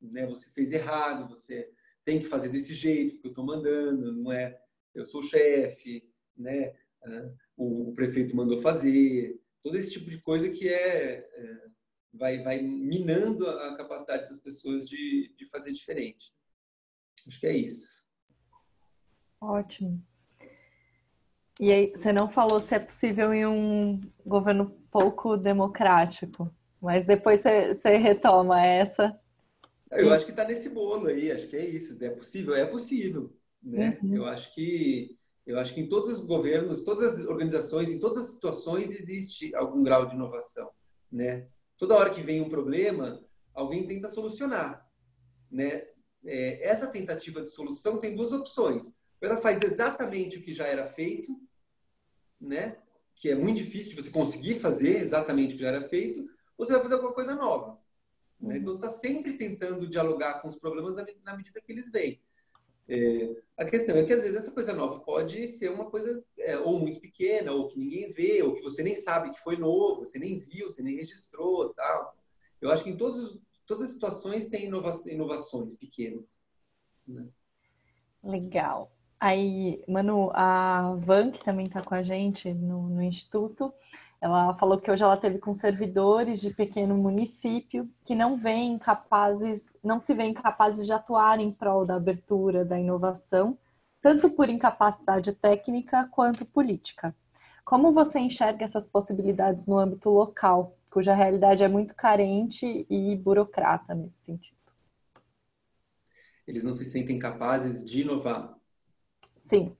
Né? 0.00 0.26
Você 0.26 0.50
fez 0.50 0.72
errado, 0.72 1.28
você 1.28 1.70
tem 2.06 2.20
que 2.20 2.26
fazer 2.26 2.48
desse 2.48 2.72
jeito, 2.72 3.14
porque 3.14 3.26
eu 3.26 3.32
estou 3.32 3.44
mandando, 3.44 4.12
não 4.12 4.32
é 4.32 4.58
eu 4.94 5.04
sou 5.04 5.20
o 5.20 5.24
chefe, 5.24 6.08
né? 6.34 6.72
Ah, 7.04 7.30
o, 7.56 7.92
prefeito 7.92 8.34
mandou 8.34 8.56
fazer, 8.58 9.38
todo 9.62 9.76
esse 9.76 9.90
tipo 9.90 10.08
de 10.08 10.18
coisa 10.22 10.48
que 10.48 10.68
é, 10.68 11.18
é 11.18 11.66
vai, 12.14 12.42
vai 12.42 12.62
minando 12.62 13.46
a 13.50 13.76
capacidade 13.76 14.28
das 14.28 14.38
pessoas 14.38 14.88
de, 14.88 15.34
de 15.36 15.46
fazer 15.50 15.72
diferente. 15.72 16.32
Acho 17.26 17.40
que 17.40 17.46
é 17.46 17.56
isso. 17.56 18.04
Ótimo. 19.40 20.02
E 21.58 21.72
aí, 21.72 21.90
você 21.90 22.12
não 22.12 22.30
falou 22.30 22.60
se 22.60 22.74
é 22.74 22.78
possível 22.78 23.34
em 23.34 23.46
um 23.46 24.00
governo 24.24 24.70
pouco 24.90 25.36
democrático, 25.36 26.54
mas 26.80 27.04
depois 27.04 27.40
você, 27.40 27.74
você 27.74 27.96
retoma 27.96 28.64
essa 28.64 29.18
eu 29.92 30.12
acho 30.12 30.24
que 30.24 30.32
está 30.32 30.44
nesse 30.44 30.68
bolo 30.68 31.06
aí, 31.06 31.30
acho 31.30 31.46
que 31.46 31.56
é 31.56 31.64
isso. 31.64 31.96
É 32.02 32.10
possível? 32.10 32.54
É 32.54 32.64
possível. 32.64 33.32
Né? 33.62 33.98
Uhum. 34.02 34.16
Eu 34.16 34.24
acho 34.26 34.54
que 34.54 35.16
eu 35.46 35.60
acho 35.60 35.74
que 35.74 35.80
em 35.80 35.88
todos 35.88 36.10
os 36.10 36.24
governos, 36.24 36.82
todas 36.82 37.20
as 37.20 37.26
organizações, 37.26 37.88
em 37.88 38.00
todas 38.00 38.24
as 38.24 38.30
situações 38.30 38.90
existe 38.90 39.54
algum 39.54 39.80
grau 39.80 40.04
de 40.04 40.16
inovação, 40.16 40.68
né? 41.10 41.46
Toda 41.78 41.94
hora 41.94 42.10
que 42.10 42.20
vem 42.20 42.40
um 42.40 42.48
problema, 42.48 43.24
alguém 43.54 43.86
tenta 43.86 44.08
solucionar, 44.08 44.84
né? 45.48 45.86
É, 46.24 46.68
essa 46.68 46.88
tentativa 46.88 47.40
de 47.40 47.50
solução 47.50 47.98
tem 47.98 48.16
duas 48.16 48.32
opções. 48.32 48.98
Ela 49.20 49.36
faz 49.36 49.62
exatamente 49.62 50.38
o 50.38 50.42
que 50.42 50.52
já 50.52 50.66
era 50.66 50.84
feito, 50.84 51.28
né? 52.40 52.76
Que 53.14 53.30
é 53.30 53.36
muito 53.36 53.58
difícil 53.58 53.94
de 53.94 54.02
você 54.02 54.10
conseguir 54.10 54.56
fazer 54.56 54.96
exatamente 54.96 55.54
o 55.54 55.56
que 55.56 55.62
já 55.62 55.68
era 55.68 55.88
feito, 55.88 56.20
ou 56.58 56.66
você 56.66 56.72
vai 56.72 56.82
fazer 56.82 56.94
alguma 56.94 57.12
coisa 57.12 57.36
nova. 57.36 57.78
Né? 58.40 58.58
Então, 58.58 58.72
você 58.72 58.86
está 58.86 58.88
sempre 58.88 59.34
tentando 59.34 59.88
dialogar 59.88 60.40
com 60.40 60.48
os 60.48 60.56
problemas 60.56 60.94
na, 61.22 61.36
medida 61.36 61.60
que 61.60 61.72
eles 61.72 61.90
vêm. 61.90 62.20
É, 62.88 63.42
a 63.56 63.64
questão 63.64 63.96
é 63.96 64.04
que, 64.04 64.12
às 64.12 64.22
vezes, 64.22 64.36
essa 64.36 64.52
coisa 64.52 64.72
nova 64.72 65.00
pode 65.00 65.46
ser 65.48 65.70
uma 65.70 65.90
coisa 65.90 66.24
é, 66.38 66.56
ou 66.58 66.78
muito 66.78 67.00
pequena, 67.00 67.52
ou 67.52 67.68
que 67.68 67.78
ninguém 67.78 68.12
vê, 68.12 68.42
ou 68.42 68.54
que 68.54 68.62
você 68.62 68.82
nem 68.82 68.94
sabe 68.94 69.30
que 69.30 69.40
foi 69.40 69.56
novo, 69.56 70.06
você 70.06 70.18
nem 70.18 70.38
viu, 70.38 70.70
você 70.70 70.82
nem 70.82 70.96
registrou 70.96 71.72
tal. 71.74 72.16
Eu 72.60 72.70
acho 72.70 72.84
que 72.84 72.90
em 72.90 72.96
todos, 72.96 73.40
todas 73.66 73.84
as 73.84 73.90
situações 73.90 74.46
tem 74.46 74.66
inova 74.66 74.92
inovações 75.06 75.74
pequenas. 75.74 76.40
Né? 77.06 77.26
Legal. 78.22 78.92
Aí, 79.18 79.82
Manu, 79.88 80.30
a 80.34 80.94
Van, 80.98 81.30
que 81.30 81.44
também 81.44 81.66
está 81.66 81.82
com 81.82 81.94
a 81.94 82.02
gente 82.02 82.52
no, 82.52 82.88
no 82.88 83.02
Instituto, 83.02 83.72
ela 84.26 84.54
falou 84.54 84.78
que 84.78 84.90
hoje 84.90 85.02
ela 85.02 85.16
teve 85.16 85.38
com 85.38 85.54
servidores 85.54 86.40
de 86.40 86.52
pequeno 86.52 86.96
município 86.96 87.88
que 88.04 88.14
não 88.14 88.36
vêm 88.36 88.78
capazes, 88.78 89.76
não 89.82 89.98
se 89.98 90.12
veem 90.14 90.34
capazes 90.34 90.84
de 90.84 90.92
atuar 90.92 91.38
em 91.38 91.52
prol 91.52 91.86
da 91.86 91.96
abertura 91.96 92.64
da 92.64 92.78
inovação, 92.78 93.56
tanto 94.02 94.30
por 94.30 94.48
incapacidade 94.48 95.32
técnica 95.32 96.08
quanto 96.10 96.44
política. 96.44 97.14
Como 97.64 97.92
você 97.92 98.18
enxerga 98.18 98.64
essas 98.64 98.86
possibilidades 98.86 99.66
no 99.66 99.78
âmbito 99.78 100.10
local, 100.10 100.76
cuja 100.90 101.14
realidade 101.14 101.62
é 101.64 101.68
muito 101.68 101.94
carente 101.94 102.86
e 102.88 103.16
burocrata 103.16 103.94
nesse 103.94 104.18
sentido? 104.24 104.56
Eles 106.46 106.62
não 106.62 106.72
se 106.72 106.84
sentem 106.84 107.18
capazes 107.18 107.84
de 107.84 108.02
inovar? 108.02 108.56
Sim. 109.42 109.76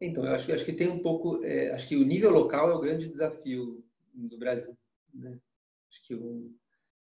Então, 0.00 0.24
eu 0.24 0.32
acho 0.32 0.46
que, 0.46 0.52
acho 0.52 0.64
que 0.64 0.72
tem 0.72 0.88
um 0.88 1.02
pouco. 1.02 1.44
É, 1.44 1.70
acho 1.72 1.86
que 1.86 1.96
o 1.96 2.04
nível 2.04 2.30
local 2.30 2.70
é 2.70 2.74
o 2.74 2.80
grande 2.80 3.08
desafio 3.08 3.84
do 4.14 4.38
Brasil. 4.38 4.76
Né? 5.12 5.38
Acho 5.90 6.02
que 6.04 6.14
eu 6.14 6.50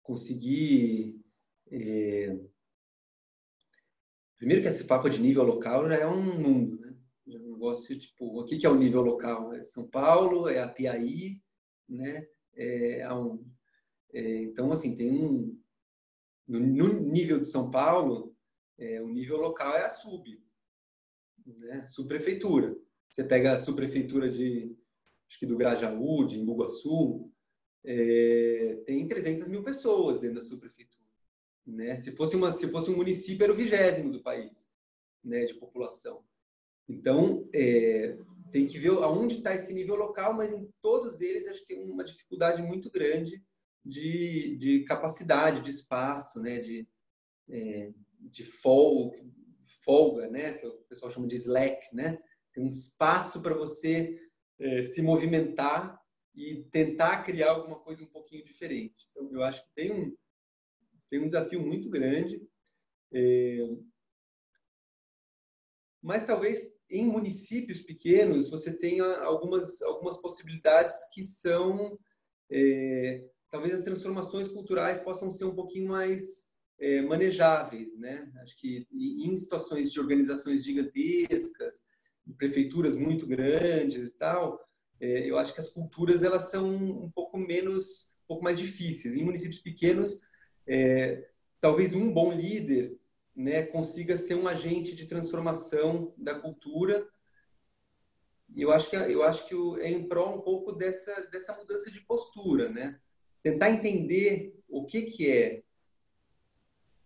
conseguir. 0.02 1.20
É... 1.70 2.36
Primeiro, 4.36 4.62
que 4.62 4.68
esse 4.68 4.84
papo 4.84 5.08
de 5.08 5.20
nível 5.20 5.44
local 5.44 5.88
já 5.88 5.96
é 5.96 6.06
um 6.06 6.40
mundo. 6.40 6.80
Né? 6.80 6.96
É 7.28 7.38
um 7.38 7.52
negócio 7.52 7.96
tipo: 7.98 8.40
o 8.40 8.44
que 8.44 8.66
é 8.66 8.70
o 8.70 8.74
nível 8.74 9.02
local? 9.02 9.54
É 9.54 9.62
São 9.62 9.88
Paulo? 9.88 10.48
É 10.48 10.60
a 10.60 10.68
Piaí? 10.68 11.40
Né? 11.88 12.26
É 12.54 13.12
um... 13.14 13.46
É, 14.12 14.42
então, 14.42 14.72
assim, 14.72 14.96
tem 14.96 15.12
um. 15.12 15.56
No, 16.46 16.58
no 16.58 17.00
nível 17.00 17.38
de 17.38 17.46
São 17.46 17.70
Paulo, 17.70 18.34
é, 18.78 19.00
o 19.02 19.08
nível 19.08 19.36
local 19.36 19.76
é 19.76 19.84
a 19.84 19.90
sub, 19.90 20.42
né? 21.44 21.86
subprefeitura. 21.86 22.74
Você 23.10 23.24
pega 23.24 23.52
a 23.52 23.58
subprefeitura 23.58 24.28
de, 24.28 24.76
acho 25.28 25.38
que 25.38 25.46
do 25.46 25.56
Grajaú, 25.56 26.24
de 26.24 26.38
Imbuguaçu, 26.38 27.30
é, 27.84 28.82
tem 28.86 29.06
300 29.06 29.48
mil 29.48 29.62
pessoas 29.62 30.20
dentro 30.20 30.36
da 30.36 30.42
subprefeitura. 30.42 31.04
Né? 31.66 31.96
Se, 31.96 32.12
fosse 32.12 32.36
uma, 32.36 32.50
se 32.50 32.68
fosse 32.68 32.90
um 32.90 32.96
município, 32.96 33.44
era 33.44 33.52
o 33.52 33.56
vigésimo 33.56 34.10
do 34.10 34.22
país 34.22 34.68
né, 35.22 35.44
de 35.44 35.54
população. 35.54 36.24
Então, 36.88 37.48
é, 37.54 38.16
tem 38.50 38.66
que 38.66 38.78
ver 38.78 38.90
aonde 38.90 39.36
está 39.36 39.54
esse 39.54 39.74
nível 39.74 39.94
local, 39.94 40.34
mas 40.34 40.52
em 40.52 40.68
todos 40.80 41.20
eles 41.20 41.46
acho 41.46 41.60
que 41.60 41.74
tem 41.74 41.90
uma 41.90 42.04
dificuldade 42.04 42.62
muito 42.62 42.90
grande 42.90 43.42
de, 43.84 44.56
de 44.56 44.84
capacidade, 44.84 45.60
de 45.60 45.70
espaço, 45.70 46.40
né, 46.40 46.58
de, 46.58 46.88
é, 47.48 47.92
de 48.20 48.44
folga, 48.44 49.18
folga, 49.84 50.28
né, 50.28 50.54
que 50.54 50.66
o 50.66 50.82
pessoal 50.88 51.10
chama 51.10 51.26
de 51.26 51.36
slack, 51.36 51.94
né, 51.94 52.18
tem 52.52 52.64
um 52.64 52.68
espaço 52.68 53.42
para 53.42 53.54
você 53.54 54.20
é, 54.58 54.82
se 54.82 55.02
movimentar 55.02 56.00
e 56.34 56.64
tentar 56.70 57.24
criar 57.24 57.50
alguma 57.50 57.78
coisa 57.80 58.02
um 58.02 58.06
pouquinho 58.06 58.44
diferente. 58.44 59.08
Então, 59.10 59.30
eu 59.32 59.42
acho 59.42 59.64
que 59.64 59.70
tem 59.74 59.92
um, 59.92 60.16
tem 61.08 61.20
um 61.20 61.26
desafio 61.26 61.60
muito 61.60 61.88
grande. 61.88 62.40
É, 63.12 63.58
mas 66.02 66.24
talvez 66.24 66.60
em 66.90 67.04
municípios 67.04 67.80
pequenos 67.80 68.48
você 68.48 68.72
tenha 68.72 69.04
algumas, 69.20 69.82
algumas 69.82 70.16
possibilidades 70.16 70.96
que 71.12 71.24
são. 71.24 71.98
É, 72.50 73.28
talvez 73.50 73.74
as 73.74 73.82
transformações 73.82 74.48
culturais 74.48 75.00
possam 75.00 75.30
ser 75.30 75.44
um 75.44 75.54
pouquinho 75.54 75.88
mais 75.88 76.48
é, 76.78 77.02
manejáveis, 77.02 77.96
né? 77.98 78.30
Acho 78.42 78.56
que 78.58 78.86
em 78.92 79.36
situações 79.36 79.90
de 79.90 80.00
organizações 80.00 80.64
gigantescas, 80.64 81.82
prefeituras 82.36 82.94
muito 82.94 83.26
grandes 83.26 84.10
e 84.10 84.14
tal, 84.14 84.60
é, 85.00 85.28
eu 85.28 85.38
acho 85.38 85.54
que 85.54 85.60
as 85.60 85.70
culturas 85.70 86.22
elas 86.22 86.50
são 86.50 86.68
um 86.74 87.10
pouco 87.10 87.38
menos, 87.38 88.16
um 88.24 88.26
pouco 88.28 88.44
mais 88.44 88.58
difíceis. 88.58 89.14
Em 89.14 89.24
municípios 89.24 89.60
pequenos, 89.60 90.20
é, 90.66 91.28
talvez 91.60 91.94
um 91.94 92.12
bom 92.12 92.32
líder 92.32 92.98
né, 93.34 93.62
consiga 93.62 94.16
ser 94.16 94.34
um 94.34 94.48
agente 94.48 94.94
de 94.96 95.06
transformação 95.06 96.12
da 96.16 96.34
cultura. 96.34 97.08
Eu 98.56 98.72
acho 98.72 98.90
que 98.90 98.96
eu 98.96 99.22
acho 99.22 99.46
que 99.46 99.54
é 99.80 99.90
em 99.90 100.08
prol 100.08 100.36
um 100.36 100.40
pouco 100.40 100.72
dessa 100.72 101.22
dessa 101.30 101.54
mudança 101.56 101.90
de 101.90 102.00
postura, 102.00 102.68
né? 102.68 102.98
Tentar 103.42 103.70
entender 103.70 104.58
o 104.66 104.84
que 104.84 105.02
que 105.02 105.30
é 105.30 105.62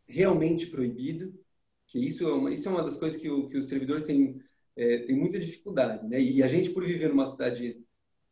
realmente 0.06 0.66
proibido, 0.66 1.38
que 1.86 1.98
isso 1.98 2.26
é 2.26 2.32
uma, 2.32 2.52
isso 2.52 2.68
é 2.68 2.72
uma 2.72 2.82
das 2.82 2.96
coisas 2.96 3.20
que, 3.20 3.28
o, 3.30 3.48
que 3.48 3.58
os 3.58 3.68
servidores 3.68 4.04
têm 4.04 4.40
é, 4.76 4.98
tem 4.98 5.16
muita 5.16 5.38
dificuldade, 5.38 6.06
né? 6.06 6.20
E 6.20 6.42
a 6.42 6.48
gente 6.48 6.70
por 6.70 6.84
viver 6.84 7.08
numa 7.08 7.26
cidade 7.26 7.82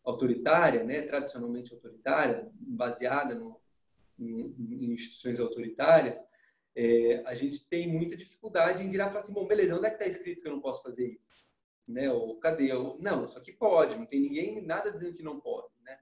autoritária, 0.04 0.82
né, 0.82 1.02
tradicionalmente 1.02 1.72
autoritária, 1.72 2.50
baseada 2.54 3.34
no, 3.34 3.60
em, 4.18 4.54
em 4.58 4.92
instituições 4.92 5.38
autoritárias, 5.38 6.24
é, 6.74 7.22
a 7.26 7.34
gente 7.34 7.68
tem 7.68 7.88
muita 7.88 8.16
dificuldade 8.16 8.82
em 8.82 8.90
virar 8.90 9.06
e 9.06 9.08
falar 9.08 9.20
assim, 9.20 9.32
bom, 9.32 9.46
beleza, 9.46 9.76
onde 9.76 9.86
é 9.86 9.90
que 9.90 9.96
está 9.96 10.06
escrito 10.06 10.42
que 10.42 10.48
eu 10.48 10.52
não 10.52 10.60
posso 10.60 10.82
fazer 10.82 11.06
isso? 11.08 11.34
Né? 11.88 12.10
Ou 12.10 12.38
cadê? 12.38 12.72
Ou, 12.72 12.98
não, 13.00 13.24
isso 13.24 13.38
aqui 13.38 13.52
pode, 13.52 13.96
não 13.96 14.06
tem 14.06 14.20
ninguém, 14.20 14.60
nada 14.62 14.92
dizendo 14.92 15.16
que 15.16 15.22
não 15.22 15.40
pode. 15.40 15.72
Né? 15.82 15.98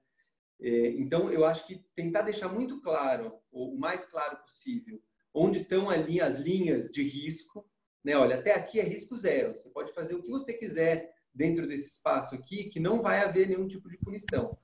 É, 0.61 0.87
então, 0.91 1.31
eu 1.31 1.45
acho 1.45 1.65
que 1.65 1.83
tentar 1.95 2.21
deixar 2.21 2.49
muito 2.49 2.81
claro, 2.81 3.39
o 3.51 3.75
mais 3.77 4.05
claro 4.05 4.37
possível, 4.37 5.01
onde 5.33 5.61
estão 5.61 5.89
ali 5.89 6.21
as 6.21 6.37
linhas 6.37 6.91
de 6.91 7.03
risco, 7.03 7.67
né? 8.03 8.15
Olha, 8.15 8.35
até 8.35 8.53
aqui 8.53 8.79
é 8.79 8.83
risco 8.83 9.15
zero, 9.15 9.55
você 9.55 9.69
pode 9.69 9.93
fazer 9.93 10.15
o 10.15 10.21
que 10.21 10.29
você 10.29 10.53
quiser 10.53 11.13
dentro 11.33 11.67
desse 11.67 11.89
espaço 11.89 12.35
aqui, 12.35 12.69
que 12.69 12.79
não 12.79 13.01
vai 13.01 13.19
haver 13.19 13.47
nenhum 13.47 13.67
tipo 13.67 13.89
de 13.89 13.97
punição. 13.97 14.57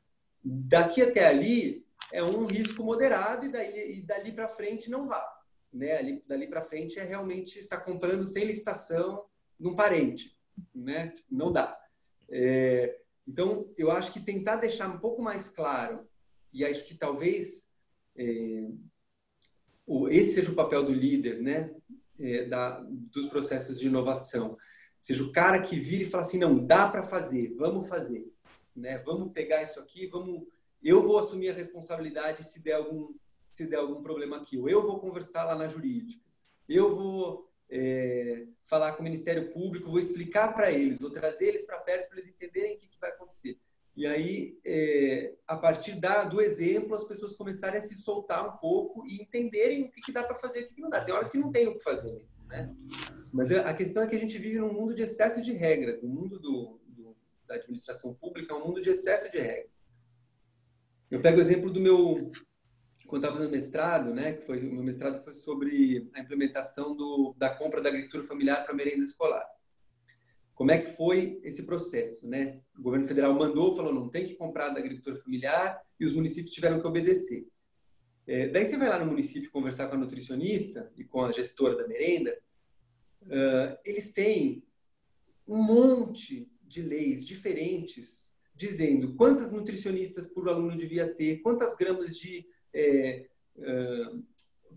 Daqui 0.44 1.02
até 1.02 1.28
ali 1.28 1.86
é 2.12 2.24
um 2.24 2.46
risco 2.46 2.84
moderado 2.84 3.46
e, 3.46 3.52
daí, 3.52 3.98
e 3.98 4.02
dali 4.02 4.32
para 4.32 4.48
frente 4.48 4.90
não 4.90 5.08
vá 5.08 5.36
né, 5.76 5.98
ali, 5.98 6.24
dali 6.26 6.48
para 6.48 6.64
frente 6.64 6.98
é 6.98 7.04
realmente 7.04 7.60
estar 7.60 7.82
comprando 7.82 8.26
sem 8.26 8.46
licitação 8.46 9.26
num 9.60 9.76
parente, 9.76 10.36
né? 10.74 11.14
Não 11.30 11.52
dá. 11.52 11.78
É, 12.30 12.98
então, 13.28 13.70
eu 13.78 13.92
acho 13.92 14.14
que 14.14 14.22
tentar 14.22 14.56
deixar 14.56 14.90
um 14.90 15.00
pouco 15.00 15.22
mais 15.22 15.50
claro, 15.50 16.08
e 16.54 16.64
acho 16.64 16.86
que 16.86 16.96
talvez 16.96 17.70
é, 18.16 18.68
esse 20.10 20.36
seja 20.36 20.52
o 20.52 20.56
papel 20.56 20.84
do 20.84 20.94
líder, 20.94 21.42
né? 21.42 21.76
É, 22.20 22.46
da, 22.46 22.80
dos 22.80 23.26
processos 23.26 23.80
de 23.80 23.88
inovação. 23.88 24.58
Seja 24.98 25.24
o 25.24 25.32
cara 25.32 25.62
que 25.62 25.78
vira 25.78 26.04
e 26.04 26.08
fala 26.08 26.24
assim, 26.24 26.40
não, 26.40 26.66
dá 26.66 26.88
para 26.88 27.04
fazer, 27.04 27.54
vamos 27.56 27.88
fazer. 27.88 28.26
Né? 28.76 28.98
Vamos 29.00 29.34
pegar 29.34 29.62
isso 29.64 29.80
aqui, 29.80 30.08
vamos... 30.08 30.48
Eu 30.82 31.02
vou 31.02 31.20
assumir 31.20 31.50
a 31.50 31.54
responsabilidade 31.54 32.44
se 32.44 32.64
der 32.64 32.76
algum 32.76 33.14
se 33.56 33.66
der 33.66 33.78
algum 33.78 34.04
problema 34.04 34.38
aqui. 34.38 34.58
Ou 34.58 34.68
eu 34.68 34.86
vou 34.86 35.00
conversar 35.00 35.46
lá 35.46 35.56
na 35.56 35.70
jurídica. 35.70 36.22
Eu 36.68 36.94
vou 36.94 37.50
é, 37.70 38.46
falar 38.66 38.92
com 38.94 39.00
o 39.00 39.04
Ministério 39.04 39.50
Público, 39.50 39.90
vou 39.90 40.00
explicar 40.00 40.54
para 40.54 40.72
eles, 40.72 41.00
vou 41.00 41.10
trazer 41.10 41.48
eles 41.48 41.64
para 41.64 41.80
perto 41.80 42.10
para 42.10 42.18
eles 42.18 42.28
entenderem 42.28 42.76
o 42.76 42.80
que, 42.80 42.88
que, 42.88 43.00
vai 43.00 43.12
acontecer. 43.12 43.58
E 43.96 44.06
aí, 44.06 44.60
é, 44.66 45.34
a 45.48 45.56
partir 45.56 45.96
da, 45.96 46.26
do 46.26 46.42
exemplo, 46.42 46.96
as 46.96 47.06
pessoas 47.06 47.36
começarem 47.36 47.80
a 47.80 47.82
se 47.82 47.96
soltar 47.96 48.48
um 48.48 48.58
pouco 48.58 49.06
e 49.08 49.22
entenderem 49.22 49.84
o 49.84 49.92
que, 49.92 50.02
que 50.02 50.12
dá 50.12 50.24
para 50.24 50.36
fazer 50.36 50.62
e 50.62 50.64
o 50.64 50.68
que, 50.68 50.76
que 50.76 50.82
não 50.82 50.90
dá. 50.90 51.04
Tem 51.04 51.14
horas 51.14 51.30
que 51.30 51.38
não 51.38 51.52
tem 51.52 51.68
o 51.68 51.78
que 51.78 51.84
fazer 51.84 52.22
né? 52.48 52.74
Mas 53.32 53.52
a 53.52 53.74
questão 53.74 54.04
é 54.04 54.08
que 54.08 54.16
a 54.16 54.20
gente 54.20 54.38
vive 54.38 54.60
num 54.60 54.74
mundo 54.74 54.94
de 54.94 55.04
excesso 55.04 55.42
de 55.42 55.52
regras. 55.52 56.02
O 56.02 56.08
mundo 56.08 56.40
do, 56.40 56.80
do, 56.88 57.16
da 57.46 57.56
administração 57.56 58.14
pública 58.14 58.54
é 58.54 58.58
um 58.58 58.66
mundo 58.66 58.82
de 58.82 58.90
excesso 58.90 59.32
de 59.32 59.40
regras. 59.40 59.72
Eu 61.12 61.22
pego 61.22 61.38
o 61.38 61.42
exemplo 61.42 61.70
do 61.70 61.80
meu 61.80 62.32
quando 63.08 63.24
estava 63.24 63.44
no 63.44 63.52
mestrado, 63.52 64.12
né, 64.12 64.34
que 64.34 64.46
foi 64.48 64.60
o 64.68 64.74
meu 64.74 64.84
mestrado 64.84 65.24
foi 65.24 65.36
sobre 65.36 66.10
a 66.16 66.20
implementação 66.20 66.96
do, 66.96 67.36
da 67.38 67.56
compra 67.56 67.80
da 67.80 67.90
agricultura 67.90 68.24
familiar 68.24 68.64
para 68.66 68.74
merenda 68.74 69.04
escolar. 69.04 69.46
Como 70.56 70.72
é 70.72 70.78
que 70.78 70.90
foi 70.96 71.40
esse 71.44 71.64
processo, 71.64 72.26
né? 72.28 72.62
O 72.78 72.82
governo 72.82 73.06
federal 73.06 73.34
mandou, 73.36 73.76
falou 73.76 73.94
não 73.94 74.10
tem 74.10 74.26
que 74.26 74.36
comprar 74.36 74.70
da 74.70 74.80
agricultura 74.80 75.18
familiar 75.18 75.80
e 76.00 76.06
os 76.06 76.14
municípios 76.14 76.56
tiveram 76.56 76.80
que 76.80 76.88
obedecer. 76.88 77.46
É, 78.26 78.48
daí 78.48 78.66
você 78.66 78.78
vai 78.78 78.90
lá 78.90 78.98
no 78.98 79.06
município 79.06 79.52
conversar 79.52 79.88
com 79.88 79.96
a 79.96 80.00
nutricionista 80.00 80.92
e 80.96 81.04
com 81.04 81.24
a 81.24 81.32
gestora 81.32 81.76
da 81.76 81.88
merenda, 81.88 82.36
uh, 83.24 83.78
eles 83.86 84.14
têm 84.14 84.64
um 85.48 85.62
monte 85.62 86.50
de 86.64 86.82
leis 86.82 87.24
diferentes 87.26 88.34
dizendo 88.56 89.14
quantas 89.16 89.52
nutricionistas 89.52 90.26
por 90.26 90.48
aluno 90.48 90.76
devia 90.76 91.14
ter, 91.14 91.42
quantas 91.42 91.76
gramas 91.76 92.18
de 92.18 92.48
é, 92.74 93.28
uh, 93.58 94.24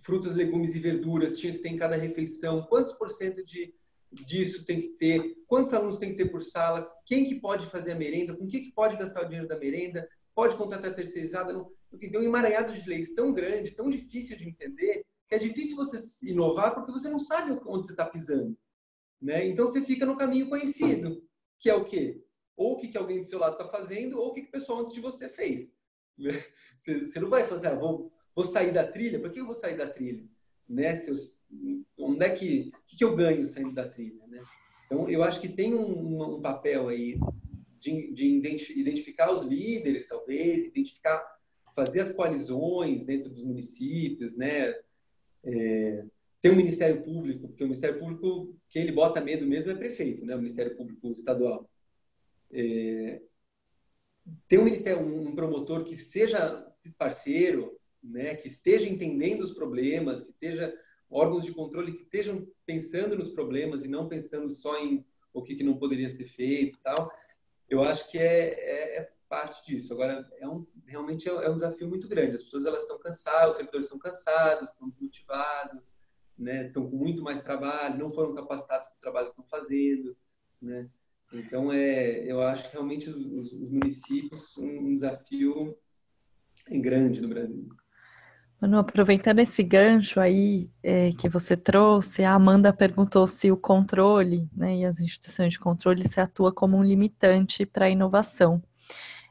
frutas, 0.01 0.35
legumes 0.35 0.75
e 0.75 0.81
verduras 0.81 1.39
tinha 1.39 1.53
que 1.53 1.61
ter 1.61 1.69
em 1.69 1.77
cada 1.77 1.97
refeição, 1.97 2.67
quantos 2.67 2.93
por 2.95 3.09
cento 3.09 3.43
de, 3.45 3.73
disso 4.13 4.65
tem 4.65 4.81
que 4.81 4.89
ter, 4.89 5.37
quantos 5.47 5.75
alunos 5.75 5.99
tem 5.99 6.11
que 6.11 6.17
ter 6.17 6.31
por 6.31 6.43
sala, 6.43 6.89
quem 7.05 7.25
que 7.25 7.41
pode 7.41 7.67
fazer 7.67 7.93
a 7.93 7.97
merenda, 7.97 8.37
com 8.37 8.49
que, 8.49 8.61
que 8.61 8.73
pode 8.73 8.97
gastar 8.97 9.23
o 9.23 9.27
dinheiro 9.27 9.49
da 9.49 9.59
merenda, 9.59 10.09
pode 10.35 10.57
contratar 10.57 10.95
terceirizada, 10.95 11.53
porque 11.91 12.11
tem 12.11 12.21
um 12.21 12.25
emaranhado 12.25 12.73
de 12.73 12.89
leis 12.89 13.15
tão 13.15 13.33
grande, 13.33 13.73
tão 13.73 13.91
difícil 13.91 14.37
de 14.37 14.49
entender, 14.49 15.05
que 15.29 15.35
é 15.35 15.39
difícil 15.39 15.77
você 15.77 15.99
inovar 16.31 16.75
porque 16.75 16.93
você 16.93 17.09
não 17.09 17.19
sabe 17.19 17.53
onde 17.67 17.87
você 17.87 17.93
está 17.93 18.05
pisando. 18.05 18.57
Né? 19.21 19.47
Então 19.47 19.67
você 19.67 19.83
fica 19.83 20.07
no 20.07 20.17
caminho 20.17 20.49
conhecido, 20.49 21.23
que 21.59 21.69
é 21.69 21.75
o 21.75 21.85
quê? 21.85 22.23
Ou 22.57 22.73
o 22.75 22.77
que, 22.79 22.89
que 22.89 22.99
alguém 22.99 23.21
do 23.21 23.27
seu 23.27 23.39
lado 23.39 23.53
está 23.53 23.69
fazendo, 23.69 24.19
ou 24.19 24.29
o 24.29 24.33
que, 24.33 24.43
que 24.43 24.49
o 24.49 24.53
pessoal 24.53 24.81
antes 24.81 24.95
de 24.95 25.01
você 25.01 25.29
fez. 25.29 25.77
Você, 26.77 27.05
você 27.05 27.19
não 27.19 27.29
vai 27.29 27.43
fazer, 27.43 27.69
ah, 27.69 27.75
vou, 27.75 28.13
vou 28.35 28.45
sair 28.45 28.73
da 28.73 28.87
trilha, 28.87 29.21
por 29.21 29.33
que 29.33 29.41
eu 29.41 29.47
vou 29.47 29.55
sair 29.55 29.77
da 29.77 29.89
trilha? 29.89 30.25
Né? 30.69 30.97
Se 30.97 31.11
eu, 31.11 31.17
onde 31.99 32.25
é 32.25 32.31
que, 32.31 32.71
que, 32.87 32.97
que 32.97 33.05
eu 33.05 33.17
ganho 33.17 33.47
saindo 33.47 33.73
da 33.73 33.89
trilha? 33.89 34.27
Né? 34.27 34.43
Então, 34.87 35.09
eu 35.09 35.23
acho 35.23 35.41
que 35.41 35.49
tem 35.49 35.75
um, 35.75 36.37
um 36.37 36.41
papel 36.41 36.89
aí 36.89 37.19
de, 37.81 38.13
de, 38.13 38.27
identificar 38.77 39.33
os 39.33 39.45
líderes, 39.45 40.07
talvez, 40.07 40.67
identificar, 40.67 41.25
fazer 41.75 42.01
as 42.01 42.13
coalizões 42.13 43.05
dentro 43.05 43.31
dos 43.31 43.43
municípios, 43.43 44.35
né? 44.37 44.75
É, 45.45 46.05
tem 46.41 46.55
Ministério 46.57 47.03
Público, 47.03 47.49
porque 47.49 47.63
o 47.63 47.67
Ministério 47.67 47.99
Público, 47.99 48.57
quem 48.69 48.83
ele 48.83 48.93
bota 48.93 49.21
medo 49.21 49.47
mesmo 49.47 49.71
é 49.71 49.75
prefeito, 49.75 50.25
né? 50.25 50.35
O 50.35 50.39
Ministério 50.39 50.77
Público 50.77 51.13
Estadual. 51.13 51.69
É, 52.51 53.21
ter 54.47 54.59
um 54.59 54.67
um 54.99 55.35
promotor 55.35 55.85
que 55.85 55.97
seja 55.97 56.67
parceiro, 56.97 57.78
né, 58.09 58.35
que 58.35 58.49
esteja 58.49 58.89
entendendo 58.89 59.43
os 59.43 59.53
problemas, 59.53 60.23
que 60.23 60.31
esteja 60.31 60.75
órgãos 61.11 61.45
de 61.45 61.53
controle 61.53 61.93
que 61.93 62.03
estejam 62.03 62.47
pensando 62.67 63.17
nos 63.17 63.31
problemas 63.31 63.85
e 63.85 63.89
não 63.89 64.09
pensando 64.09 64.51
só 64.51 64.79
em 64.79 65.05
o 65.33 65.43
que, 65.43 65.55
que 65.55 65.65
não 65.65 65.79
poderia 65.79 66.09
ser 66.09 66.25
feito, 66.25 66.79
tal. 66.81 67.11
Eu 67.69 67.83
acho 67.83 68.11
que 68.11 68.19
é, 68.19 68.49
é, 68.49 68.97
é 68.99 69.13
parte 69.29 69.65
disso. 69.67 69.93
Agora, 69.93 70.29
é 70.39 70.49
um, 70.49 70.67
realmente 70.87 71.29
é, 71.29 71.33
é, 71.33 71.51
um 71.51 71.57
desafio 71.57 71.89
muito 71.89 72.09
grande. 72.09 72.37
As 72.37 72.43
pessoas 72.43 72.65
elas 72.65 72.83
estão 72.83 72.99
cansadas, 72.99 73.51
os 73.51 73.57
servidores 73.57 73.87
estão 73.87 73.99
cansados, 73.99 74.71
estão 74.71 74.89
desmotivados, 74.89 75.95
né, 76.39 76.67
estão 76.67 76.89
com 76.89 76.97
muito 76.97 77.23
mais 77.23 77.43
trabalho, 77.43 77.99
não 77.99 78.11
foram 78.11 78.35
capacitados 78.35 78.87
para 78.89 78.97
o 78.97 79.01
trabalho 79.01 79.27
que 79.27 79.41
estão 79.41 79.47
fazendo, 79.47 80.17
né. 80.61 80.89
Então, 81.33 81.71
é, 81.71 82.25
eu 82.25 82.41
acho 82.41 82.67
que 82.67 82.73
realmente 82.73 83.11
os, 83.11 83.53
os 83.53 83.71
municípios 83.71 84.53
são 84.53 84.65
um 84.65 84.95
desafio 84.95 85.77
grande 86.81 87.21
no 87.21 87.29
Brasil. 87.29 87.69
Manu, 88.61 88.79
aproveitando 88.79 89.39
esse 89.39 89.63
gancho 89.63 90.19
aí 90.19 90.69
é, 90.83 91.13
que 91.13 91.29
você 91.29 91.57
trouxe, 91.57 92.25
a 92.25 92.35
Amanda 92.35 92.73
perguntou 92.73 93.27
se 93.27 93.53
o 93.53 93.57
controle 93.57 94.49
né, 94.53 94.79
e 94.79 94.85
as 94.85 95.01
instituições 95.01 95.53
de 95.53 95.61
controle 95.61 96.09
se 96.09 96.21
atua 96.21 96.53
como 96.53 96.77
um 96.77 96.83
limitante 96.83 97.65
para 97.65 97.87
a 97.87 97.91
inovação. 97.91 98.63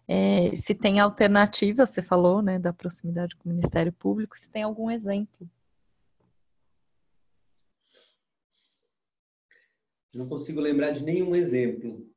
É, 0.07 0.55
se 0.55 0.73
tem 0.73 0.99
alternativa, 1.01 1.85
você 1.85 2.01
falou 2.01 2.41
né, 2.41 2.57
da 2.57 2.71
proximidade 2.71 3.35
com 3.35 3.49
o 3.49 3.51
Ministério 3.53 3.91
Público, 3.91 4.39
se 4.39 4.49
tem 4.49 4.63
algum 4.63 4.89
exemplo 4.89 5.49
não 10.17 10.27
consigo 10.27 10.59
lembrar 10.59 10.91
de 10.91 11.03
nenhum 11.03 11.35
exemplo, 11.35 12.09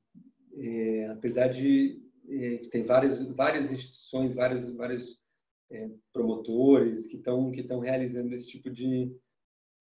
é, 0.57 1.09
apesar 1.09 1.49
de 1.49 2.03
é, 2.29 2.57
tem 2.71 2.83
várias 2.83 3.23
várias 3.29 3.71
instituições, 3.71 4.35
vários 4.35 4.69
vários 4.75 5.23
é, 5.71 5.91
promotores 6.13 7.07
que 7.07 7.17
estão 7.17 7.51
que 7.51 7.61
estão 7.61 7.79
realizando 7.79 8.35
esse 8.35 8.49
tipo 8.49 8.71
de 8.71 9.15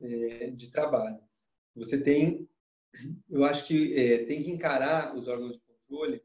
é, 0.02 0.52
de 0.52 0.72
trabalho. 0.72 1.20
Você 1.76 2.02
tem 2.02 2.48
eu 3.30 3.44
acho 3.44 3.68
que 3.68 3.94
é, 3.96 4.26
tem 4.26 4.42
que 4.42 4.50
encarar 4.50 5.16
os 5.16 5.28
órgãos 5.28 5.56
de 5.56 5.62
controle 5.62 6.24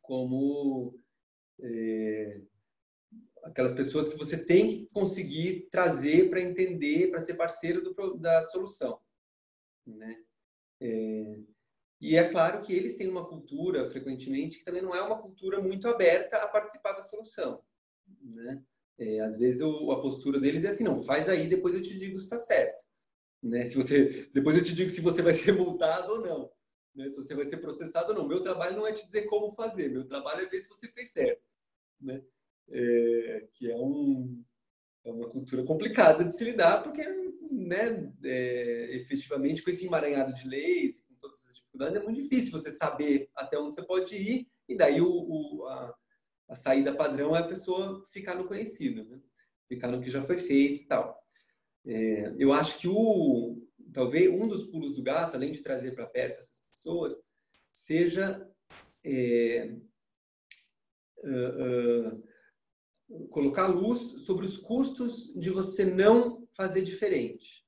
como 0.00 0.98
é, 1.60 2.40
aquelas 3.42 3.72
pessoas 3.72 4.08
que 4.08 4.16
você 4.16 4.44
tem 4.44 4.68
que 4.68 4.92
conseguir 4.92 5.68
trazer 5.70 6.28
para 6.30 6.40
entender, 6.40 7.10
para 7.10 7.20
ser 7.20 7.34
parceiro 7.34 7.82
do, 7.82 8.16
da 8.16 8.44
solução, 8.44 9.00
né? 9.86 10.22
É, 10.80 11.38
e 12.00 12.16
é 12.16 12.28
claro 12.30 12.62
que 12.62 12.72
eles 12.74 12.96
têm 12.96 13.08
uma 13.08 13.26
cultura, 13.26 13.90
frequentemente, 13.90 14.58
que 14.58 14.64
também 14.64 14.82
não 14.82 14.94
é 14.94 15.00
uma 15.00 15.20
cultura 15.20 15.60
muito 15.60 15.88
aberta 15.88 16.36
a 16.38 16.48
participar 16.48 16.92
da 16.92 17.02
solução, 17.02 17.62
né? 18.22 18.62
É, 18.98 19.20
às 19.20 19.38
vezes 19.38 19.60
o, 19.60 19.90
a 19.92 20.00
postura 20.00 20.40
deles 20.40 20.64
é 20.64 20.68
assim, 20.68 20.84
não, 20.84 20.98
faz 20.98 21.28
aí, 21.28 21.46
depois 21.46 21.74
eu 21.74 21.82
te 21.82 21.98
digo 21.98 22.18
se 22.18 22.24
está 22.24 22.38
certo, 22.38 22.82
né? 23.42 23.66
Se 23.66 23.76
você, 23.76 24.28
depois 24.32 24.56
eu 24.56 24.62
te 24.62 24.74
digo 24.74 24.90
se 24.90 25.00
você 25.00 25.22
vai 25.22 25.34
ser 25.34 25.52
multado 25.52 26.12
ou 26.12 26.20
não, 26.20 26.50
né? 26.94 27.10
Se 27.10 27.16
você 27.22 27.34
vai 27.34 27.44
ser 27.44 27.58
processado 27.58 28.12
ou 28.12 28.18
não. 28.18 28.28
Meu 28.28 28.40
trabalho 28.40 28.76
não 28.76 28.86
é 28.86 28.92
te 28.92 29.04
dizer 29.04 29.22
como 29.26 29.52
fazer, 29.52 29.90
meu 29.90 30.06
trabalho 30.06 30.42
é 30.42 30.48
ver 30.48 30.60
se 30.60 30.68
você 30.68 30.88
fez 30.88 31.10
certo, 31.12 31.42
né? 32.00 32.22
é, 32.70 33.46
que 33.52 33.70
é, 33.70 33.76
um, 33.76 34.42
é 35.04 35.10
uma 35.10 35.28
cultura 35.28 35.64
complicada 35.64 36.24
de 36.24 36.34
se 36.34 36.44
lidar, 36.44 36.82
porque, 36.82 37.02
né, 37.52 38.12
é, 38.24 38.96
efetivamente, 38.96 39.62
com 39.62 39.70
esse 39.70 39.86
emaranhado 39.86 40.34
de 40.34 40.48
leis, 40.48 40.98
com 40.98 41.14
todas 41.20 41.36
essas 41.36 41.54
dificuldades, 41.56 41.96
é 41.96 42.02
muito 42.02 42.22
difícil 42.22 42.52
você 42.52 42.70
saber 42.70 43.28
até 43.34 43.58
onde 43.58 43.74
você 43.74 43.82
pode 43.82 44.16
ir, 44.16 44.48
e 44.68 44.76
daí 44.76 45.00
o, 45.00 45.08
o 45.08 45.66
a, 45.66 45.94
a, 46.48 46.54
saída 46.54 46.94
padrão 46.94 47.34
é 47.34 47.40
a 47.40 47.48
pessoa 47.48 48.04
ficar 48.12 48.34
no 48.34 48.46
conhecido, 48.46 49.04
né? 49.04 49.20
ficar 49.68 49.88
no 49.88 50.00
que 50.00 50.10
já 50.10 50.22
foi 50.22 50.38
feito 50.38 50.82
e 50.82 50.86
tal. 50.86 51.20
É, 51.84 52.34
eu 52.38 52.52
acho 52.52 52.78
que 52.78 52.88
o 52.88 53.62
talvez 53.92 54.28
um 54.30 54.46
dos 54.46 54.64
pulos 54.64 54.94
do 54.94 55.02
gato, 55.02 55.36
além 55.36 55.52
de 55.52 55.62
trazer 55.62 55.94
para 55.94 56.06
perto 56.06 56.40
essas 56.40 56.60
pessoas, 56.60 57.18
seja 57.72 58.46
é, 59.04 59.74
uh, 61.18 62.14
uh, 63.08 63.28
colocar 63.28 63.68
luz 63.68 64.24
sobre 64.24 64.44
os 64.44 64.58
custos 64.58 65.32
de 65.34 65.50
você 65.50 65.84
não 65.84 66.46
fazer 66.52 66.82
diferente, 66.82 67.64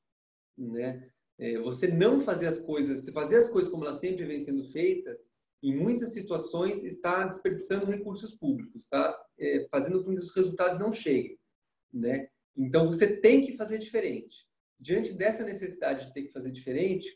né? 0.57 1.11
É, 1.41 1.57
você 1.59 1.87
não 1.87 2.18
fazer 2.18 2.49
as 2.49 2.59
coisas, 2.59 3.05
se 3.05 3.12
fazer 3.12 3.37
as 3.37 3.49
coisas 3.49 3.70
como 3.70 3.85
elas 3.85 3.99
sempre 3.99 4.24
vêm 4.24 4.43
sendo 4.43 4.64
feitas, 4.64 5.31
em 5.63 5.77
muitas 5.77 6.13
situações 6.13 6.85
está 6.85 7.25
desperdiçando 7.27 7.87
recursos 7.87 8.35
públicos, 8.35 8.83
está 8.83 9.17
é, 9.39 9.67
fazendo 9.71 10.05
com 10.05 10.13
que 10.13 10.21
os 10.21 10.35
resultados 10.35 10.79
não 10.79 10.93
cheguem, 10.93 11.39
né? 11.93 12.29
Então 12.57 12.87
você 12.87 13.17
tem 13.17 13.45
que 13.45 13.57
fazer 13.57 13.79
diferente. 13.79 14.47
Diante 14.79 15.13
dessa 15.15 15.45
necessidade 15.45 16.07
de 16.07 16.15
ter 16.15 16.23
que 16.23 16.33
fazer 16.33 16.51
diferente, 16.51 17.15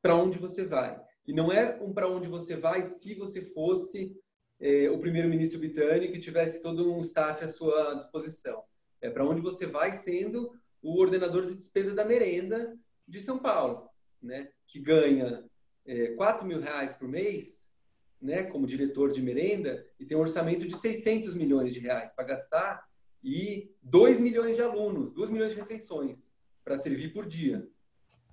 para 0.00 0.16
onde 0.16 0.38
você 0.38 0.64
vai? 0.64 1.00
E 1.26 1.32
não 1.32 1.52
é 1.52 1.80
um 1.82 1.92
para 1.92 2.08
onde 2.08 2.28
você 2.28 2.56
vai 2.56 2.82
se 2.82 3.14
você 3.14 3.42
fosse 3.42 4.16
eh, 4.58 4.90
o 4.90 4.98
primeiro-ministro 4.98 5.58
britânico 5.58 6.16
e 6.16 6.20
tivesse 6.20 6.62
todo 6.62 6.92
um 6.92 7.00
staff 7.00 7.44
à 7.44 7.48
sua 7.48 7.94
disposição. 7.94 8.62
É 9.00 9.10
para 9.10 9.26
onde 9.26 9.40
você 9.40 9.66
vai 9.66 9.92
sendo 9.92 10.50
o 10.82 11.00
ordenador 11.00 11.46
de 11.46 11.54
despesa 11.54 11.94
da 11.94 12.04
merenda 12.04 12.76
de 13.06 13.20
São 13.20 13.38
Paulo, 13.38 13.88
né? 14.20 14.50
que 14.66 14.80
ganha 14.80 15.44
eh, 15.86 16.14
4 16.16 16.46
mil 16.46 16.60
reais 16.60 16.92
por 16.92 17.08
mês, 17.08 17.72
né? 18.20 18.44
como 18.44 18.66
diretor 18.66 19.10
de 19.10 19.20
merenda, 19.20 19.84
e 19.98 20.06
tem 20.06 20.16
um 20.16 20.20
orçamento 20.20 20.66
de 20.66 20.76
600 20.76 21.34
milhões 21.34 21.74
de 21.74 21.80
reais 21.80 22.12
para 22.12 22.24
gastar 22.24 22.86
e 23.22 23.74
2 23.82 24.20
milhões 24.20 24.56
de 24.56 24.62
alunos, 24.62 25.12
2 25.12 25.30
milhões 25.30 25.52
de 25.52 25.58
refeições 25.58 26.34
para 26.64 26.76
servir 26.76 27.12
por 27.12 27.26
dia. 27.26 27.68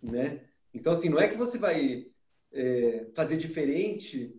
Né? 0.01 0.45
Então, 0.73 0.93
assim, 0.93 1.09
não 1.09 1.19
é 1.19 1.27
que 1.27 1.37
você 1.37 1.57
vai 1.57 2.07
é, 2.51 3.07
fazer 3.13 3.37
diferente 3.37 4.35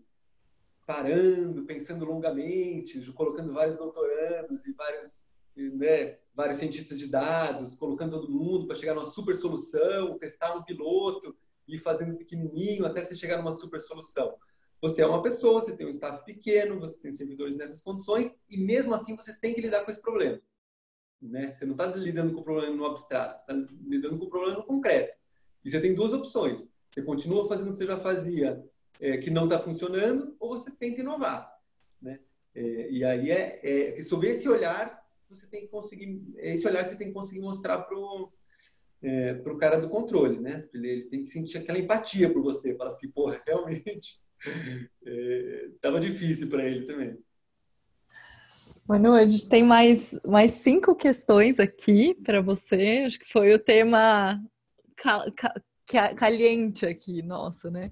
parando, 0.86 1.64
pensando 1.64 2.04
longamente, 2.04 3.00
colocando 3.12 3.52
vários 3.52 3.76
doutorandos 3.76 4.66
e 4.66 4.72
vários, 4.72 5.24
né, 5.56 6.18
vários 6.34 6.58
cientistas 6.58 6.98
de 6.98 7.06
dados, 7.06 7.76
colocando 7.76 8.20
todo 8.20 8.32
mundo 8.32 8.66
para 8.66 8.74
chegar 8.74 8.94
numa 8.94 9.04
super 9.04 9.36
solução, 9.36 10.18
testar 10.18 10.56
um 10.56 10.64
piloto 10.64 11.36
fazendo 11.78 12.16
pequenininho 12.16 12.84
até 12.84 13.04
você 13.04 13.14
chegar 13.14 13.38
numa 13.38 13.52
super 13.52 13.80
solução. 13.80 14.36
Você 14.80 15.02
é 15.02 15.06
uma 15.06 15.22
pessoa, 15.22 15.60
você 15.60 15.76
tem 15.76 15.86
um 15.86 15.90
staff 15.90 16.24
pequeno, 16.24 16.80
você 16.80 16.98
tem 16.98 17.12
servidores 17.12 17.56
nessas 17.56 17.82
condições 17.82 18.34
e 18.48 18.56
mesmo 18.56 18.94
assim 18.94 19.14
você 19.14 19.34
tem 19.38 19.54
que 19.54 19.60
lidar 19.60 19.84
com 19.84 19.90
esse 19.90 20.00
problema. 20.00 20.40
Né? 21.20 21.52
Você 21.52 21.66
não 21.66 21.72
está 21.72 21.86
lidando 21.86 22.32
com 22.32 22.40
o 22.40 22.44
problema 22.44 22.74
no 22.74 22.86
abstrato, 22.86 23.40
você 23.40 23.52
está 23.52 23.74
lidando 23.86 24.18
com 24.18 24.24
o 24.24 24.30
problema 24.30 24.58
no 24.58 24.64
concreto. 24.64 25.18
E 25.62 25.70
você 25.70 25.80
tem 25.80 25.94
duas 25.94 26.14
opções. 26.14 26.68
Você 26.88 27.02
continua 27.02 27.46
fazendo 27.46 27.68
o 27.68 27.72
que 27.72 27.78
você 27.78 27.86
já 27.86 27.98
fazia 27.98 28.64
é, 28.98 29.18
que 29.18 29.30
não 29.30 29.44
está 29.44 29.58
funcionando 29.58 30.34
ou 30.40 30.58
você 30.58 30.70
tenta 30.70 31.00
inovar. 31.00 31.52
Né? 32.00 32.20
É, 32.54 32.90
e 32.90 33.04
aí 33.04 33.30
é, 33.30 33.98
é, 33.98 34.02
sob 34.02 34.26
esse 34.26 34.48
olhar 34.48 34.98
você 35.28 35.46
tem 35.46 35.60
que 35.60 35.68
conseguir 35.68 36.20
é 36.38 36.54
esse 36.54 36.66
olhar 36.66 36.82
que 36.82 36.88
você 36.88 36.96
tem 36.96 37.06
que 37.08 37.14
conseguir 37.14 37.40
mostrar 37.40 37.78
pro 37.82 38.32
é, 39.03 39.34
pro 39.34 39.57
cara 39.57 39.78
do 39.78 39.88
controle, 39.88 40.38
né? 40.38 40.68
Ele, 40.74 40.88
ele, 40.88 41.03
tem 41.05 41.22
que 41.22 41.28
sentir 41.28 41.59
aquela 41.59 41.78
empatia 41.78 42.32
por 42.32 42.42
você, 42.42 42.76
falar 42.76 42.90
assim, 42.90 43.11
porra, 43.11 43.40
realmente 43.46 44.18
estava 45.72 45.98
é, 45.98 46.01
difícil 46.01 46.48
para 46.48 46.64
ele 46.64 46.86
também. 46.86 47.18
Manu, 48.88 49.12
a 49.12 49.24
gente 49.24 49.48
tem 49.48 49.62
mais, 49.62 50.18
mais 50.26 50.53
cinco 50.53 50.96
questões 50.96 51.61
aqui 51.61 52.14
para 52.24 52.40
você. 52.40 53.05
Acho 53.07 53.20
que 53.20 53.30
foi 53.30 53.55
o 53.55 53.59
tema 53.59 54.42
caliente 56.16 56.84
aqui, 56.84 57.22
nosso, 57.22 57.70
né? 57.70 57.90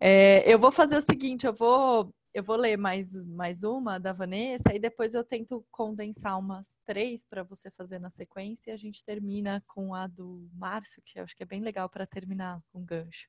É, 0.00 0.42
eu 0.52 0.58
vou 0.58 0.72
fazer 0.72 0.96
o 0.96 1.02
seguinte, 1.02 1.46
eu 1.46 1.52
vou 1.52 2.12
eu 2.34 2.42
vou 2.42 2.56
ler 2.56 2.78
mais, 2.78 3.14
mais 3.26 3.62
uma 3.62 3.98
da 3.98 4.12
Vanessa 4.12 4.74
e 4.74 4.78
depois 4.78 5.12
eu 5.12 5.22
tento 5.22 5.64
condensar 5.70 6.38
umas 6.38 6.78
três 6.84 7.26
para 7.26 7.42
você 7.42 7.70
fazer 7.70 7.98
na 7.98 8.08
sequência 8.08 8.70
e 8.70 8.72
a 8.72 8.76
gente 8.76 9.04
termina 9.04 9.62
com 9.66 9.94
a 9.94 10.06
do 10.06 10.48
Márcio, 10.54 11.02
que 11.04 11.18
eu 11.18 11.24
acho 11.24 11.36
que 11.36 11.42
é 11.42 11.46
bem 11.46 11.60
legal 11.60 11.90
para 11.90 12.06
terminar 12.06 12.62
com 12.72 12.82
gancho. 12.84 13.28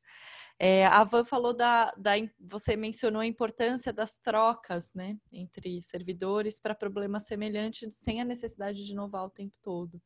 É, 0.57 0.85
a 0.85 1.03
Van 1.03 1.25
falou 1.25 1.53
da, 1.53 1.91
da. 1.97 2.11
Você 2.39 2.77
mencionou 2.77 3.21
a 3.21 3.25
importância 3.25 3.91
das 3.91 4.17
trocas 4.17 4.93
né, 4.93 5.17
entre 5.31 5.81
servidores 5.81 6.59
para 6.59 6.73
problemas 6.73 7.25
semelhantes 7.25 7.95
sem 7.97 8.21
a 8.21 8.25
necessidade 8.25 8.85
de 8.85 8.91
inovar 8.93 9.25
o 9.25 9.29
tempo 9.29 9.55
todo. 9.61 10.01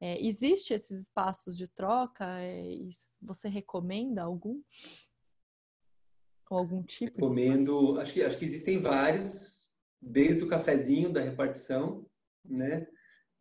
É, 0.00 0.18
existe 0.26 0.72
esses 0.72 1.02
espaços 1.02 1.56
de 1.56 1.68
troca? 1.68 2.24
É, 2.40 2.64
você 3.20 3.48
recomenda 3.48 4.22
algum? 4.22 4.60
Ou 6.50 6.58
algum 6.58 6.82
tipo? 6.82 7.14
Recomendo, 7.14 7.98
acho 8.00 8.12
que, 8.12 8.22
acho 8.22 8.36
que 8.36 8.44
existem 8.44 8.78
vários, 8.80 9.70
desde 10.02 10.42
o 10.42 10.48
cafezinho 10.48 11.10
da 11.10 11.20
repartição, 11.20 12.04
né? 12.44 12.88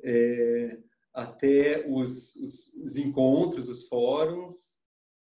É, 0.02 0.78
até 1.12 1.86
os, 1.90 2.36
os, 2.36 2.74
os, 2.76 2.98
encontros, 2.98 3.68
os 3.68 3.88
fóruns. 3.88 4.80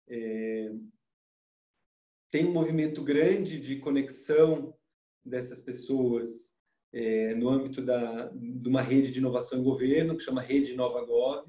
É, 0.07 0.71
tem 2.31 2.45
um 2.45 2.53
movimento 2.53 3.03
grande 3.03 3.59
de 3.59 3.77
conexão 3.79 4.73
dessas 5.23 5.61
pessoas 5.61 6.53
é, 6.91 7.35
no 7.35 7.49
âmbito 7.49 7.81
da, 7.81 8.27
de 8.29 8.69
uma 8.69 8.81
rede 8.81 9.11
de 9.11 9.19
inovação 9.19 9.59
em 9.59 9.63
governo, 9.63 10.15
que 10.15 10.23
chama 10.23 10.41
Rede 10.41 10.75
Nova 10.75 11.03
Gov, 11.05 11.45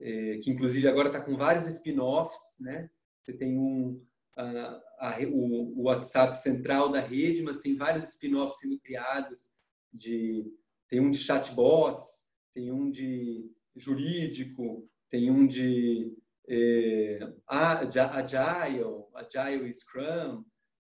é, 0.00 0.38
que 0.38 0.50
inclusive 0.50 0.86
agora 0.86 1.08
está 1.08 1.20
com 1.20 1.36
vários 1.36 1.66
spin-offs, 1.66 2.58
né? 2.60 2.88
Você 3.22 3.32
tem 3.32 3.58
um, 3.58 4.02
a, 4.36 4.82
a, 5.04 5.18
o, 5.28 5.80
o, 5.80 5.82
WhatsApp 5.82 6.38
central 6.38 6.90
da 6.90 7.00
rede, 7.00 7.42
mas 7.42 7.58
tem 7.58 7.76
vários 7.76 8.08
spin-offs 8.10 8.58
sendo 8.58 8.78
criados. 8.80 9.50
De, 9.92 10.44
tem 10.88 11.00
um 11.00 11.10
de 11.10 11.18
chatbots, 11.18 12.26
tem 12.52 12.72
um 12.72 12.90
de 12.90 13.50
jurídico, 13.76 14.88
tem 15.08 15.30
um 15.30 15.46
de, 15.46 16.16
é, 16.48 17.18
Agile, 17.46 19.04
Agile 19.14 19.72
Scrum, 19.72 20.44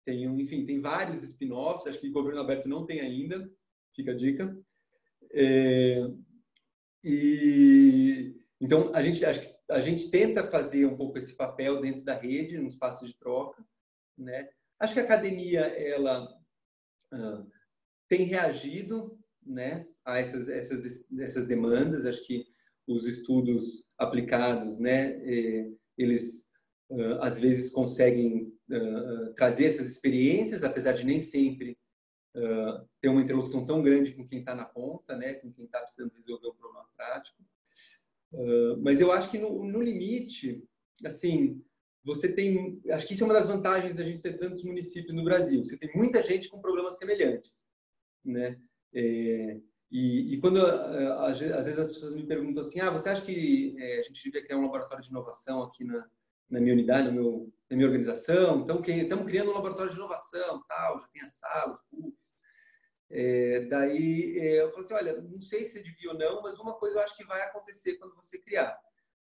tem 0.06 0.30
um, 0.30 0.40
enfim, 0.40 0.66
tem 0.66 0.80
vários 0.80 1.24
spin-offs. 1.24 1.88
Acho 1.88 2.00
que 2.00 2.10
o 2.10 2.14
governo 2.14 2.40
aberto 2.40 2.70
não 2.70 2.86
tem 2.86 3.02
ainda, 3.02 3.50
fica 3.96 4.12
a 4.12 4.16
dica. 4.16 4.58
É, 5.32 6.08
e 7.04 8.36
então, 8.64 8.92
a 8.94 9.02
gente, 9.02 9.26
a 9.70 9.82
gente 9.82 10.10
tenta 10.10 10.50
fazer 10.50 10.86
um 10.86 10.96
pouco 10.96 11.18
esse 11.18 11.36
papel 11.36 11.82
dentro 11.82 12.02
da 12.06 12.14
rede, 12.14 12.58
no 12.58 12.70
espaço 12.70 13.06
de 13.06 13.14
troca. 13.14 13.62
Né? 14.18 14.50
Acho 14.80 14.94
que 14.94 15.00
a 15.00 15.04
academia 15.04 15.62
ela 15.62 16.26
uh, 17.14 17.52
tem 18.08 18.24
reagido 18.24 19.18
né, 19.46 19.88
a 20.06 20.20
essas, 20.20 20.48
essas, 20.48 21.06
essas 21.20 21.48
demandas. 21.48 22.06
Acho 22.06 22.26
que 22.26 22.46
os 22.88 23.08
estudos 23.08 23.88
aplicados, 23.98 24.78
né, 24.78 25.12
eh, 25.24 25.72
eles 25.98 26.52
uh, 26.90 27.22
às 27.22 27.40
vezes 27.40 27.72
conseguem 27.72 28.54
uh, 28.70 29.34
trazer 29.36 29.66
essas 29.66 29.88
experiências, 29.88 30.64
apesar 30.64 30.92
de 30.94 31.06
nem 31.06 31.22
sempre 31.22 31.78
ter 33.00 33.10
uma 33.10 33.22
interlocução 33.22 33.64
tão 33.64 33.84
grande 33.84 34.14
com 34.14 34.28
quem 34.28 34.40
está 34.40 34.56
na 34.56 34.66
ponta, 34.66 35.16
né, 35.16 35.36
com 35.36 35.54
quem 35.54 35.66
está 35.66 35.80
precisando 35.82 36.16
resolver 36.16 36.48
o 36.48 36.56
problema 36.56 36.90
prático. 36.98 37.38
Uh, 38.34 38.82
mas 38.82 39.00
eu 39.00 39.12
acho 39.12 39.30
que 39.30 39.38
no, 39.38 39.64
no 39.64 39.80
limite, 39.80 40.64
assim, 41.06 41.64
você 42.04 42.32
tem, 42.32 42.82
acho 42.92 43.08
que 43.08 43.14
isso 43.14 43.24
é 43.24 43.28
uma 43.28 43.34
das 43.34 43.48
vantagens 43.48 43.94
da 43.94 44.04
gente 44.04 44.22
ter 44.22 44.38
tantos 44.38 44.64
municípios 44.64 45.16
no 45.16 45.24
Brasil. 45.24 45.64
Você 45.64 45.78
tem 45.78 45.90
muita 45.96 46.22
gente 46.22 46.50
com 46.50 46.60
problemas 46.60 46.98
semelhantes, 46.98 47.66
né? 48.24 48.60
É, 48.94 49.60
e, 49.90 50.34
e, 50.34 50.42
quando 50.42 50.66
às 50.66 51.40
vezes 51.40 51.80
as 51.80 51.92
pessoas 51.92 52.16
me 52.16 52.26
perguntam 52.26 52.62
assim, 52.62 52.80
ah, 52.80 52.90
você 52.90 53.10
acha 53.10 53.24
que 53.24 53.76
é, 53.80 54.00
a 54.00 54.04
gente 54.04 54.24
devia 54.24 54.44
criar 54.44 54.58
um 54.58 54.64
laboratório 54.64 55.04
de 55.04 55.10
inovação 55.10 55.62
aqui 55.62 55.84
na, 55.84 56.10
na 56.50 56.60
minha 56.60 56.74
unidade, 56.74 57.08
no 57.08 57.14
meu, 57.14 57.54
na 57.70 57.78
minha 57.78 57.88
organização? 57.88 58.62
Então, 58.62 58.82
estamos 58.82 59.26
criando 59.26 59.52
um 59.52 59.54
laboratório 59.54 59.92
de 59.92 59.98
inovação, 59.98 60.64
tal, 60.68 61.00
já 61.00 61.08
tem 61.08 61.22
as 61.22 61.34
salas, 61.34 61.78
PUFs. 61.90 62.34
É, 63.10 63.66
daí 63.66 64.40
é, 64.40 64.62
eu 64.64 64.72
falo 64.72 64.84
assim, 64.84 64.94
olha, 64.96 65.22
não 65.22 65.40
sei 65.40 65.64
se 65.64 65.84
devia 65.84 66.12
ou 66.12 66.18
não, 66.18 66.42
mas 66.42 66.58
uma 66.58 66.74
coisa 66.74 66.98
eu 66.98 67.04
acho 67.04 67.16
que 67.16 67.26
vai 67.26 67.42
acontecer 67.44 67.96
quando 67.98 68.16
você 68.16 68.40
criar 68.40 68.76
é, 68.76 68.82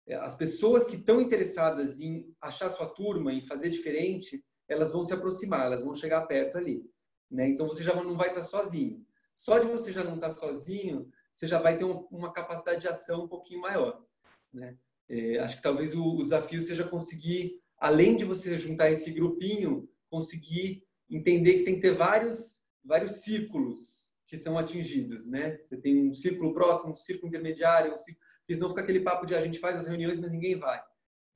as 0.08 0.34
pessoas 0.34 0.84
que 0.84 0.96
estão 0.96 1.20
interessadas 1.20 2.00
em 2.00 2.34
achar 2.40 2.70
sua 2.70 2.86
turma, 2.86 3.32
em 3.32 3.44
fazer 3.44 3.70
diferente, 3.70 4.44
elas 4.68 4.90
vão 4.90 5.04
se 5.04 5.12
aproximar, 5.12 5.66
elas 5.66 5.82
vão 5.82 5.94
chegar 5.94 6.26
perto 6.26 6.56
ali. 6.56 6.84
Né? 7.30 7.48
Então 7.48 7.66
você 7.66 7.82
já 7.82 7.94
não 7.94 8.16
vai 8.16 8.28
estar 8.28 8.42
sozinho. 8.42 9.04
Só 9.34 9.58
de 9.58 9.66
você 9.66 9.92
já 9.92 10.02
não 10.02 10.16
estar 10.16 10.30
sozinho, 10.30 11.10
você 11.32 11.46
já 11.46 11.58
vai 11.58 11.76
ter 11.76 11.84
uma 11.84 12.32
capacidade 12.32 12.80
de 12.80 12.88
ação 12.88 13.24
um 13.24 13.28
pouquinho 13.28 13.60
maior. 13.60 14.04
Né? 14.52 14.76
É, 15.08 15.38
acho 15.38 15.56
que 15.56 15.62
talvez 15.62 15.94
o, 15.94 16.04
o 16.04 16.22
desafio 16.22 16.60
seja 16.60 16.84
conseguir, 16.84 17.60
além 17.78 18.16
de 18.16 18.24
você 18.24 18.58
juntar 18.58 18.90
esse 18.90 19.10
grupinho, 19.10 19.88
conseguir 20.08 20.84
entender 21.08 21.58
que 21.58 21.64
tem 21.64 21.74
que 21.76 21.80
ter 21.80 21.94
vários, 21.94 22.62
vários 22.84 23.22
círculos 23.22 24.10
que 24.26 24.36
são 24.36 24.58
atingidos. 24.58 25.26
Né? 25.26 25.56
Você 25.58 25.76
tem 25.76 26.10
um 26.10 26.14
círculo 26.14 26.52
próximo, 26.52 26.92
um 26.92 26.96
círculo 26.96 27.28
intermediário, 27.28 27.94
um 27.94 27.98
círculo 27.98 28.29
porque 28.50 28.56
senão 28.56 28.70
fica 28.70 28.80
aquele 28.80 29.00
papo 29.00 29.26
de 29.26 29.34
a 29.36 29.40
gente 29.40 29.60
faz 29.60 29.76
as 29.76 29.86
reuniões, 29.86 30.18
mas 30.18 30.28
ninguém 30.28 30.58
vai, 30.58 30.82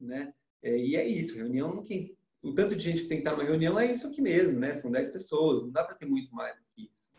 né? 0.01 0.35
É, 0.61 0.77
e 0.77 0.97
é 0.97 1.07
isso, 1.07 1.37
reunião, 1.37 1.85
quem, 1.85 2.17
o 2.43 2.53
tanto 2.53 2.75
de 2.75 2.83
gente 2.83 3.03
que 3.03 3.09
tem 3.09 3.19
que 3.19 3.21
estar 3.21 3.31
numa 3.31 3.49
reunião 3.49 3.79
é 3.79 3.87
isso 3.87 4.09
aqui 4.09 4.21
mesmo, 4.21 4.59
né? 4.59 4.75
São 4.75 4.91
10 4.91 5.11
pessoas, 5.11 5.63
não 5.63 5.71
dá 5.71 5.85
para 5.85 5.95
ter 5.95 6.07
muito 6.07 6.35
mais 6.35 6.57
do 6.57 6.65
que 6.75 6.91
isso. 6.93 7.13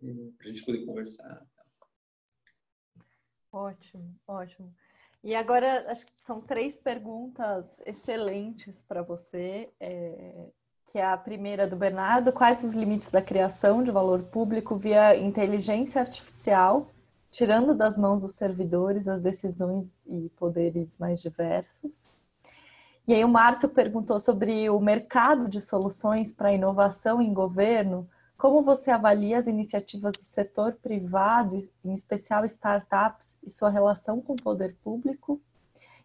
Né? 0.00 0.14
Para 0.38 0.46
a 0.46 0.48
gente 0.52 0.64
poder 0.64 0.86
conversar. 0.86 1.44
Ótimo, 3.50 4.14
ótimo. 4.24 4.72
E 5.24 5.34
agora, 5.34 5.90
acho 5.90 6.06
que 6.06 6.12
são 6.20 6.40
três 6.40 6.76
perguntas 6.78 7.82
excelentes 7.84 8.82
para 8.82 9.02
você. 9.02 9.68
É, 9.80 10.46
que 10.84 10.98
é 10.98 11.04
a 11.04 11.16
primeira 11.16 11.66
do 11.66 11.76
Bernardo. 11.76 12.32
Quais 12.32 12.62
os 12.62 12.74
limites 12.74 13.08
da 13.08 13.22
criação 13.22 13.82
de 13.82 13.90
valor 13.90 14.24
público 14.24 14.76
via 14.76 15.16
inteligência 15.16 16.00
artificial 16.00 16.92
tirando 17.32 17.74
das 17.74 17.96
mãos 17.96 18.20
dos 18.20 18.32
servidores 18.32 19.08
as 19.08 19.20
decisões 19.20 19.88
e 20.06 20.28
poderes 20.36 20.98
mais 20.98 21.20
diversos. 21.20 22.06
E 23.08 23.14
aí 23.14 23.24
o 23.24 23.28
Márcio 23.28 23.70
perguntou 23.70 24.20
sobre 24.20 24.68
o 24.68 24.78
mercado 24.78 25.48
de 25.48 25.58
soluções 25.58 26.32
para 26.32 26.52
inovação 26.52 27.22
em 27.22 27.32
governo. 27.32 28.06
Como 28.36 28.62
você 28.62 28.90
avalia 28.90 29.38
as 29.38 29.46
iniciativas 29.46 30.12
do 30.12 30.22
setor 30.22 30.74
privado, 30.74 31.58
em 31.82 31.94
especial 31.94 32.44
startups, 32.44 33.38
e 33.42 33.50
sua 33.50 33.70
relação 33.70 34.20
com 34.20 34.34
o 34.34 34.42
poder 34.42 34.76
público? 34.84 35.40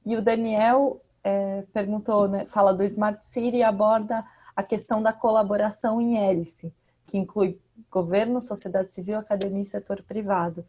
E 0.05 0.15
o 0.15 0.21
Daniel 0.21 1.01
é, 1.23 1.63
perguntou, 1.73 2.29
né, 2.29 2.45
fala 2.45 2.73
do 2.73 2.85
Smart 2.85 3.23
City 3.25 3.57
e 3.57 3.63
aborda 3.63 4.25
a 4.55 4.63
questão 4.63 5.03
da 5.03 5.11
colaboração 5.11 5.99
em 5.99 6.17
hélice, 6.17 6.73
que 7.05 7.17
inclui 7.17 7.59
governo, 7.91 8.39
sociedade 8.39 8.93
civil, 8.93 9.19
academia 9.19 9.63
e 9.63 9.65
setor 9.65 10.01
privado. 10.03 10.65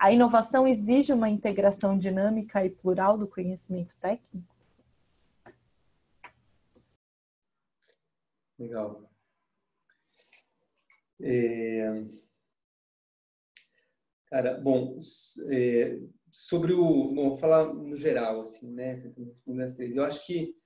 A 0.00 0.10
inovação 0.10 0.66
exige 0.66 1.12
uma 1.12 1.28
integração 1.28 1.98
dinâmica 1.98 2.64
e 2.64 2.70
plural 2.70 3.18
do 3.18 3.28
conhecimento 3.28 3.94
técnico? 3.98 4.48
Legal. 8.58 9.12
É... 11.20 12.02
Cara, 14.24 14.58
bom, 14.58 14.98
é... 15.50 16.00
sobre 16.32 16.72
o, 16.72 17.12
bom, 17.12 17.28
vou 17.28 17.36
falar 17.36 17.70
no 17.70 17.94
geral, 17.94 18.40
assim, 18.40 18.70
né, 18.70 18.96
tentando 18.96 19.28
responder 19.28 19.64
as 19.64 19.74
três. 19.74 19.96
Eu 19.96 20.04
acho 20.04 20.24
que 20.24 20.56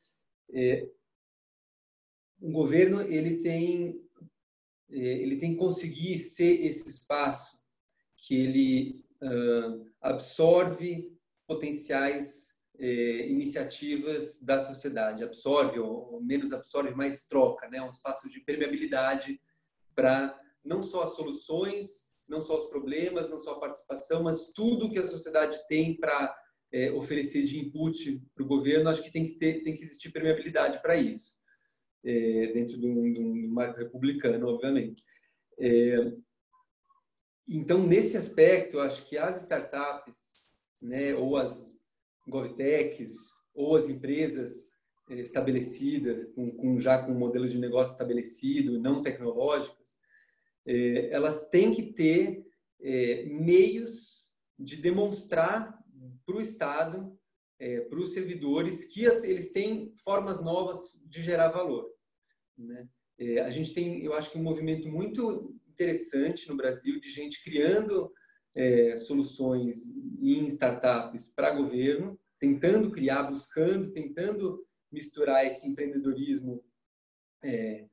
é... 0.53 0.89
o 2.41 2.53
governo 2.53 3.03
ele 3.03 3.43
tem 3.43 4.01
é, 4.91 4.97
ele 4.97 5.39
tem 5.39 5.55
que 5.55 5.59
conseguir 5.59 6.21
ser 6.21 6.65
esse 6.65 6.89
espaço 6.89 7.61
que 8.17 8.37
ele 8.37 9.04
uh, 9.23 9.87
absorve 10.01 11.13
potenciais 11.47 12.55
eh, 12.79 13.29
iniciativas 13.29 14.41
da 14.41 14.59
sociedade, 14.59 15.23
absorve 15.23 15.79
ou, 15.79 16.21
menos 16.21 16.53
absorve, 16.53 16.93
mais 16.95 17.25
troca, 17.27 17.69
né? 17.69 17.81
Um 17.81 17.91
espaço 17.91 18.29
de 18.29 18.41
permeabilidade 18.41 19.41
para 19.95 20.37
não 20.65 20.83
só 20.83 21.05
as 21.05 21.15
soluções, 21.15 22.11
não 22.27 22.43
só 22.43 22.57
os 22.57 22.65
problemas, 22.65 23.31
não 23.31 23.39
só 23.39 23.53
a 23.53 23.61
participação, 23.61 24.25
mas 24.25 24.53
tudo 24.53 24.91
que 24.91 24.99
a 24.99 25.07
sociedade 25.07 25.57
tem 25.69 25.97
para 25.97 26.35
é, 26.73 26.91
oferecer 26.91 27.45
de 27.45 27.61
input 27.61 28.21
para 28.35 28.45
o 28.45 28.49
governo, 28.49 28.91
acho 28.91 29.05
que 29.05 29.13
tem 29.13 29.29
que 29.29 29.39
ter, 29.39 29.63
tem 29.63 29.77
que 29.77 29.85
existir 29.85 30.11
permeabilidade 30.11 30.83
para 30.83 30.97
isso, 30.97 31.39
é, 32.05 32.49
dentro 32.49 32.77
de 32.77 33.13
de 33.13 33.21
um, 33.21 33.49
marco 33.51 33.79
republicano, 33.79 34.49
obviamente. 34.49 35.05
É, 35.61 36.13
então, 37.47 37.87
nesse 37.87 38.17
aspecto, 38.17 38.77
eu 38.77 38.81
acho 38.81 39.07
que 39.07 39.19
as 39.19 39.43
startups, 39.43 40.51
né, 40.83 41.15
ou 41.15 41.37
as 41.37 41.79
GovTechs, 42.27 43.31
ou 43.55 43.77
as 43.77 43.89
empresas 43.89 44.79
eh, 45.11 45.21
estabelecidas, 45.21 46.25
com, 46.25 46.51
com, 46.51 46.79
já 46.79 47.03
com 47.03 47.13
um 47.13 47.19
modelo 47.19 47.49
de 47.49 47.59
negócio 47.59 47.93
estabelecido, 47.93 48.81
não 48.81 49.03
tecnológicas, 49.03 49.97
eh, 50.67 51.09
elas 51.11 51.49
têm 51.51 51.73
que 51.73 51.93
ter 51.93 52.47
eh, 52.81 53.25
meios 53.27 54.33
de 54.59 54.77
demonstrar 54.77 55.79
para 56.27 56.37
o 56.37 56.41
Estado, 56.41 57.19
para 57.89 57.99
os 57.99 58.13
servidores, 58.13 58.85
que 58.85 59.07
as, 59.07 59.25
eles 59.25 59.53
têm 59.53 59.95
formas 59.97 60.43
novas 60.43 61.01
de 61.07 61.23
gerar 61.23 61.49
valor. 61.49 61.91
Né? 62.59 62.87
a 63.45 63.51
gente 63.51 63.73
tem, 63.73 64.05
eu 64.05 64.13
acho 64.13 64.31
que 64.31 64.39
um 64.39 64.43
movimento 64.43 64.89
muito 64.89 65.54
interessante 65.75 66.49
no 66.49 66.57
Brasil 66.57 66.99
de 66.99 67.11
gente 67.11 67.43
criando 67.43 68.11
é, 68.55 68.97
soluções 68.97 69.77
em 70.21 70.47
startups 70.47 71.29
para 71.29 71.55
governo, 71.55 72.19
tentando 72.39 72.91
criar, 72.91 73.25
buscando, 73.25 73.91
tentando 73.93 74.65
misturar 74.91 75.45
esse 75.45 75.67
empreendedorismo 75.67 76.65
é, 77.43 77.87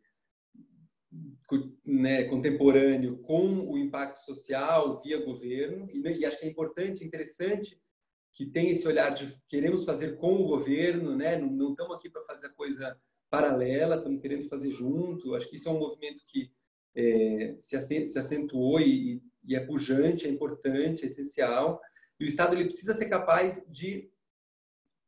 né, 1.84 2.24
contemporâneo 2.26 3.18
com 3.24 3.68
o 3.70 3.78
impacto 3.78 4.20
social 4.20 5.02
via 5.02 5.26
governo. 5.26 5.90
E, 5.92 6.00
e, 6.00 6.26
acho 6.26 6.40
que 6.40 6.46
é 6.46 6.50
importante, 6.50 7.04
interessante 7.04 7.82
que 8.34 8.46
tem 8.46 8.70
esse 8.70 8.88
olhar 8.88 9.10
de 9.10 9.28
queremos 9.50 9.84
fazer 9.84 10.16
com 10.16 10.36
o 10.36 10.48
governo, 10.48 11.16
né? 11.18 11.38
não, 11.38 11.52
não 11.52 11.72
estamos 11.72 11.96
aqui 11.96 12.10
para 12.10 12.24
fazer 12.24 12.48
a 12.48 12.54
coisa 12.54 12.98
paralela, 13.30 13.98
estamos 13.98 14.22
querendo 14.22 14.48
fazer 14.48 14.70
junto. 14.70 15.36
Acho 15.36 15.50
que 15.50 15.58
isso 15.58 15.68
é 15.68 15.72
um 15.72 15.80
movimento 15.80 16.22
que 16.26 16.52
é, 16.96 17.56
se 17.58 17.76
acentuou 18.20 18.80
e, 18.80 19.22
e, 19.44 19.56
é 19.56 19.60
pujante, 19.60 20.26
é 20.26 20.30
importante, 20.30 21.04
é 21.04 21.08
essencial. 21.08 21.82
E 22.20 22.26
o 22.26 22.28
Estado 22.28 22.56
ele 22.56 22.66
precisa 22.66 22.94
ser 22.94 23.10
capaz 23.10 23.64
de 23.70 24.12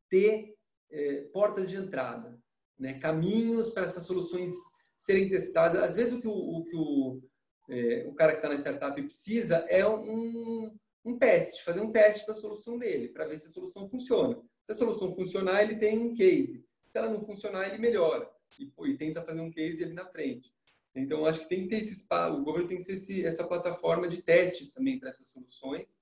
ter 0.10 0.56
é, 0.92 1.22
portas 1.34 1.70
de 1.70 1.76
entrada, 1.76 2.40
né? 2.78 3.00
caminhos 3.00 3.70
para 3.70 3.86
essas 3.86 4.06
soluções 4.06 4.54
serem 4.96 5.28
testadas. 5.28 5.82
Às 5.82 5.96
vezes 5.96 6.14
o 6.14 6.22
que 6.22 6.28
o, 6.28 6.32
o, 6.32 6.64
que 6.64 6.76
o, 6.76 7.22
é, 7.70 8.06
o 8.08 8.14
cara 8.14 8.32
que 8.32 8.38
está 8.38 8.50
na 8.50 8.56
startup 8.56 9.02
precisa 9.02 9.58
é 9.70 9.88
um, 9.88 10.76
um 11.04 11.18
teste, 11.18 11.64
fazer 11.64 11.82
um 11.82 11.92
teste 11.92 12.26
da 12.26 12.34
solução 12.34 12.78
dele, 12.78 13.10
para 13.10 13.26
ver 13.26 13.40
se 13.40 13.48
a 13.48 13.52
solução 13.52 13.88
funciona. 13.88 14.36
Se 14.66 14.72
a 14.72 14.76
solução 14.76 15.14
funcionar, 15.14 15.62
ele 15.62 15.76
tem 15.76 16.00
um 16.00 16.16
case. 16.16 16.66
Se 16.92 16.98
ela 16.98 17.10
não 17.10 17.24
funcionar, 17.24 17.68
ele 17.68 17.80
melhora 17.80 18.30
e, 18.60 18.72
e 18.86 18.98
tenta 18.98 19.24
fazer 19.24 19.42
um 19.42 19.52
case 19.52 19.84
ali 19.84 19.94
na 19.94 20.06
frente. 20.06 20.53
Então, 20.96 21.26
acho 21.26 21.42
que 21.42 21.50
tem 21.50 21.64
que 21.64 21.70
ter 21.70 21.78
esse 21.78 21.94
espaço, 21.94 22.38
o 22.38 22.44
governo 22.44 22.68
tem 22.68 22.78
que 22.78 22.84
ser 22.84 22.94
esse, 22.94 23.26
essa 23.26 23.48
plataforma 23.48 24.08
de 24.08 24.22
testes 24.22 24.72
também 24.72 25.00
para 25.00 25.10
essas 25.10 25.28
soluções. 25.30 26.00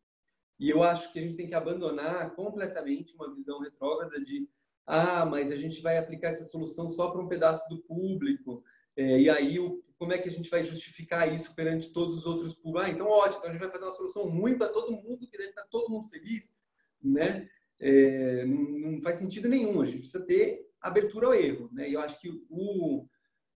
E 0.59 0.69
eu 0.69 0.83
acho 0.83 1.11
que 1.11 1.19
a 1.19 1.21
gente 1.21 1.37
tem 1.37 1.47
que 1.47 1.55
abandonar 1.55 2.35
completamente 2.35 3.15
uma 3.15 3.33
visão 3.33 3.59
retrógrada 3.59 4.19
de 4.23 4.47
ah, 4.85 5.25
mas 5.25 5.51
a 5.51 5.55
gente 5.55 5.81
vai 5.81 5.97
aplicar 5.97 6.29
essa 6.29 6.43
solução 6.45 6.89
só 6.89 7.11
para 7.11 7.21
um 7.21 7.27
pedaço 7.27 7.69
do 7.69 7.81
público. 7.83 8.63
É, 8.95 9.21
e 9.21 9.29
aí, 9.29 9.59
o, 9.59 9.81
como 9.97 10.13
é 10.13 10.17
que 10.17 10.27
a 10.27 10.31
gente 10.31 10.49
vai 10.49 10.65
justificar 10.65 11.33
isso 11.33 11.55
perante 11.55 11.93
todos 11.93 12.17
os 12.17 12.25
outros 12.25 12.53
públicos? 12.53 12.87
Ah, 12.87 12.89
então 12.89 13.07
ótimo, 13.07 13.37
então 13.37 13.49
a 13.49 13.53
gente 13.53 13.61
vai 13.61 13.71
fazer 13.71 13.85
uma 13.85 13.91
solução 13.91 14.29
ruim 14.29 14.57
para 14.57 14.67
todo 14.67 14.91
mundo, 14.91 15.27
que 15.27 15.37
deve 15.37 15.51
estar 15.51 15.63
todo 15.67 15.89
mundo 15.89 16.09
feliz, 16.09 16.55
né? 17.01 17.47
É, 17.79 18.45
não, 18.45 19.01
faz 19.01 19.17
sentido 19.17 19.47
nenhum. 19.47 19.81
A 19.81 19.85
gente 19.85 19.99
precisa 19.99 20.25
ter 20.25 20.67
abertura 20.81 21.27
ao 21.27 21.33
erro, 21.33 21.69
né? 21.71 21.89
E 21.89 21.93
eu 21.93 22.01
acho 22.01 22.19
que 22.19 22.29
o, 22.49 23.05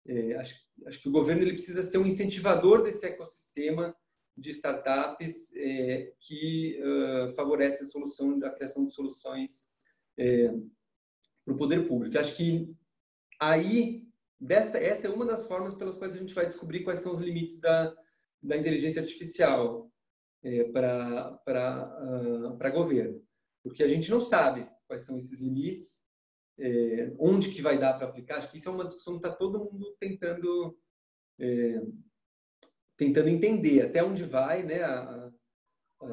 é, 0.07 0.35
acho, 0.35 0.57
acho, 0.87 1.01
que 1.01 1.09
o 1.09 1.13
governo 1.13 1.43
ele 1.43 1.53
precisa 1.53 1.83
ser 1.83 1.99
um 1.99 2.07
incentivador 2.07 2.83
desse 2.83 3.07
ecossistema 3.07 3.95
de 4.37 4.51
startups 4.51 5.55
é, 5.55 6.13
que 6.21 6.81
uh, 6.81 7.35
favorece 7.35 7.83
a 7.83 7.87
solução, 7.87 8.39
criação 8.51 8.85
de 8.85 8.93
soluções 8.93 9.69
é, 10.19 10.49
para 11.45 11.55
o 11.55 11.57
poder 11.57 11.87
público. 11.87 12.19
Acho 12.19 12.37
que 12.37 12.75
aí, 13.41 14.09
desta, 14.41 14.79
essa 14.79 15.07
é 15.07 15.11
uma 15.11 15.27
das 15.27 15.47
formas 15.47 15.75
pelas 15.75 15.97
quais 15.97 16.15
a 16.15 16.19
gente 16.19 16.35
vai 16.35 16.47
descobrir 16.47 16.83
quais 16.83 17.01
são 17.01 17.13
os 17.13 17.21
limites 17.21 17.61
da, 17.61 17.95
da 18.43 18.57
inteligência 18.57 19.03
artificial 19.03 19.93
é, 20.43 20.65
para 20.65 21.39
uh, 21.45 22.73
governo. 22.73 23.23
Porque 23.63 23.83
a 23.83 23.89
gente 23.89 24.11
não 24.11 24.21
sabe 24.21 24.69
quais 24.89 25.03
são 25.03 25.17
esses 25.17 25.41
limites, 25.41 26.02
é, 26.59 27.13
onde 27.19 27.51
que 27.51 27.63
vai 27.63 27.79
dar 27.79 27.95
para 27.95 28.07
aplicar. 28.07 28.39
Acho 28.39 28.51
que 28.51 28.59
isso 28.59 28.69
é 28.69 28.73
uma 28.73 28.85
discussão 28.85 29.15
que 29.15 29.27
está 29.27 29.37
todo 29.37 29.59
mundo 29.59 29.97
tentando 29.99 30.79
é, 31.39 31.83
tentando 32.97 33.29
entender 33.29 33.83
até 33.83 34.03
onde 34.03 34.25
vai 34.25 34.63
né, 34.63 34.83
a, 34.83 35.01
a, 35.01 36.07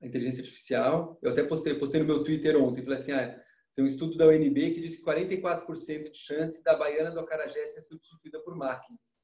a, 0.00 0.06
inteligência 0.06 0.42
artificial. 0.42 1.18
Eu 1.20 1.32
até 1.32 1.42
postei, 1.42 1.74
postei 1.74 2.00
no 2.00 2.06
meu 2.06 2.24
Twitter 2.24 2.56
ontem, 2.56 2.82
falei 2.82 2.98
assim, 2.98 3.12
ah, 3.12 3.44
tem 3.74 3.84
um 3.84 3.88
estudo 3.88 4.16
da 4.16 4.26
UNB 4.26 4.74
que 4.74 4.80
diz 4.80 4.96
que 4.96 5.04
44% 5.04 6.10
de 6.10 6.18
chance 6.18 6.62
da 6.62 6.74
baiana 6.74 7.10
do 7.10 7.20
acarajé 7.20 7.66
ser 7.68 7.82
substituída 7.82 8.40
por 8.40 8.56
máquinas. 8.56 9.16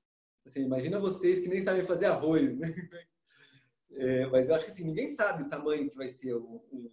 Assim, 0.45 0.61
imagina 0.61 0.99
vocês 0.99 1.41
que 1.41 1.49
nem 1.49 1.63
sabem 1.63 1.85
fazer 1.85 2.07
arroz, 2.07 2.57
né? 2.57 2.69
É, 3.97 4.27
mas 4.27 4.49
eu 4.49 4.57
acho 4.57 4.65
que 4.65 4.73
assim, 4.73 4.83
ninguém 4.83 5.07
sabe 5.07 5.45
o 5.45 5.49
tamanho 5.49 5.89
que 5.89 5.97
vai 5.97 6.09
ser 6.09 6.35
o, 6.35 6.43
o, 6.43 6.93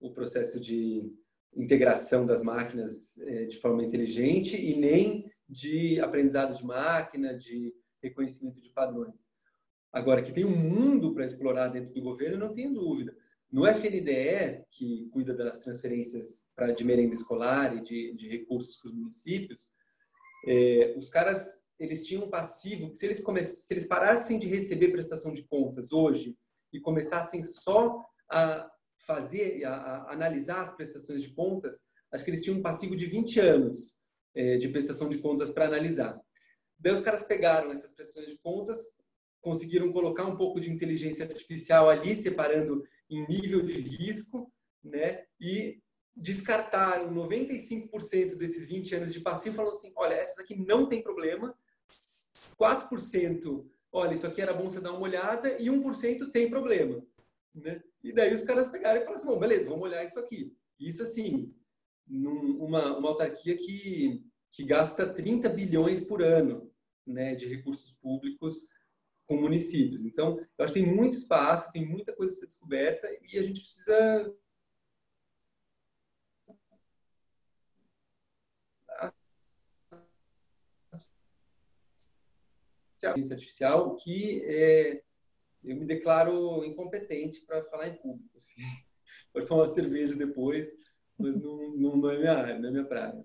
o 0.00 0.12
processo 0.14 0.58
de 0.58 1.14
integração 1.54 2.24
das 2.24 2.42
máquinas 2.42 3.18
é, 3.18 3.44
de 3.44 3.56
forma 3.58 3.82
inteligente 3.82 4.56
e 4.56 4.76
nem 4.76 5.30
de 5.48 6.00
aprendizado 6.00 6.56
de 6.56 6.64
máquina, 6.64 7.36
de 7.36 7.74
reconhecimento 8.02 8.60
de 8.60 8.70
padrões. 8.70 9.30
Agora, 9.92 10.22
que 10.22 10.32
tem 10.32 10.44
um 10.44 10.56
mundo 10.56 11.14
para 11.14 11.24
explorar 11.24 11.68
dentro 11.68 11.94
do 11.94 12.02
governo, 12.02 12.38
não 12.38 12.54
tenho 12.54 12.74
dúvida. 12.74 13.16
No 13.50 13.66
FNDE, 13.66 14.64
que 14.70 15.08
cuida 15.10 15.34
das 15.34 15.58
transferências 15.58 16.46
pra, 16.54 16.70
de 16.70 16.84
merenda 16.84 17.14
escolar 17.14 17.74
e 17.76 17.82
de, 17.82 18.14
de 18.14 18.28
recursos 18.28 18.76
para 18.76 18.90
os 18.90 18.94
municípios, 18.94 19.72
é, 20.46 20.94
os 20.96 21.08
caras 21.08 21.66
eles 21.78 22.06
tinham 22.06 22.24
um 22.24 22.30
passivo 22.30 22.90
que 22.90 22.98
se 22.98 23.06
eles, 23.06 23.24
se 23.48 23.72
eles 23.72 23.86
parassem 23.86 24.38
de 24.38 24.48
receber 24.48 24.88
prestação 24.88 25.32
de 25.32 25.44
contas 25.44 25.92
hoje 25.92 26.36
e 26.72 26.80
começassem 26.80 27.42
só 27.44 28.04
a 28.30 28.70
fazer, 28.98 29.64
a, 29.64 29.74
a 29.74 30.12
analisar 30.12 30.62
as 30.62 30.74
prestações 30.74 31.22
de 31.22 31.30
contas, 31.30 31.82
acho 32.12 32.24
que 32.24 32.30
eles 32.30 32.42
tinham 32.42 32.58
um 32.58 32.62
passivo 32.62 32.96
de 32.96 33.06
20 33.06 33.40
anos 33.40 33.98
é, 34.34 34.56
de 34.56 34.68
prestação 34.68 35.08
de 35.08 35.18
contas 35.18 35.50
para 35.50 35.66
analisar. 35.66 36.20
Daí 36.78 36.92
os 36.92 37.00
caras 37.00 37.22
pegaram 37.22 37.72
essas 37.72 37.92
prestações 37.92 38.30
de 38.30 38.38
contas, 38.38 38.78
conseguiram 39.40 39.92
colocar 39.92 40.24
um 40.24 40.36
pouco 40.36 40.60
de 40.60 40.70
inteligência 40.70 41.24
artificial 41.24 41.88
ali, 41.88 42.14
separando 42.14 42.84
em 43.10 43.26
nível 43.26 43.62
de 43.62 43.80
risco, 43.80 44.52
né? 44.82 45.24
E 45.40 45.80
descartaram 46.14 47.12
95% 47.14 48.34
desses 48.36 48.66
20 48.66 48.94
anos 48.96 49.12
de 49.12 49.20
passivo, 49.20 49.56
falando 49.56 49.72
assim, 49.72 49.92
olha, 49.94 50.14
essas 50.14 50.38
aqui 50.38 50.56
não 50.56 50.88
tem 50.88 51.02
problema, 51.02 51.56
4%, 52.60 53.64
olha, 53.92 54.14
isso 54.14 54.26
aqui 54.26 54.40
era 54.40 54.52
bom 54.52 54.68
você 54.68 54.80
dar 54.80 54.92
uma 54.92 55.02
olhada, 55.02 55.56
e 55.60 55.66
1% 55.66 56.30
tem 56.32 56.50
problema. 56.50 57.00
Né? 57.54 57.80
E 58.02 58.12
daí 58.12 58.34
os 58.34 58.42
caras 58.42 58.70
pegaram 58.70 59.00
e 59.00 59.04
falaram 59.04 59.16
assim, 59.16 59.26
bom, 59.26 59.38
beleza, 59.38 59.68
vamos 59.68 59.82
olhar 59.82 60.04
isso 60.04 60.18
aqui. 60.18 60.56
Isso, 60.78 61.02
assim, 61.02 61.54
numa 62.06 62.96
uma 62.96 63.08
autarquia 63.08 63.56
que, 63.56 64.24
que 64.52 64.64
gasta 64.64 65.12
30 65.12 65.48
bilhões 65.48 66.04
por 66.04 66.22
ano 66.22 66.70
né, 67.06 67.34
de 67.34 67.46
recursos 67.46 67.90
públicos 67.92 68.68
com 69.26 69.36
municípios. 69.36 70.04
Então, 70.04 70.38
eu 70.56 70.64
acho 70.64 70.72
que 70.72 70.80
tem 70.80 70.94
muito 70.94 71.16
espaço, 71.16 71.72
tem 71.72 71.86
muita 71.86 72.14
coisa 72.14 72.32
a 72.32 72.36
ser 72.36 72.46
descoberta 72.46 73.08
e 73.22 73.38
a 73.38 73.42
gente 73.42 73.60
precisa 73.60 74.34
artificial 83.32 83.94
que 83.96 84.42
é, 84.44 85.02
eu 85.68 85.76
me 85.76 85.84
declaro 85.84 86.64
incompetente 86.64 87.40
para 87.42 87.62
falar 87.64 87.88
em 87.88 87.94
público. 87.94 88.36
Assim. 88.36 88.62
Pode 89.32 89.46
tomar 89.46 89.62
uma 89.62 89.68
cerveja 89.68 90.16
depois, 90.16 90.68
mas 91.18 91.40
não, 91.40 91.76
não, 91.76 91.96
não 91.96 92.10
é 92.10 92.18
minha 92.18 92.58
não 92.58 92.68
é 92.68 92.70
minha 92.70 92.84
praia. 92.84 93.24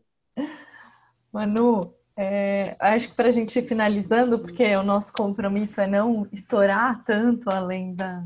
Manu, 1.32 1.96
é, 2.16 2.76
acho 2.80 3.10
que 3.10 3.16
para 3.16 3.30
a 3.30 3.32
gente 3.32 3.58
ir 3.58 3.66
finalizando, 3.66 4.38
porque 4.38 4.76
o 4.76 4.84
nosso 4.84 5.12
compromisso 5.14 5.82
é 5.82 5.88
não 5.88 6.28
estourar 6.32 7.04
tanto 7.04 7.50
além 7.50 7.96
da, 7.96 8.24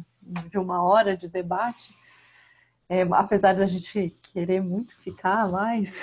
de 0.49 0.57
uma 0.57 0.84
hora 0.84 1.15
de 1.15 1.28
debate, 1.28 1.95
é, 2.89 3.03
apesar 3.11 3.53
da 3.53 3.65
gente 3.65 4.15
querer 4.34 4.61
muito 4.61 4.95
ficar 4.97 5.49
mais, 5.49 5.93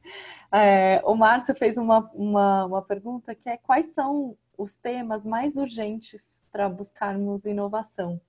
é, 0.52 1.00
o 1.04 1.14
Márcio 1.14 1.54
fez 1.54 1.78
uma, 1.78 2.10
uma, 2.14 2.64
uma 2.66 2.82
pergunta 2.82 3.34
que 3.34 3.48
é 3.48 3.56
quais 3.56 3.86
são 3.94 4.36
os 4.60 4.76
temas 4.76 5.24
mais 5.24 5.56
urgentes 5.56 6.42
para 6.52 6.68
buscarmos 6.68 7.46
inovação? 7.46 8.20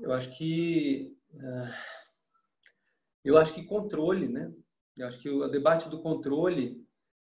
Eu 0.00 0.12
acho 0.12 0.36
que 0.36 1.18
uh, 1.34 1.74
eu 3.24 3.36
acho 3.36 3.54
que 3.54 3.64
controle, 3.64 4.28
né? 4.28 4.52
Eu 4.96 5.08
acho 5.08 5.18
que 5.18 5.28
o 5.28 5.48
debate 5.48 5.88
do 5.88 6.00
controle 6.00 6.86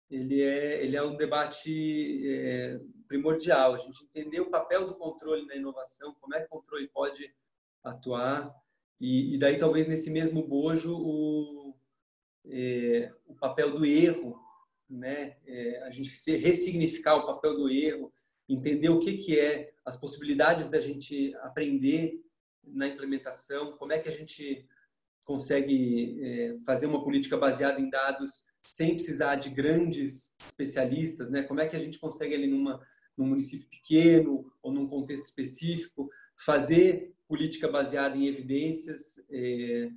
ele 0.10 0.42
é 0.42 0.84
ele 0.84 0.98
é 0.98 1.04
um 1.04 1.16
debate 1.16 2.22
é, 2.28 2.82
primordial. 3.08 3.76
A 3.76 3.78
gente 3.78 4.04
entender 4.04 4.42
o 4.42 4.50
papel 4.52 4.86
do 4.86 4.96
controle 4.96 5.46
na 5.46 5.56
inovação, 5.56 6.14
como 6.20 6.36
é 6.36 6.42
que 6.42 6.48
o 6.48 6.50
controle 6.50 6.90
pode 6.90 7.34
atuar 7.82 8.54
e, 9.00 9.36
e 9.36 9.38
daí 9.38 9.58
talvez 9.58 9.88
nesse 9.88 10.10
mesmo 10.10 10.46
bojo 10.46 10.94
o 10.98 11.65
é, 12.48 13.12
o 13.28 13.36
papel 13.36 13.72
do 13.72 13.86
erro, 13.86 14.40
né? 14.90 15.38
É, 15.46 15.84
a 15.84 15.90
gente 15.90 16.12
ressignificar 16.38 17.16
o 17.16 17.26
papel 17.26 17.56
do 17.56 17.70
erro, 17.70 18.12
entender 18.48 18.90
o 18.90 19.00
que 19.00 19.18
que 19.18 19.40
é 19.40 19.74
as 19.84 19.98
possibilidades 19.98 20.70
da 20.70 20.80
gente 20.80 21.36
aprender 21.42 22.22
na 22.64 22.88
implementação, 22.88 23.76
como 23.78 23.94
é 23.94 24.00
que 24.00 24.10
a 24.10 24.12
gente 24.12 24.68
consegue 25.24 26.20
é, 26.24 26.58
fazer 26.66 26.86
uma 26.86 27.04
política 27.04 27.38
baseada 27.38 27.82
em 27.82 27.90
dados 27.90 28.46
sem 28.64 28.94
precisar 28.94 29.36
de 29.36 29.50
grandes 29.50 30.36
especialistas, 30.48 31.30
né? 31.30 31.44
Como 31.44 31.60
é 31.60 31.68
que 31.68 31.76
a 31.76 31.80
gente 31.80 32.00
consegue 32.00 32.36
ali 32.36 32.48
numa 32.48 32.80
num 33.18 33.28
município 33.28 33.68
pequeno 33.70 34.52
ou 34.62 34.72
num 34.72 34.88
contexto 34.88 35.24
específico 35.24 36.10
fazer 36.36 37.14
política 37.28 37.68
baseada 37.68 38.18
em 38.18 38.28
evidências 38.28 39.26
é, 39.32 39.90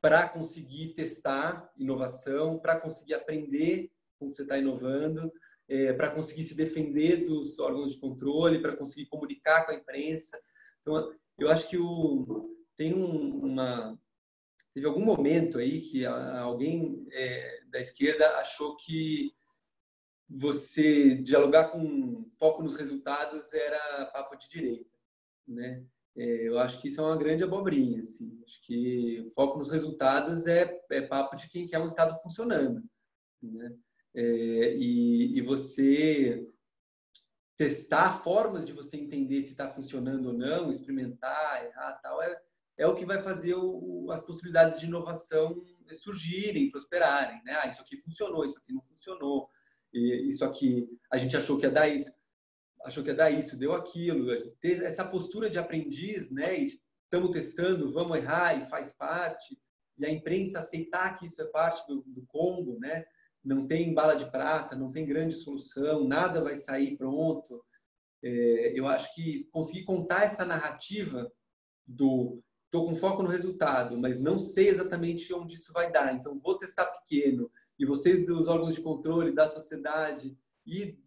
para 0.00 0.28
conseguir 0.28 0.94
testar 0.94 1.70
inovação, 1.76 2.58
para 2.58 2.80
conseguir 2.80 3.14
aprender 3.14 3.90
com 4.18 4.26
o 4.26 4.30
que 4.30 4.36
você 4.36 4.42
está 4.42 4.58
inovando, 4.58 5.32
é, 5.68 5.92
para 5.92 6.10
conseguir 6.10 6.44
se 6.44 6.56
defender 6.56 7.24
dos 7.24 7.58
órgãos 7.58 7.92
de 7.92 8.00
controle, 8.00 8.62
para 8.62 8.76
conseguir 8.76 9.06
comunicar 9.06 9.64
com 9.64 9.72
a 9.72 9.74
imprensa. 9.74 10.40
Então, 10.80 11.12
eu 11.38 11.50
acho 11.50 11.68
que 11.68 11.76
o, 11.76 12.56
tem 12.76 12.94
um, 12.94 13.44
uma 13.44 13.98
teve 14.72 14.86
algum 14.86 15.04
momento 15.04 15.58
aí 15.58 15.80
que 15.80 16.06
alguém 16.06 17.06
é, 17.10 17.64
da 17.66 17.80
esquerda 17.80 18.38
achou 18.38 18.76
que 18.76 19.32
você 20.28 21.16
dialogar 21.16 21.68
com 21.68 22.28
foco 22.38 22.62
nos 22.62 22.76
resultados 22.76 23.52
era 23.52 24.06
papo 24.06 24.36
de 24.36 24.48
direita, 24.48 24.96
né? 25.46 25.84
É, 26.18 26.48
eu 26.48 26.58
acho 26.58 26.80
que 26.80 26.88
isso 26.88 27.00
é 27.00 27.04
uma 27.04 27.16
grande 27.16 27.44
abobrinha. 27.44 28.02
Assim. 28.02 28.42
Acho 28.44 28.60
que 28.62 29.30
foco 29.34 29.58
nos 29.58 29.70
resultados 29.70 30.46
é, 30.46 30.80
é 30.90 31.00
papo 31.00 31.36
de 31.36 31.48
quem 31.48 31.66
quer 31.66 31.78
um 31.78 31.86
Estado 31.86 32.20
funcionando. 32.20 32.82
Né? 33.40 33.72
É, 34.14 34.76
e, 34.76 35.38
e 35.38 35.40
você 35.40 36.44
testar 37.56 38.20
formas 38.22 38.66
de 38.66 38.72
você 38.72 38.96
entender 38.96 39.42
se 39.42 39.50
está 39.50 39.70
funcionando 39.70 40.26
ou 40.26 40.32
não, 40.32 40.70
experimentar, 40.70 41.64
errar, 41.64 41.94
tal, 42.02 42.22
é, 42.22 42.40
é 42.76 42.86
o 42.86 42.94
que 42.94 43.04
vai 43.04 43.20
fazer 43.20 43.54
o, 43.54 44.10
as 44.10 44.24
possibilidades 44.24 44.78
de 44.78 44.86
inovação 44.86 45.62
surgirem, 45.92 46.70
prosperarem. 46.70 47.42
Né? 47.44 47.52
Ah, 47.62 47.68
isso 47.68 47.80
aqui 47.80 47.96
funcionou, 47.96 48.44
isso 48.44 48.58
aqui 48.58 48.72
não 48.72 48.82
funcionou, 48.82 49.48
e 49.92 50.28
isso 50.28 50.44
aqui 50.44 50.88
a 51.10 51.16
gente 51.16 51.36
achou 51.36 51.58
que 51.58 51.66
ia 51.66 51.70
dar 51.70 51.88
isso 51.88 52.17
achou 52.84 53.02
que 53.02 53.10
ia 53.10 53.14
dar 53.14 53.30
isso, 53.30 53.56
deu 53.56 53.72
aquilo. 53.72 54.26
Ter 54.60 54.82
essa 54.82 55.04
postura 55.04 55.50
de 55.50 55.58
aprendiz, 55.58 56.30
né? 56.30 56.56
Estamos 56.56 57.30
testando, 57.30 57.92
vamos 57.92 58.16
errar 58.18 58.60
e 58.60 58.68
faz 58.68 58.92
parte. 58.92 59.58
E 59.98 60.06
a 60.06 60.10
imprensa 60.10 60.60
aceitar 60.60 61.16
que 61.16 61.26
isso 61.26 61.42
é 61.42 61.46
parte 61.46 61.86
do, 61.86 62.02
do 62.06 62.24
combo, 62.26 62.78
né? 62.78 63.04
Não 63.44 63.66
tem 63.66 63.94
bala 63.94 64.14
de 64.14 64.30
prata, 64.30 64.76
não 64.76 64.92
tem 64.92 65.06
grande 65.06 65.34
solução, 65.34 66.06
nada 66.06 66.42
vai 66.42 66.56
sair 66.56 66.96
pronto. 66.96 67.64
É, 68.22 68.72
eu 68.78 68.86
acho 68.86 69.14
que 69.14 69.48
conseguir 69.50 69.84
contar 69.84 70.24
essa 70.24 70.44
narrativa 70.44 71.30
do 71.86 72.42
estou 72.68 72.86
com 72.86 72.94
foco 72.94 73.22
no 73.22 73.30
resultado, 73.30 73.96
mas 73.96 74.20
não 74.20 74.38
sei 74.38 74.68
exatamente 74.68 75.32
onde 75.32 75.54
isso 75.54 75.72
vai 75.72 75.90
dar, 75.90 76.14
então 76.14 76.38
vou 76.38 76.58
testar 76.58 76.84
pequeno. 76.84 77.50
E 77.78 77.86
vocês 77.86 78.26
dos 78.26 78.46
órgãos 78.46 78.74
de 78.74 78.82
controle 78.82 79.32
da 79.32 79.48
sociedade 79.48 80.36
e 80.66 80.98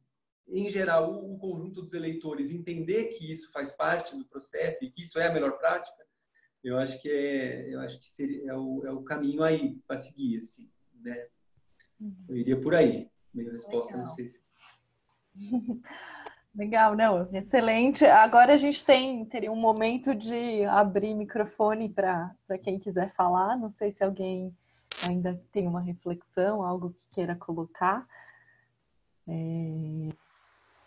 em 0.48 0.70
geral, 0.70 1.12
o, 1.12 1.38
conjunto 1.38 1.82
dos 1.82 1.94
eleitores 1.94 2.52
entender 2.52 3.06
que 3.08 3.32
isso 3.32 3.52
faz 3.52 3.72
parte 3.72 4.18
do 4.18 4.26
processo 4.26 4.84
e 4.84 4.92
que 4.92 5.04
isso 5.04 5.20
é 5.20 5.28
a 5.28 5.34
melhor 5.34 5.58
prática, 5.58 6.06
eu 6.64 6.78
acho 6.78 7.02
que 7.02 7.10
é, 7.10 7.74
eu 7.74 7.80
acho 7.80 8.00
que 8.00 8.08
seria, 8.08 8.52
é, 8.52 8.56
o, 8.56 8.86
é 8.86 8.92
o 8.92 9.02
caminho 9.02 9.44
aí 9.44 9.76
para 9.88 9.98
seguir, 9.98 10.38
assim, 10.38 10.70
né? 10.96 11.28
Eu 12.28 12.36
iria 12.36 12.60
por 12.60 12.76
aí. 12.76 13.10
Minha 13.34 13.52
resposta, 13.52 13.94
Legal. 13.94 14.08
não 14.08 14.16
sei 14.16 14.28
se. 14.28 14.44
Legal, 16.54 16.96
não, 16.96 17.34
excelente. 17.34 18.06
Agora 18.06 18.54
a 18.54 18.58
gente 18.58 18.84
tem 18.84 19.24
teria 19.26 19.52
um 19.52 19.56
momento 19.56 20.14
de 20.14 20.66
abrir 20.66 21.14
microfone 21.14 21.88
para 21.88 22.36
quem 22.62 22.78
quiser 22.78 23.10
falar. 23.14 23.58
Não 23.58 23.70
sei 23.70 23.90
se 23.90 24.04
alguém 24.04 24.54
ainda 25.08 25.42
tem 25.52 25.66
uma 25.66 25.80
reflexão, 25.80 26.62
algo 26.62 26.92
que 26.92 27.06
queira 27.10 27.36
colocar. 27.36 28.06
É... 29.28 30.10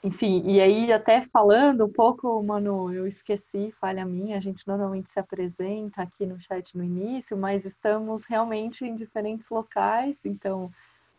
Enfim, 0.04 0.42
e 0.44 0.60
aí 0.60 0.92
até 0.92 1.22
falando 1.22 1.86
um 1.86 1.90
pouco, 1.90 2.42
Manu, 2.42 2.92
eu 2.92 3.06
esqueci, 3.06 3.72
falha 3.80 4.04
minha, 4.04 4.36
a 4.36 4.40
gente 4.40 4.68
normalmente 4.68 5.10
se 5.10 5.18
apresenta 5.18 6.02
aqui 6.02 6.26
no 6.26 6.38
chat 6.38 6.76
no 6.76 6.84
início, 6.84 7.34
mas 7.38 7.64
estamos 7.64 8.26
realmente 8.26 8.84
em 8.84 8.94
diferentes 8.94 9.48
locais, 9.48 10.14
então 10.22 10.70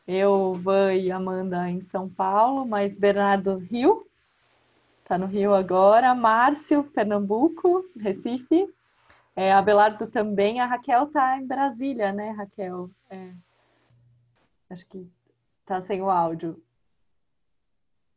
eu, 0.08 0.54
Van 0.54 0.94
e 0.94 1.12
Amanda 1.12 1.68
em 1.68 1.82
São 1.82 2.08
Paulo, 2.08 2.64
mas 2.64 2.96
Bernardo 2.96 3.56
Rio, 3.56 4.06
está 5.02 5.18
no 5.18 5.26
Rio 5.26 5.56
agora, 5.56 6.14
Márcio, 6.14 6.84
Pernambuco, 6.84 7.84
Recife, 8.00 8.72
é, 9.36 9.52
Abelardo 9.52 10.06
também, 10.06 10.60
a 10.60 10.68
Raquel 10.68 11.06
está 11.06 11.40
em 11.40 11.48
Brasília, 11.48 12.14
né, 12.14 12.30
Raquel? 12.30 12.92
É, 13.10 13.32
acho 14.70 14.86
que 14.86 15.10
está 15.64 15.82
sem 15.82 16.04
o 16.04 16.10
áudio. 16.12 16.64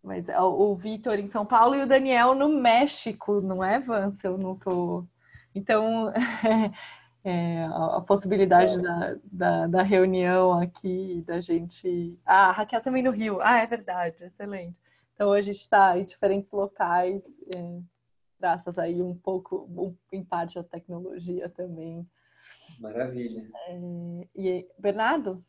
Mas 0.09 0.27
o, 0.31 0.75
Vitor 0.75 1.19
em 1.19 1.27
São 1.27 1.45
Paulo 1.45 1.75
e 1.75 1.83
o 1.83 1.87
Daniel 1.87 2.35
no 2.35 2.49
México, 2.49 3.43
não 3.43 3.63
é, 3.63 3.79
Vance? 3.79 4.27
Eu 4.27 4.39
não 4.39 4.57
tô. 4.57 5.07
Então, 5.55 6.11
é, 7.23 7.65
a, 7.65 7.99
a, 7.99 8.01
possibilidade 8.01 8.73
é. 8.73 8.79
da, 8.81 9.17
da, 9.25 9.67
da, 9.67 9.83
reunião 9.83 10.59
aqui, 10.59 11.23
da 11.27 11.43
gente. 11.43 12.19
Ah, 12.25 12.49
a 12.49 12.53
Raquel 12.53 12.81
também 12.81 13.03
no 13.03 13.11
Rio. 13.11 13.39
Ah, 13.43 13.59
é 13.59 13.67
verdade, 13.67 14.25
excelente. 14.25 14.75
Então, 15.13 15.31
a 15.31 15.43
gente 15.43 15.59
está 15.59 15.99
em 15.99 16.07
diferentes 16.07 16.51
locais, 16.53 17.23
é, 17.55 17.79
graças 18.41 18.79
aí 18.79 19.03
um 19.03 19.15
pouco, 19.15 19.69
um, 19.69 19.95
em 20.11 20.25
parte, 20.25 20.59
à 20.59 20.65
tecnologia 20.65 21.51
também. 21.51 22.09
Maravilha. 22.81 23.47
É, 23.67 23.79
e 24.35 24.67
Bernardo? 24.79 25.45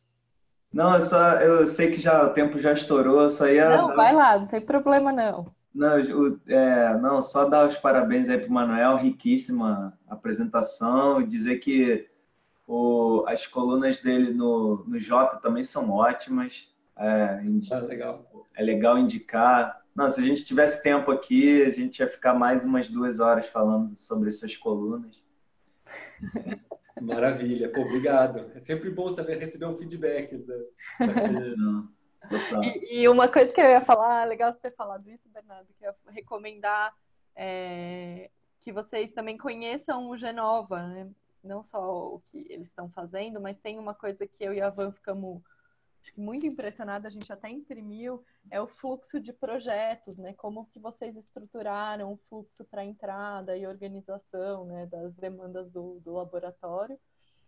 Não, 0.72 0.94
eu 0.94 1.00
só 1.00 1.32
eu 1.34 1.66
sei 1.66 1.90
que 1.90 1.96
já 1.96 2.24
o 2.24 2.32
tempo 2.32 2.58
já 2.58 2.72
estourou, 2.72 3.28
só 3.28 3.48
ia. 3.48 3.76
Não, 3.76 3.96
vai 3.96 4.14
lá, 4.14 4.38
não 4.38 4.46
tem 4.46 4.60
problema 4.60 5.12
não. 5.12 5.46
Não, 5.74 6.00
o, 6.00 6.40
é, 6.48 6.96
não, 6.98 7.20
só 7.20 7.44
dar 7.44 7.66
os 7.66 7.76
parabéns 7.76 8.28
aí 8.28 8.38
para 8.38 8.48
o 8.48 8.52
Manuel, 8.52 8.96
riquíssima 8.96 9.96
apresentação, 10.08 11.20
e 11.20 11.26
dizer 11.26 11.58
que 11.58 12.08
o, 12.66 13.24
as 13.26 13.46
colunas 13.46 13.98
dele 13.98 14.32
no, 14.32 14.84
no 14.86 14.98
Jota 14.98 15.38
também 15.38 15.62
são 15.62 15.90
ótimas. 15.90 16.72
É, 16.96 17.40
ah, 17.72 17.78
legal. 17.78 18.30
é 18.54 18.62
legal 18.62 18.98
indicar. 18.98 19.80
Não, 19.94 20.08
se 20.08 20.20
a 20.20 20.22
gente 20.22 20.44
tivesse 20.44 20.82
tempo 20.82 21.10
aqui, 21.10 21.62
a 21.62 21.70
gente 21.70 21.98
ia 21.98 22.08
ficar 22.08 22.34
mais 22.34 22.62
umas 22.62 22.88
duas 22.88 23.18
horas 23.18 23.46
falando 23.46 23.96
sobre 23.96 24.28
essas 24.28 24.56
colunas. 24.56 25.24
Maravilha, 27.00 27.70
Pô, 27.70 27.82
obrigado. 27.82 28.50
É 28.54 28.60
sempre 28.60 28.90
bom 28.90 29.08
saber 29.08 29.38
receber 29.38 29.66
um 29.66 29.76
feedback. 29.76 30.36
Da... 30.36 30.54
e, 32.62 33.02
e, 33.02 33.08
uma 33.08 33.28
coisa 33.28 33.52
que 33.52 33.60
eu 33.60 33.68
ia 33.68 33.80
falar, 33.80 34.26
legal 34.26 34.52
você 34.52 34.60
ter 34.60 34.74
falado 34.74 35.08
isso, 35.10 35.28
Bernardo, 35.28 35.68
que 35.78 35.84
eu 35.84 35.90
ia 35.90 36.12
recomendar 36.12 36.94
é, 37.34 38.30
que 38.60 38.72
vocês 38.72 39.12
também 39.12 39.38
conheçam 39.38 40.08
o 40.08 40.16
Genova, 40.16 40.86
né? 40.86 41.08
Não 41.42 41.64
só 41.64 42.14
o 42.14 42.20
que 42.20 42.46
eles 42.50 42.68
estão 42.68 42.90
fazendo, 42.90 43.40
mas 43.40 43.58
tem 43.58 43.78
uma 43.78 43.94
coisa 43.94 44.26
que 44.26 44.44
eu 44.44 44.52
e 44.52 44.60
a 44.60 44.68
Van 44.68 44.92
ficamos 44.92 45.40
acho 46.02 46.12
que 46.14 46.20
muito 46.20 46.46
impressionada, 46.46 47.08
a 47.08 47.10
gente 47.10 47.32
até 47.32 47.50
imprimiu, 47.50 48.24
é 48.50 48.60
o 48.60 48.66
fluxo 48.66 49.20
de 49.20 49.32
projetos, 49.32 50.16
né? 50.16 50.32
Como 50.34 50.66
que 50.66 50.78
vocês 50.78 51.16
estruturaram 51.16 52.12
o 52.12 52.16
fluxo 52.28 52.64
para 52.64 52.84
entrada 52.84 53.56
e 53.56 53.66
organização, 53.66 54.64
né, 54.64 54.86
das 54.86 55.14
demandas 55.14 55.70
do, 55.70 56.00
do 56.00 56.12
laboratório. 56.12 56.98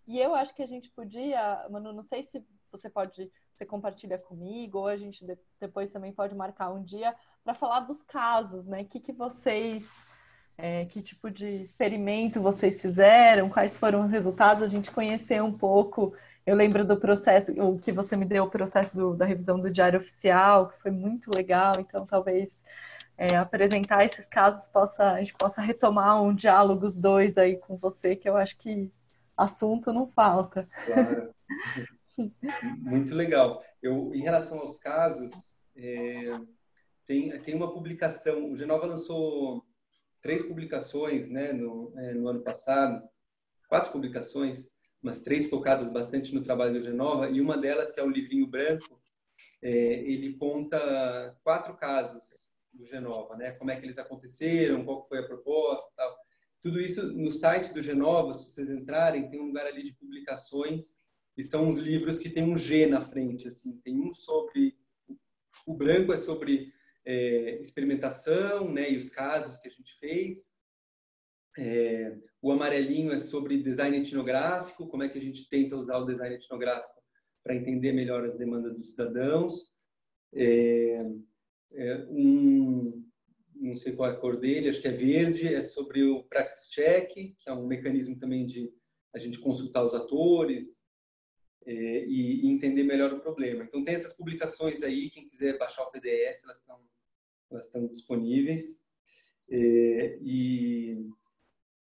E 0.07 0.19
eu 0.19 0.35
acho 0.35 0.55
que 0.55 0.63
a 0.63 0.67
gente 0.67 0.91
podia, 0.91 1.67
Manu, 1.71 1.93
não 1.93 2.03
sei 2.03 2.23
se 2.23 2.45
você 2.71 2.91
pode, 2.91 3.31
você 3.51 3.65
compartilha 3.65 4.19
comigo, 4.19 4.79
ou 4.79 4.89
a 4.89 4.97
gente 4.97 5.25
depois 5.61 5.93
também 5.93 6.13
pode 6.13 6.35
marcar 6.35 6.73
um 6.73 6.83
dia 6.83 7.15
para 7.45 7.55
falar 7.55 7.81
dos 7.81 8.03
casos, 8.03 8.67
né? 8.67 8.83
O 8.83 8.87
que, 8.87 8.99
que 8.99 9.13
vocês, 9.13 9.87
é, 10.59 10.85
que 10.87 11.03
tipo 11.03 11.31
de 11.31 11.63
experimento 11.63 12.41
vocês 12.41 12.81
fizeram, 12.81 13.49
quais 13.49 13.79
foram 13.79 14.05
os 14.05 14.11
resultados, 14.11 14.63
a 14.63 14.67
gente 14.67 14.91
conhecer 14.91 15.43
um 15.43 15.57
pouco 15.57 16.15
eu 16.45 16.57
lembro 16.57 16.85
do 16.85 16.97
processo, 16.97 17.53
o 17.63 17.79
que 17.79 17.93
você 17.93 18.17
me 18.17 18.25
deu, 18.25 18.45
o 18.45 18.51
processo 18.51 18.95
do, 18.95 19.15
da 19.15 19.25
revisão 19.25 19.61
do 19.61 19.71
Diário 19.71 20.01
Oficial, 20.01 20.69
que 20.69 20.81
foi 20.81 20.91
muito 20.91 21.31
legal. 21.37 21.73
Então, 21.79 22.05
talvez 22.05 22.63
é, 23.17 23.37
apresentar 23.37 24.05
esses 24.05 24.27
casos 24.27 24.67
possa 24.69 25.13
a 25.13 25.19
gente 25.21 25.35
possa 25.35 25.61
retomar 25.61 26.21
um 26.23 26.35
diálogo 26.35 26.85
os 26.85 26.99
dois 26.99 27.39
aí 27.39 27.57
com 27.57 27.77
você, 27.77 28.17
que 28.17 28.29
eu 28.29 28.37
acho 28.37 28.59
que 28.59 28.91
assunto 29.37 29.93
não 29.93 30.07
falta. 30.07 30.69
Claro. 30.85 31.35
muito 32.79 33.15
legal. 33.15 33.63
Eu, 33.81 34.13
em 34.13 34.21
relação 34.21 34.59
aos 34.59 34.79
casos, 34.79 35.57
é, 35.77 36.37
tem, 37.07 37.39
tem 37.41 37.55
uma 37.55 37.73
publicação. 37.73 38.51
O 38.51 38.57
Genova 38.57 38.87
lançou 38.87 39.65
três 40.21 40.43
publicações, 40.43 41.29
né, 41.29 41.53
no, 41.53 41.93
é, 41.97 42.15
no 42.15 42.27
ano 42.29 42.43
passado, 42.43 43.03
quatro 43.69 43.93
publicações 43.93 44.72
umas 45.03 45.21
três 45.21 45.51
focadas 45.51 45.93
bastante 45.93 46.35
no 46.35 46.43
trabalho 46.43 46.75
do 46.75 46.81
Genova, 46.81 47.29
e 47.29 47.41
uma 47.41 47.59
delas, 47.59 47.91
que 47.91 48.01
é 48.01 48.05
o 48.05 48.11
livrinho 48.11 48.47
branco, 48.47 49.03
é, 49.61 49.71
ele 49.71 50.35
conta 50.35 51.37
quatro 51.43 51.77
casos 51.77 52.49
do 52.73 52.85
Genova, 52.85 53.37
né? 53.37 53.53
Como 53.53 53.71
é 53.71 53.77
que 53.77 53.85
eles 53.85 53.99
aconteceram, 53.99 54.85
qual 54.85 55.05
foi 55.07 55.19
a 55.19 55.27
proposta 55.27 55.91
tal. 55.97 56.17
Tudo 56.63 56.81
isso 56.81 57.13
no 57.13 57.33
site 57.33 57.73
do 57.75 57.83
Genova, 57.83 58.33
se 58.33 58.49
vocês 58.49 58.71
entrarem, 58.71 59.29
tem 59.29 59.41
um 59.41 59.47
lugar 59.47 59.67
ali 59.67 59.83
de 59.83 59.95
publicações, 59.95 60.97
e 61.37 61.43
são 61.43 61.67
uns 61.67 61.77
livros 61.77 62.19
que 62.19 62.31
tem 62.31 62.45
um 62.45 62.57
G 62.57 62.87
na 62.87 63.01
frente, 63.01 63.49
assim. 63.49 63.79
Tem 63.79 63.99
um 63.99 64.13
sobre... 64.15 64.77
O 65.67 65.75
branco 65.75 66.13
é 66.13 66.19
sobre 66.19 66.73
é, 67.05 67.61
experimentação, 67.61 68.71
né? 68.71 68.91
E 68.91 68.97
os 68.97 69.11
casos 69.11 69.59
que 69.59 69.69
a 69.69 69.71
gente 69.71 69.99
fez. 69.99 70.53
É, 71.59 72.17
o 72.41 72.51
amarelinho 72.51 73.13
é 73.13 73.19
sobre 73.19 73.63
design 73.63 73.97
etnográfico, 73.99 74.89
como 74.89 75.03
é 75.03 75.09
que 75.09 75.19
a 75.19 75.23
gente 75.23 75.49
tenta 75.49 75.77
usar 75.77 75.99
o 75.99 76.07
design 76.07 76.35
etnográfico 76.35 77.03
para 77.43 77.55
entender 77.55 77.93
melhor 77.93 78.25
as 78.25 78.37
demandas 78.37 78.75
dos 78.75 78.91
cidadãos. 78.91 79.73
É, 80.35 81.05
é 81.75 82.07
um, 82.09 83.05
não 83.55 83.75
sei 83.77 83.93
qual 83.95 84.11
é 84.11 84.13
a 84.13 84.17
cor 84.17 84.39
dele, 84.39 84.69
acho 84.69 84.81
que 84.81 84.89
é 84.89 84.93
verde, 84.93 85.55
é 85.55 85.63
sobre 85.63 86.03
o 86.05 86.25
Praxis 86.25 86.71
Check, 86.71 87.13
que 87.13 87.37
é 87.47 87.53
um 87.53 87.67
mecanismo 87.67 88.19
também 88.19 88.47
de 88.47 88.73
a 89.15 89.19
gente 89.19 89.39
consultar 89.39 89.85
os 89.85 89.95
atores 89.95 90.83
é, 91.67 92.05
e, 92.07 92.47
e, 92.47 92.49
entender 92.49 92.83
melhor 92.83 93.13
o 93.13 93.21
problema. 93.21 93.65
Então 93.65 93.85
tem 93.85 93.95
essas 93.95 94.17
publicações 94.17 94.83
aí, 94.83 95.11
quem 95.11 95.29
quiser 95.29 95.59
baixar 95.59 95.83
o 95.83 95.91
PDF, 95.91 96.43
elas 96.43 96.59
estão 96.59 96.81
elas 97.51 97.67
estão 97.67 97.87
disponíveis. 97.87 98.83
É, 99.51 100.19
e 100.23 101.07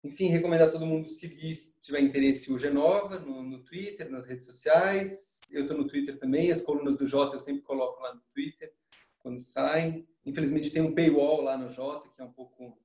enfim, 0.04 0.28
recomendar 0.28 0.72
todo 0.72 0.86
mundo 0.86 1.08
seguir, 1.08 1.56
se 1.56 1.80
tiver 1.80 2.02
interesse, 2.02 2.52
o 2.52 2.58
Genova 2.58 3.20
no, 3.20 3.44
no 3.44 3.60
Twitter, 3.60 4.10
nas 4.10 4.26
redes 4.26 4.48
sociais. 4.48 5.42
Eu 5.52 5.62
estou 5.62 5.78
no 5.78 5.88
Twitter 5.88 6.18
também, 6.18 6.52
as 6.52 6.62
colunas 6.62 6.96
do 6.96 7.06
Jota 7.06 7.36
eu 7.36 7.40
sempre 7.40 7.62
coloco 7.62 8.02
lá 8.02 8.16
no 8.16 8.22
Twitter, 8.34 8.74
quando 9.20 9.40
saem. 9.40 10.08
Infelizmente 10.26 10.72
tem 10.72 10.82
um 10.82 10.96
paywall 10.96 11.42
lá 11.42 11.56
no 11.56 11.70
Jota, 11.70 12.10
que 12.10 12.22
é 12.22 12.26
um 12.26 12.32
pouco 12.32 12.78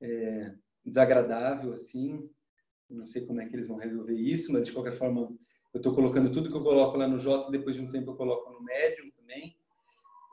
é, 0.00 0.54
desagradável, 0.84 1.72
assim. 1.72 2.28
Não 2.88 3.06
sei 3.06 3.24
como 3.24 3.40
é 3.40 3.46
que 3.46 3.54
eles 3.54 3.68
vão 3.68 3.76
resolver 3.76 4.14
isso, 4.14 4.52
mas 4.52 4.66
de 4.66 4.72
qualquer 4.72 4.92
forma, 4.92 5.32
eu 5.72 5.78
estou 5.78 5.94
colocando 5.94 6.32
tudo 6.32 6.50
que 6.50 6.56
eu 6.56 6.64
coloco 6.64 6.96
lá 6.96 7.06
no 7.06 7.20
Jota, 7.20 7.50
depois 7.50 7.76
de 7.76 7.82
um 7.82 7.92
tempo 7.92 8.10
eu 8.10 8.16
coloco 8.16 8.50
no 8.50 8.60
Medium 8.60 9.08
também. 9.10 9.56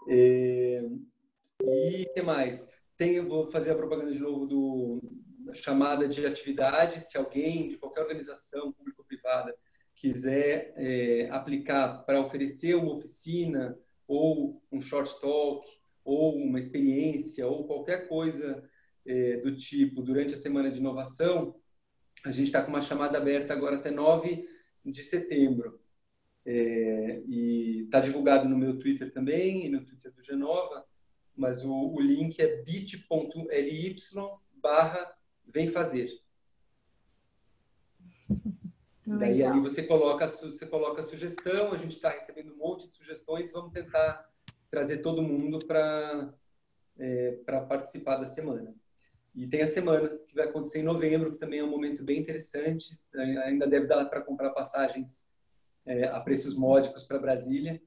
É, 0.09 0.83
e 1.61 2.07
o 2.09 2.13
que 2.13 2.21
mais? 2.23 2.71
Tem, 2.97 3.19
vou 3.21 3.51
fazer 3.51 3.69
a 3.69 3.75
propaganda 3.75 4.11
de 4.11 4.19
novo 4.19 4.47
do, 4.47 5.01
chamada 5.53 6.07
de 6.07 6.25
atividade, 6.25 7.01
se 7.01 7.17
alguém 7.17 7.69
de 7.69 7.77
qualquer 7.77 8.01
organização 8.01 8.71
público-privada 8.73 9.55
quiser 9.95 10.73
é, 10.77 11.27
aplicar 11.31 12.03
para 12.05 12.21
oferecer 12.21 12.75
uma 12.75 12.93
oficina 12.93 13.77
ou 14.07 14.61
um 14.71 14.79
short 14.79 15.19
talk 15.19 15.67
ou 16.03 16.37
uma 16.37 16.59
experiência 16.59 17.47
ou 17.47 17.65
qualquer 17.65 18.07
coisa 18.07 18.63
é, 19.05 19.37
do 19.37 19.55
tipo 19.55 20.01
durante 20.01 20.35
a 20.35 20.37
semana 20.37 20.69
de 20.69 20.79
inovação, 20.79 21.55
a 22.23 22.31
gente 22.31 22.47
está 22.47 22.61
com 22.61 22.69
uma 22.69 22.81
chamada 22.81 23.17
aberta 23.17 23.53
agora 23.53 23.77
até 23.77 23.89
9 23.89 24.47
de 24.85 25.03
setembro. 25.03 25.81
É, 26.45 27.21
e 27.27 27.83
está 27.83 27.99
divulgado 27.99 28.47
no 28.47 28.57
meu 28.57 28.79
Twitter 28.79 29.11
também 29.11 29.65
e 29.65 29.69
no 29.69 29.83
Twitter 29.83 30.13
do 30.13 30.23
Genova. 30.23 30.85
mas 31.35 31.65
o, 31.65 31.73
o 31.73 31.99
link 31.99 32.39
é 32.39 32.63
bit.ly 32.63 33.95
barra 34.61 35.16
vem 35.47 35.67
fazer. 35.67 36.09
Legal. 39.05 39.19
Daí 39.19 39.43
ali 39.43 39.59
você 39.61 39.83
coloca, 39.83 40.27
você 40.27 40.65
coloca 40.65 41.01
a 41.01 41.05
sugestão, 41.05 41.71
a 41.71 41.77
gente 41.77 41.95
está 41.95 42.09
recebendo 42.09 42.53
um 42.53 42.57
monte 42.57 42.89
de 42.89 42.95
sugestões, 42.97 43.51
vamos 43.53 43.71
tentar 43.71 44.29
trazer 44.69 44.97
todo 44.97 45.21
mundo 45.21 45.59
para 45.65 46.33
é, 46.99 47.31
para 47.45 47.61
participar 47.61 48.17
da 48.17 48.25
semana. 48.25 48.75
E 49.33 49.47
tem 49.47 49.61
a 49.61 49.67
semana 49.67 50.09
que 50.09 50.35
vai 50.35 50.45
acontecer 50.45 50.79
em 50.79 50.83
novembro, 50.83 51.31
que 51.31 51.37
também 51.37 51.59
é 51.59 51.63
um 51.63 51.69
momento 51.69 52.03
bem 52.03 52.19
interessante. 52.19 52.99
Ainda 53.45 53.67
deve 53.67 53.85
dar 53.85 54.05
para 54.05 54.21
comprar 54.21 54.49
passagens 54.49 55.29
é, 55.85 56.05
a 56.05 56.19
preços 56.19 56.55
módicos 56.55 57.03
para 57.03 57.19
Brasília, 57.19 57.81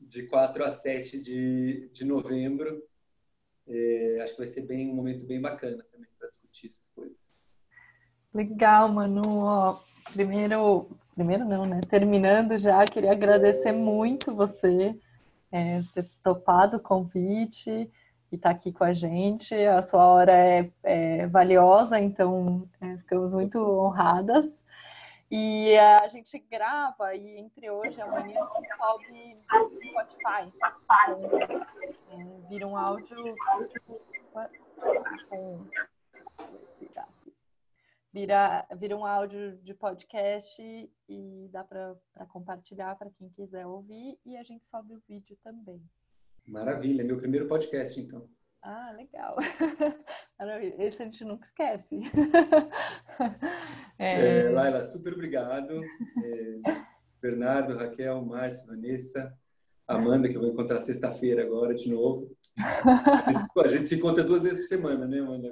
de 0.00 0.26
4 0.26 0.64
a 0.64 0.70
7 0.70 1.20
de, 1.20 1.90
de 1.92 2.04
novembro. 2.04 2.82
É, 3.66 4.20
acho 4.22 4.32
que 4.32 4.38
vai 4.38 4.48
ser 4.48 4.62
bem 4.62 4.88
um 4.88 4.94
momento 4.94 5.26
bem 5.26 5.40
bacana 5.40 5.84
também 5.92 6.08
discutir 6.58 6.66
essas 6.66 6.88
coisas. 6.90 7.34
Legal, 8.34 8.88
Manu. 8.88 9.44
Ó, 9.44 9.80
primeiro, 10.12 10.88
primeiro 11.14 11.44
não, 11.44 11.64
né? 11.64 11.80
Terminando 11.88 12.58
já, 12.58 12.84
queria 12.84 13.12
agradecer 13.12 13.72
muito 13.72 14.34
você 14.34 14.98
é, 15.52 15.80
ter 15.94 16.08
topado 16.22 16.76
o 16.78 16.80
convite 16.80 17.70
e 17.70 18.34
estar 18.34 18.50
tá 18.50 18.54
aqui 18.54 18.72
com 18.72 18.84
a 18.84 18.92
gente. 18.92 19.54
A 19.54 19.82
sua 19.82 20.06
hora 20.06 20.32
é, 20.32 20.70
é 20.82 21.26
valiosa, 21.26 21.98
então 21.98 22.68
é, 22.80 22.96
ficamos 22.98 23.32
muito 23.32 23.58
honradas. 23.58 24.46
E 25.30 25.76
a 25.76 26.08
gente 26.08 26.38
grava 26.38 27.14
e 27.14 27.38
entre 27.38 27.70
hoje 27.70 27.98
e 27.98 28.00
amanhã 28.00 28.40
sobe 28.78 29.36
no 29.52 29.70
Spotify. 29.90 30.50
Então, 30.56 31.20
é, 32.12 32.48
vira 32.48 32.66
um 32.66 32.74
áudio 32.74 33.34
com 35.28 35.66
vira, 38.12 38.66
vira 38.76 38.96
um 38.96 39.04
áudio 39.04 39.56
de 39.58 39.74
podcast 39.74 40.62
e 41.08 41.48
dá 41.50 41.64
para 41.64 41.96
compartilhar 42.28 42.96
para 42.96 43.10
quem 43.10 43.28
quiser 43.30 43.66
ouvir 43.66 44.18
e 44.24 44.36
a 44.36 44.42
gente 44.42 44.66
sobe 44.66 44.94
o 44.94 45.02
vídeo 45.08 45.36
também. 45.42 45.82
Maravilha, 46.46 47.04
meu 47.04 47.18
primeiro 47.18 47.46
podcast, 47.46 48.00
então. 48.00 48.28
Ah, 48.62 48.92
legal. 48.92 49.36
Esse 50.78 51.02
a 51.02 51.04
gente 51.04 51.24
nunca 51.24 51.46
esquece. 51.46 52.00
é... 53.98 54.40
É, 54.40 54.50
Laila, 54.50 54.82
super 54.82 55.12
obrigado. 55.12 55.80
É, 56.24 56.60
Bernardo, 57.20 57.76
Raquel, 57.76 58.24
Márcio, 58.24 58.66
Vanessa, 58.66 59.36
Amanda, 59.86 60.28
que 60.28 60.36
eu 60.36 60.40
vou 60.40 60.50
encontrar 60.50 60.78
sexta-feira 60.78 61.42
agora 61.42 61.74
de 61.74 61.90
novo. 61.90 62.30
A 63.64 63.68
gente 63.68 63.88
se 63.88 63.94
encontra 63.94 64.24
duas 64.24 64.42
vezes 64.42 64.60
por 64.60 64.66
semana, 64.66 65.06
né, 65.06 65.20
Amanda? 65.20 65.50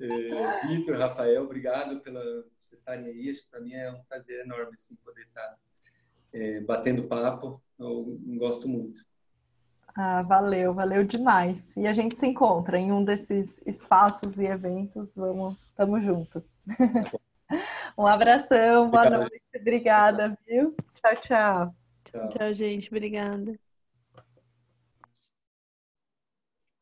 É, 0.00 0.66
Vitor, 0.66 0.96
Rafael, 0.96 1.42
obrigado 1.42 2.00
pela 2.00 2.22
vocês 2.60 2.80
estarem 2.80 3.06
aí. 3.06 3.30
Acho 3.30 3.42
que 3.42 3.50
para 3.50 3.60
mim 3.60 3.72
é 3.72 3.90
um 3.90 4.02
prazer 4.04 4.44
enorme 4.44 4.74
assim, 4.74 4.96
poder 4.96 5.22
estar 5.22 5.56
é, 6.32 6.60
batendo 6.60 7.04
papo. 7.04 7.60
Eu 7.78 8.18
gosto 8.38 8.68
muito. 8.68 9.00
Ah, 9.94 10.22
valeu, 10.22 10.72
valeu 10.72 11.02
demais. 11.04 11.76
E 11.76 11.86
a 11.86 11.92
gente 11.92 12.14
se 12.14 12.26
encontra 12.26 12.78
em 12.78 12.92
um 12.92 13.02
desses 13.04 13.60
espaços 13.66 14.36
e 14.36 14.44
eventos. 14.44 15.14
Vamos, 15.14 15.56
tamo 15.74 16.00
junto. 16.00 16.44
um 17.98 18.06
abração, 18.06 18.90
boa 18.90 19.10
noite, 19.10 19.42
obrigada, 19.56 20.38
viu? 20.46 20.74
Tchau, 20.94 21.16
tchau. 21.16 21.74
Tchau, 22.04 22.28
tchau 22.28 22.54
gente, 22.54 22.88
obrigada. 22.88 23.58